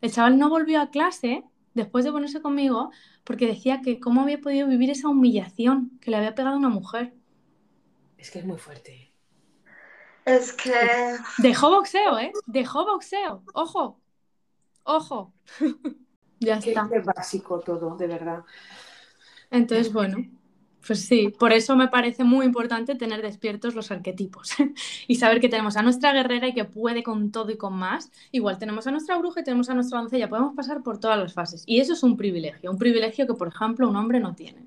El 0.00 0.12
chaval 0.12 0.38
no 0.38 0.48
volvió 0.50 0.80
a 0.80 0.90
clase 0.90 1.44
después 1.74 2.04
de 2.04 2.12
ponerse 2.12 2.42
conmigo 2.42 2.90
porque 3.22 3.46
decía 3.46 3.82
que 3.82 4.00
cómo 4.00 4.22
había 4.22 4.40
podido 4.40 4.66
vivir 4.66 4.90
esa 4.90 5.08
humillación 5.08 5.98
que 6.00 6.10
le 6.10 6.16
había 6.16 6.34
pegado 6.34 6.56
una 6.56 6.68
mujer. 6.68 7.14
Es 8.18 8.30
que 8.30 8.40
es 8.40 8.44
muy 8.44 8.58
fuerte. 8.58 9.12
Es 10.24 10.52
que... 10.52 10.72
Dejó 11.38 11.70
boxeo, 11.70 12.18
¿eh? 12.18 12.32
Dejó 12.46 12.84
boxeo. 12.84 13.44
Ojo. 13.54 14.00
Ojo. 14.82 15.32
ya 16.40 16.56
está. 16.56 16.88
Es 16.92 17.04
básico 17.04 17.60
todo, 17.60 17.96
de 17.96 18.06
verdad. 18.08 18.44
Entonces, 19.50 19.92
bueno, 19.92 20.18
pues 20.86 21.06
sí, 21.06 21.28
por 21.28 21.52
eso 21.52 21.76
me 21.76 21.88
parece 21.88 22.24
muy 22.24 22.46
importante 22.46 22.94
tener 22.94 23.22
despiertos 23.22 23.74
los 23.74 23.90
arquetipos 23.90 24.54
y 25.06 25.16
saber 25.16 25.40
que 25.40 25.48
tenemos 25.48 25.76
a 25.76 25.82
nuestra 25.82 26.12
guerrera 26.12 26.48
y 26.48 26.54
que 26.54 26.64
puede 26.64 27.02
con 27.02 27.32
todo 27.32 27.50
y 27.50 27.56
con 27.56 27.74
más. 27.74 28.10
Igual 28.32 28.58
tenemos 28.58 28.86
a 28.86 28.90
nuestra 28.90 29.16
bruja 29.18 29.40
y 29.40 29.44
tenemos 29.44 29.68
a 29.68 29.74
nuestra 29.74 29.98
doncella, 29.98 30.28
podemos 30.28 30.54
pasar 30.54 30.82
por 30.82 30.98
todas 30.98 31.18
las 31.18 31.32
fases. 31.32 31.62
Y 31.66 31.80
eso 31.80 31.92
es 31.92 32.02
un 32.02 32.16
privilegio, 32.16 32.70
un 32.70 32.78
privilegio 32.78 33.26
que, 33.26 33.34
por 33.34 33.48
ejemplo, 33.48 33.88
un 33.88 33.96
hombre 33.96 34.20
no 34.20 34.34
tiene. 34.34 34.64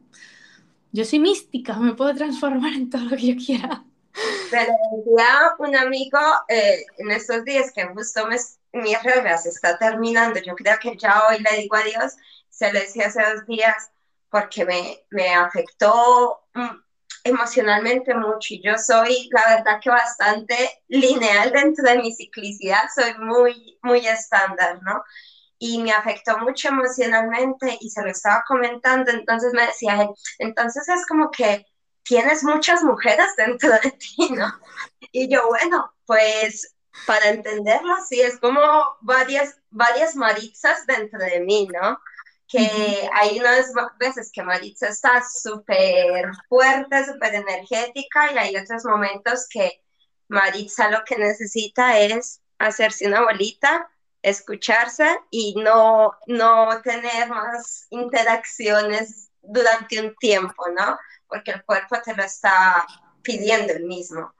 Yo 0.91 1.05
soy 1.05 1.19
mística, 1.19 1.77
me 1.77 1.93
puedo 1.93 2.13
transformar 2.15 2.73
en 2.73 2.89
todo 2.89 3.03
lo 3.03 3.15
que 3.15 3.27
yo 3.27 3.35
quiera. 3.35 3.83
Pero 4.49 4.73
ya 5.15 5.55
un 5.59 5.75
amigo 5.75 6.19
eh, 6.47 6.85
en 6.97 7.11
estos 7.11 7.45
días 7.45 7.71
que 7.71 7.85
justo 7.85 8.27
me, 8.27 8.37
mi 8.73 8.95
regla 8.95 9.37
se 9.37 9.49
está 9.49 9.77
terminando, 9.77 10.39
yo 10.39 10.55
creo 10.55 10.77
que 10.81 10.97
ya 10.97 11.23
hoy 11.29 11.37
le 11.39 11.61
digo 11.61 11.75
adiós, 11.75 12.15
se 12.49 12.73
lo 12.73 12.79
decía 12.79 13.07
hace 13.07 13.21
dos 13.21 13.45
días, 13.45 13.91
porque 14.29 14.65
me, 14.65 14.99
me 15.09 15.33
afectó 15.33 16.41
mm, 16.53 16.77
emocionalmente 17.23 18.13
mucho 18.13 18.53
y 18.53 18.61
yo 18.63 18.77
soy, 18.77 19.29
la 19.31 19.55
verdad 19.55 19.79
que 19.81 19.89
bastante 19.89 20.55
lineal 20.87 21.51
dentro 21.51 21.83
de 21.85 21.97
mi 21.97 22.13
ciclicidad, 22.13 22.83
soy 22.93 23.13
muy, 23.19 23.77
muy 23.83 24.07
estándar, 24.07 24.79
¿no? 24.83 25.03
Y 25.57 25.81
me 25.81 25.91
afectó 25.91 26.37
mucho 26.39 26.69
emocionalmente 26.69 27.77
y 27.81 27.89
se 27.89 28.01
lo 28.01 28.09
estaba 28.09 28.43
comentando, 28.47 29.11
entonces 29.11 29.53
me 29.53 29.65
decía, 29.65 30.09
entonces 30.39 30.87
es 30.87 31.05
como 31.05 31.29
que 31.31 31.65
tienes 32.03 32.43
muchas 32.43 32.83
mujeres 32.83 33.27
dentro 33.37 33.71
de 33.71 33.91
ti, 33.91 34.29
¿no? 34.31 34.47
Y 35.11 35.27
yo, 35.27 35.47
bueno, 35.47 35.93
pues 36.05 36.75
para 37.05 37.29
entenderlo 37.29 37.93
así, 37.95 38.21
es 38.21 38.39
como 38.39 38.61
varias, 39.01 39.57
varias 39.69 40.15
maritzas 40.15 40.85
dentro 40.85 41.19
de 41.19 41.41
mí, 41.41 41.67
¿no? 41.71 41.99
Que 42.49 43.09
hay 43.13 43.39
unas 43.39 43.71
veces 43.99 44.31
que 44.33 44.41
Maritza 44.41 44.87
está 44.87 45.23
súper 45.23 46.31
fuerte, 46.49 47.05
súper 47.05 47.35
energética 47.35 48.33
y 48.33 48.37
hay 48.39 48.57
otros 48.57 48.83
momentos 48.85 49.47
que 49.47 49.83
Maritza 50.27 50.89
lo 50.89 51.03
que 51.05 51.17
necesita 51.17 51.99
es 51.99 52.41
hacerse 52.57 53.07
una 53.07 53.21
bolita, 53.21 53.87
escucharse 54.23 55.19
y 55.29 55.55
no, 55.57 56.13
no 56.25 56.81
tener 56.81 57.29
más 57.29 57.85
interacciones 57.91 59.29
durante 59.43 60.01
un 60.01 60.15
tiempo, 60.15 60.65
¿no? 60.69 60.97
Porque 61.27 61.51
el 61.51 61.63
cuerpo 61.63 61.97
te 62.03 62.15
lo 62.15 62.23
está 62.23 62.85
pidiendo 63.21 63.73
el 63.73 63.85
mismo. 63.85 64.33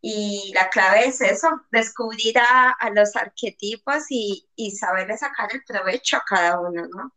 Y 0.00 0.52
la 0.54 0.68
clave 0.70 1.06
es 1.06 1.20
eso, 1.20 1.48
descubrir 1.70 2.36
a, 2.38 2.76
los 2.94 3.14
arquetipos 3.14 4.06
y, 4.10 4.48
y 4.56 4.72
saberle 4.72 5.16
sacar 5.16 5.50
el 5.52 5.62
provecho 5.64 6.16
a 6.16 6.24
cada 6.24 6.60
uno, 6.60 6.86
¿no? 6.88 7.12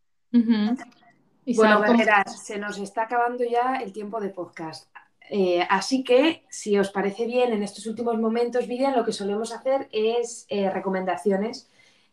Bueno, 1.56 1.82
se 2.26 2.58
nos 2.58 2.78
está 2.78 3.02
acabando 3.02 3.44
ya 3.44 3.76
el 3.76 3.92
tiempo 3.92 4.20
de 4.20 4.30
podcast. 4.30 4.88
Eh, 5.34 5.66
así 5.70 6.04
que, 6.04 6.44
si 6.50 6.78
os 6.78 6.90
parece 6.90 7.26
bien, 7.26 7.52
en 7.52 7.62
estos 7.62 7.86
últimos 7.86 8.18
momentos, 8.18 8.66
Vivian, 8.66 8.94
lo 8.94 9.04
que 9.04 9.12
solemos 9.12 9.52
hacer 9.52 9.88
es 9.90 10.46
eh, 10.50 10.68
recomendaciones 10.68 11.70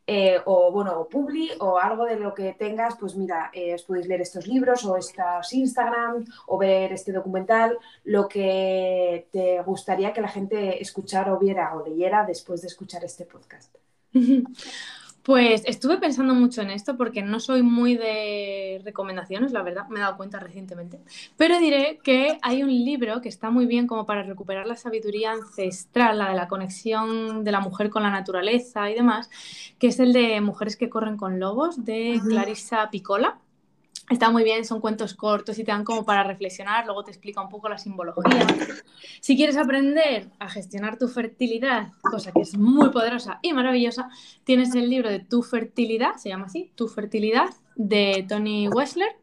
eh, 0.08 0.40
o, 0.46 0.72
bueno, 0.72 1.00
o 1.00 1.10
publi 1.10 1.52
o 1.60 1.78
algo 1.78 2.06
de 2.06 2.16
lo 2.16 2.34
que 2.34 2.54
tengas, 2.54 2.96
pues 3.00 3.16
mira, 3.16 3.52
os 3.76 3.84
podéis 3.84 4.08
leer 4.08 4.22
estos 4.22 4.48
libros 4.48 4.86
o 4.86 4.98
estos 4.98 5.54
Instagram 5.54 6.26
o 6.48 6.58
ver 6.58 6.94
este 6.94 7.12
documental, 7.12 7.78
lo 8.06 8.28
que 8.28 9.28
te 9.32 9.62
gustaría 9.64 10.14
que 10.14 10.22
la 10.22 10.30
gente 10.30 10.82
escuchara 10.82 11.34
o 11.34 11.40
viera 11.40 11.76
o 11.76 11.86
leyera 11.86 12.26
después 12.26 12.62
de 12.62 12.68
escuchar 12.68 13.04
este 13.04 13.26
podcast. 13.26 13.76
Pues 15.30 15.62
estuve 15.66 16.00
pensando 16.00 16.34
mucho 16.34 16.64
en 16.64 16.72
esto 16.72 16.98
porque 16.98 17.22
no 17.22 17.40
soy 17.40 17.62
muy 17.62 17.96
de 17.96 18.82
recomendaciones, 18.84 19.52
la 19.52 19.62
verdad, 19.62 19.88
me 19.88 20.00
he 20.00 20.02
dado 20.02 20.18
cuenta 20.18 20.40
recientemente, 20.40 21.00
pero 21.38 21.60
diré 21.60 22.00
que 22.04 22.40
hay 22.42 22.64
un 22.64 22.70
libro 22.70 23.22
que 23.22 23.30
está 23.30 23.52
muy 23.52 23.68
bien 23.68 23.86
como 23.86 24.08
para 24.08 24.24
recuperar 24.24 24.66
la 24.66 24.76
sabiduría 24.76 25.34
ancestral, 25.34 26.18
la 26.18 26.30
de 26.30 26.36
la 26.36 26.48
conexión 26.48 27.44
de 27.44 27.52
la 27.52 27.60
mujer 27.60 27.92
con 27.92 28.02
la 28.02 28.10
naturaleza 28.10 28.90
y 28.90 28.96
demás, 28.96 29.30
que 29.78 29.90
es 29.90 30.00
el 30.00 30.14
de 30.14 30.42
Mujeres 30.42 30.76
que 30.76 30.90
corren 30.90 31.16
con 31.16 31.40
lobos 31.40 31.86
de 31.86 32.20
Clarissa 32.28 32.90
Picola. 32.90 33.38
Está 34.10 34.32
muy 34.32 34.44
bien, 34.44 34.66
son 34.66 34.82
cuentos 34.82 35.14
cortos 35.14 35.60
y 35.60 35.64
te 35.64 35.72
dan 35.72 35.84
como 35.84 36.04
para 36.04 36.24
reflexionar, 36.24 36.86
luego 36.86 37.04
te 37.04 37.12
explica 37.12 37.42
un 37.42 37.50
poco 37.50 37.70
la 37.70 37.78
simbología. 37.78 38.48
Si 39.22 39.36
quieres 39.36 39.58
aprender 39.58 40.30
a 40.40 40.50
gestionar 40.50 40.98
tu 40.98 41.08
fertilidad, 41.08 41.90
cosa 42.02 42.32
que 42.32 42.42
es 42.42 42.58
muy 42.58 42.90
poderosa 42.90 43.40
y 43.42 43.54
maravillosa, 43.54 44.10
tienes 44.44 44.74
el 44.74 44.90
libro 44.90 45.10
de 45.10 45.20
Tu 45.20 45.44
fertilidad, 45.44 46.16
se 46.16 46.30
llama 46.30 46.46
así, 46.46 46.72
Tu 46.76 46.88
fertilidad, 46.88 47.50
de 47.76 48.26
Tony 48.28 48.68
Wessler. 48.68 49.16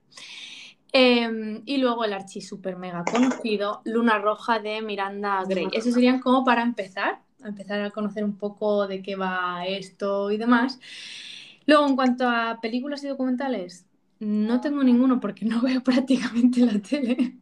Em, 0.92 1.62
y 1.66 1.76
luego 1.78 2.04
el 2.04 2.12
archi 2.12 2.40
super 2.40 2.76
mega 2.76 3.04
conocido, 3.04 3.82
Luna 3.84 4.18
Roja 4.18 4.60
de 4.60 4.80
Miranda 4.82 5.42
Gray. 5.46 5.68
Esos 5.72 5.94
serían 5.94 6.20
como 6.20 6.44
para 6.44 6.62
empezar, 6.62 7.20
a 7.42 7.48
empezar 7.48 7.80
a 7.82 7.90
conocer 7.90 8.24
un 8.24 8.38
poco 8.38 8.86
de 8.86 9.02
qué 9.02 9.16
va 9.16 9.66
esto 9.66 10.30
y 10.30 10.38
demás. 10.38 10.78
Luego, 11.66 11.86
en 11.86 11.96
cuanto 11.96 12.28
a 12.28 12.60
películas 12.62 13.02
y 13.04 13.08
documentales, 13.08 13.85
no 14.18 14.60
tengo 14.60 14.82
ninguno 14.82 15.20
porque 15.20 15.44
no 15.44 15.60
veo 15.62 15.82
prácticamente 15.82 16.60
la 16.60 16.78
tele. 16.78 17.36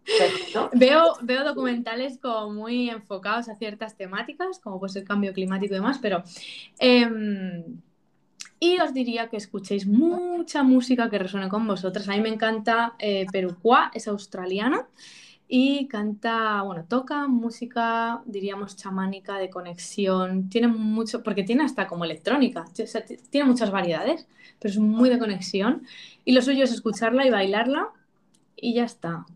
veo, 0.72 1.16
veo 1.22 1.44
documentales 1.44 2.18
como 2.18 2.52
muy 2.52 2.90
enfocados 2.90 3.48
a 3.48 3.56
ciertas 3.56 3.96
temáticas, 3.96 4.58
como 4.58 4.80
pues 4.80 4.96
el 4.96 5.04
cambio 5.04 5.32
climático 5.32 5.74
y 5.74 5.78
demás, 5.78 5.98
pero... 6.00 6.22
Em, 6.78 7.80
y 8.60 8.78
os 8.78 8.94
diría 8.94 9.28
que 9.28 9.36
escuchéis 9.36 9.86
mucha 9.86 10.62
música 10.62 11.10
que 11.10 11.18
resuene 11.18 11.50
con 11.50 11.66
vosotras. 11.66 12.08
A 12.08 12.12
mí 12.12 12.20
me 12.20 12.30
encanta 12.30 12.94
eh, 12.98 13.26
es 13.92 14.08
australiana 14.08 14.86
y 15.48 15.86
canta, 15.88 16.62
bueno, 16.62 16.84
toca 16.88 17.26
música, 17.28 18.22
diríamos, 18.24 18.76
chamánica, 18.76 19.38
de 19.38 19.50
conexión. 19.50 20.48
Tiene 20.48 20.68
mucho, 20.68 21.22
porque 21.22 21.44
tiene 21.44 21.64
hasta 21.64 21.86
como 21.86 22.04
electrónica, 22.04 22.64
tiene 23.30 23.46
muchas 23.46 23.70
variedades, 23.70 24.26
pero 24.58 24.72
es 24.72 24.78
muy 24.78 25.10
de 25.10 25.18
conexión. 25.18 25.82
Y 26.24 26.32
lo 26.32 26.42
suyo 26.42 26.64
es 26.64 26.72
escucharla 26.72 27.26
y 27.26 27.30
bailarla 27.30 27.88
y 28.56 28.74
ya 28.74 28.84
está. 28.84 29.26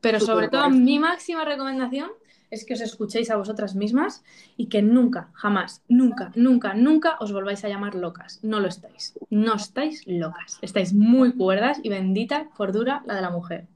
Pero 0.00 0.18
sobre 0.18 0.48
todo, 0.48 0.68
mi 0.68 0.98
máxima 0.98 1.44
recomendación 1.44 2.10
es 2.50 2.66
que 2.66 2.74
os 2.74 2.80
escuchéis 2.82 3.30
a 3.30 3.36
vosotras 3.36 3.74
mismas 3.74 4.22
y 4.58 4.66
que 4.66 4.82
nunca, 4.82 5.30
jamás, 5.32 5.82
nunca, 5.88 6.32
nunca, 6.34 6.74
nunca 6.74 7.16
os 7.18 7.32
volváis 7.32 7.64
a 7.64 7.68
llamar 7.68 7.94
locas. 7.94 8.40
No 8.42 8.60
lo 8.60 8.68
estáis. 8.68 9.14
No 9.30 9.54
estáis 9.54 10.06
locas. 10.06 10.58
Estáis 10.60 10.92
muy 10.92 11.32
cuerdas 11.32 11.78
y 11.82 11.88
bendita 11.88 12.48
cordura 12.50 13.02
la 13.06 13.14
de 13.14 13.22
la 13.22 13.30
mujer. 13.30 13.68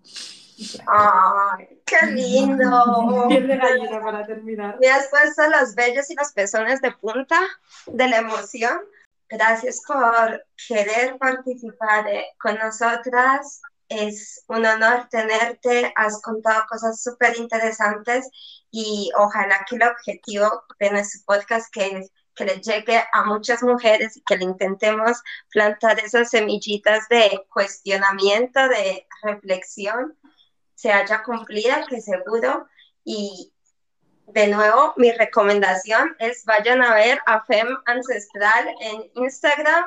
¡Ay, 0.86 1.82
qué 1.84 2.06
lindo! 2.06 3.26
Piel 3.28 3.46
de 3.46 3.56
gallina 3.56 4.00
para 4.00 4.26
terminar. 4.26 4.78
Me 4.80 4.88
has 4.88 5.08
puesto 5.08 5.46
los 5.48 5.74
vellos 5.74 6.10
y 6.10 6.14
los 6.14 6.32
pezones 6.32 6.80
de 6.80 6.92
punta 6.92 7.40
de 7.86 8.08
la 8.08 8.18
emoción. 8.18 8.80
Gracias 9.28 9.82
por 9.86 10.44
querer 10.68 11.18
participar 11.18 12.08
eh, 12.08 12.26
con 12.40 12.54
nosotras. 12.56 13.60
Es 13.88 14.44
un 14.48 14.64
honor 14.64 15.08
tenerte. 15.10 15.92
Has 15.94 16.22
contado 16.22 16.64
cosas 16.68 17.02
súper 17.02 17.36
interesantes 17.36 18.28
y 18.70 19.10
ojalá 19.16 19.64
que 19.68 19.76
el 19.76 19.82
objetivo 19.82 20.64
de 20.78 20.90
nuestro 20.90 21.20
podcast 21.26 21.72
que 21.72 22.08
que 22.36 22.44
le 22.44 22.60
llegue 22.60 23.02
a 23.12 23.24
muchas 23.24 23.62
mujeres 23.62 24.16
y 24.18 24.20
que 24.22 24.36
le 24.36 24.44
intentemos 24.44 25.22
plantar 25.50 25.98
esas 25.98 26.28
semillitas 26.28 27.08
de 27.08 27.46
cuestionamiento, 27.50 28.68
de 28.68 29.06
reflexión 29.22 30.14
se 30.76 30.92
haya 30.92 31.24
cumplido, 31.24 31.74
que 31.88 32.00
seguro. 32.00 32.68
Y 33.04 33.52
de 34.28 34.48
nuevo, 34.48 34.92
mi 34.96 35.10
recomendación 35.10 36.14
es 36.18 36.44
vayan 36.44 36.82
a 36.82 36.94
ver 36.94 37.18
a 37.26 37.44
Fem 37.44 37.68
Ancestral 37.86 38.68
en 38.80 39.10
Instagram, 39.22 39.84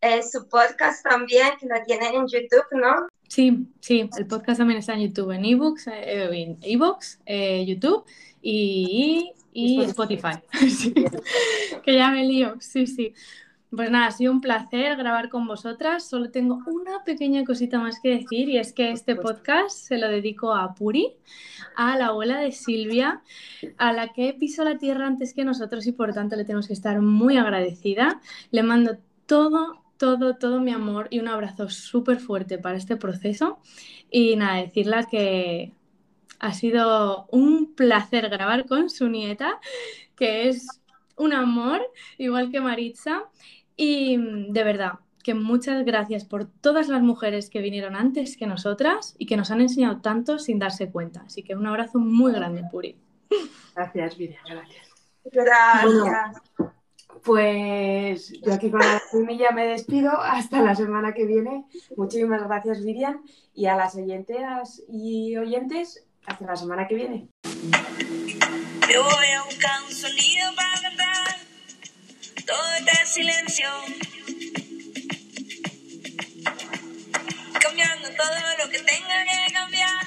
eh, 0.00 0.22
su 0.22 0.48
podcast 0.48 1.04
también, 1.04 1.48
que 1.58 1.66
lo 1.66 1.82
tiene 1.84 2.08
en 2.08 2.26
YouTube, 2.26 2.66
¿no? 2.72 3.08
Sí, 3.28 3.66
sí, 3.80 4.10
el 4.18 4.26
podcast 4.26 4.58
también 4.58 4.80
está 4.80 4.94
en 4.94 5.08
YouTube, 5.08 5.30
en 5.30 5.44
ebooks, 5.44 5.86
eh, 5.86 6.28
en 6.32 6.58
ebooks, 6.60 7.20
eh, 7.24 7.64
YouTube 7.64 8.04
y, 8.42 9.32
y 9.52 9.84
Spotify. 9.84 10.42
que 11.84 11.94
ya 11.94 12.10
me 12.10 12.24
lío, 12.24 12.56
sí, 12.60 12.86
sí. 12.86 13.14
Pues 13.74 13.90
nada, 13.90 14.08
ha 14.08 14.10
sido 14.10 14.32
un 14.32 14.42
placer 14.42 14.98
grabar 14.98 15.30
con 15.30 15.46
vosotras. 15.46 16.06
Solo 16.06 16.30
tengo 16.30 16.58
una 16.66 17.04
pequeña 17.04 17.42
cosita 17.42 17.78
más 17.78 18.00
que 18.00 18.10
decir 18.10 18.50
y 18.50 18.58
es 18.58 18.74
que 18.74 18.90
este 18.90 19.16
podcast 19.16 19.74
se 19.74 19.96
lo 19.96 20.10
dedico 20.10 20.54
a 20.54 20.74
Puri, 20.74 21.16
a 21.74 21.96
la 21.96 22.08
abuela 22.08 22.38
de 22.38 22.52
Silvia, 22.52 23.22
a 23.78 23.94
la 23.94 24.12
que 24.12 24.34
pisó 24.34 24.62
la 24.62 24.76
tierra 24.76 25.06
antes 25.06 25.32
que 25.32 25.46
nosotros 25.46 25.86
y 25.86 25.92
por 25.92 26.12
tanto 26.12 26.36
le 26.36 26.44
tenemos 26.44 26.66
que 26.66 26.74
estar 26.74 27.00
muy 27.00 27.38
agradecida. 27.38 28.20
Le 28.50 28.62
mando 28.62 28.98
todo, 29.24 29.82
todo, 29.96 30.36
todo 30.36 30.60
mi 30.60 30.72
amor 30.72 31.08
y 31.08 31.20
un 31.20 31.28
abrazo 31.28 31.70
súper 31.70 32.20
fuerte 32.20 32.58
para 32.58 32.76
este 32.76 32.96
proceso. 32.96 33.58
Y 34.10 34.36
nada, 34.36 34.56
decirle 34.56 35.06
que 35.10 35.72
ha 36.40 36.52
sido 36.52 37.26
un 37.30 37.74
placer 37.74 38.28
grabar 38.28 38.66
con 38.66 38.90
su 38.90 39.08
nieta, 39.08 39.58
que 40.14 40.50
es 40.50 40.66
un 41.16 41.32
amor, 41.32 41.80
igual 42.18 42.50
que 42.50 42.60
Maritza. 42.60 43.24
Y 43.76 44.18
mm, 44.18 44.52
de 44.52 44.64
verdad, 44.64 44.92
que 45.22 45.34
muchas 45.34 45.84
gracias 45.84 46.24
por 46.24 46.46
todas 46.46 46.88
las 46.88 47.02
mujeres 47.02 47.48
que 47.48 47.60
vinieron 47.60 47.96
antes 47.96 48.36
que 48.36 48.46
nosotras 48.46 49.14
y 49.18 49.26
que 49.26 49.36
nos 49.36 49.50
han 49.50 49.60
enseñado 49.60 50.00
tanto 50.00 50.38
sin 50.38 50.58
darse 50.58 50.90
cuenta. 50.90 51.22
Así 51.26 51.42
que 51.42 51.54
un 51.54 51.66
abrazo 51.66 51.98
muy 51.98 52.32
grande, 52.32 52.64
Puri. 52.70 52.96
Gracias, 53.74 54.18
Viria, 54.18 54.40
gracias. 54.48 54.88
Gracias. 55.24 56.42
pues 57.24 58.32
yo 58.42 58.52
aquí 58.52 58.70
con 58.70 58.80
la 58.80 59.00
semilla 59.10 59.52
me 59.52 59.66
despido. 59.66 60.10
Hasta 60.20 60.60
la 60.60 60.74
semana 60.74 61.14
que 61.14 61.26
viene. 61.26 61.64
Muchísimas 61.96 62.42
gracias, 62.42 62.84
Virian. 62.84 63.22
Y 63.54 63.66
a 63.66 63.76
las 63.76 63.94
oyentes 63.94 64.82
y 64.88 65.36
oyentes, 65.36 66.04
hasta 66.26 66.46
la 66.46 66.56
semana 66.56 66.88
que 66.88 66.96
viene. 66.96 67.28
a 67.44 69.44
buscar 69.44 69.82
un 69.86 69.92
sonido 69.92 70.50
todo 72.46 72.74
este 72.76 73.06
silencio. 73.06 73.68
Cambiando 77.60 78.08
todo 78.10 78.56
lo 78.58 78.70
que 78.70 78.78
tenga 78.80 79.24
que 79.24 79.52
cambiar 79.52 80.06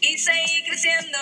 y 0.00 0.18
seguir 0.18 0.64
creciendo. 0.66 1.18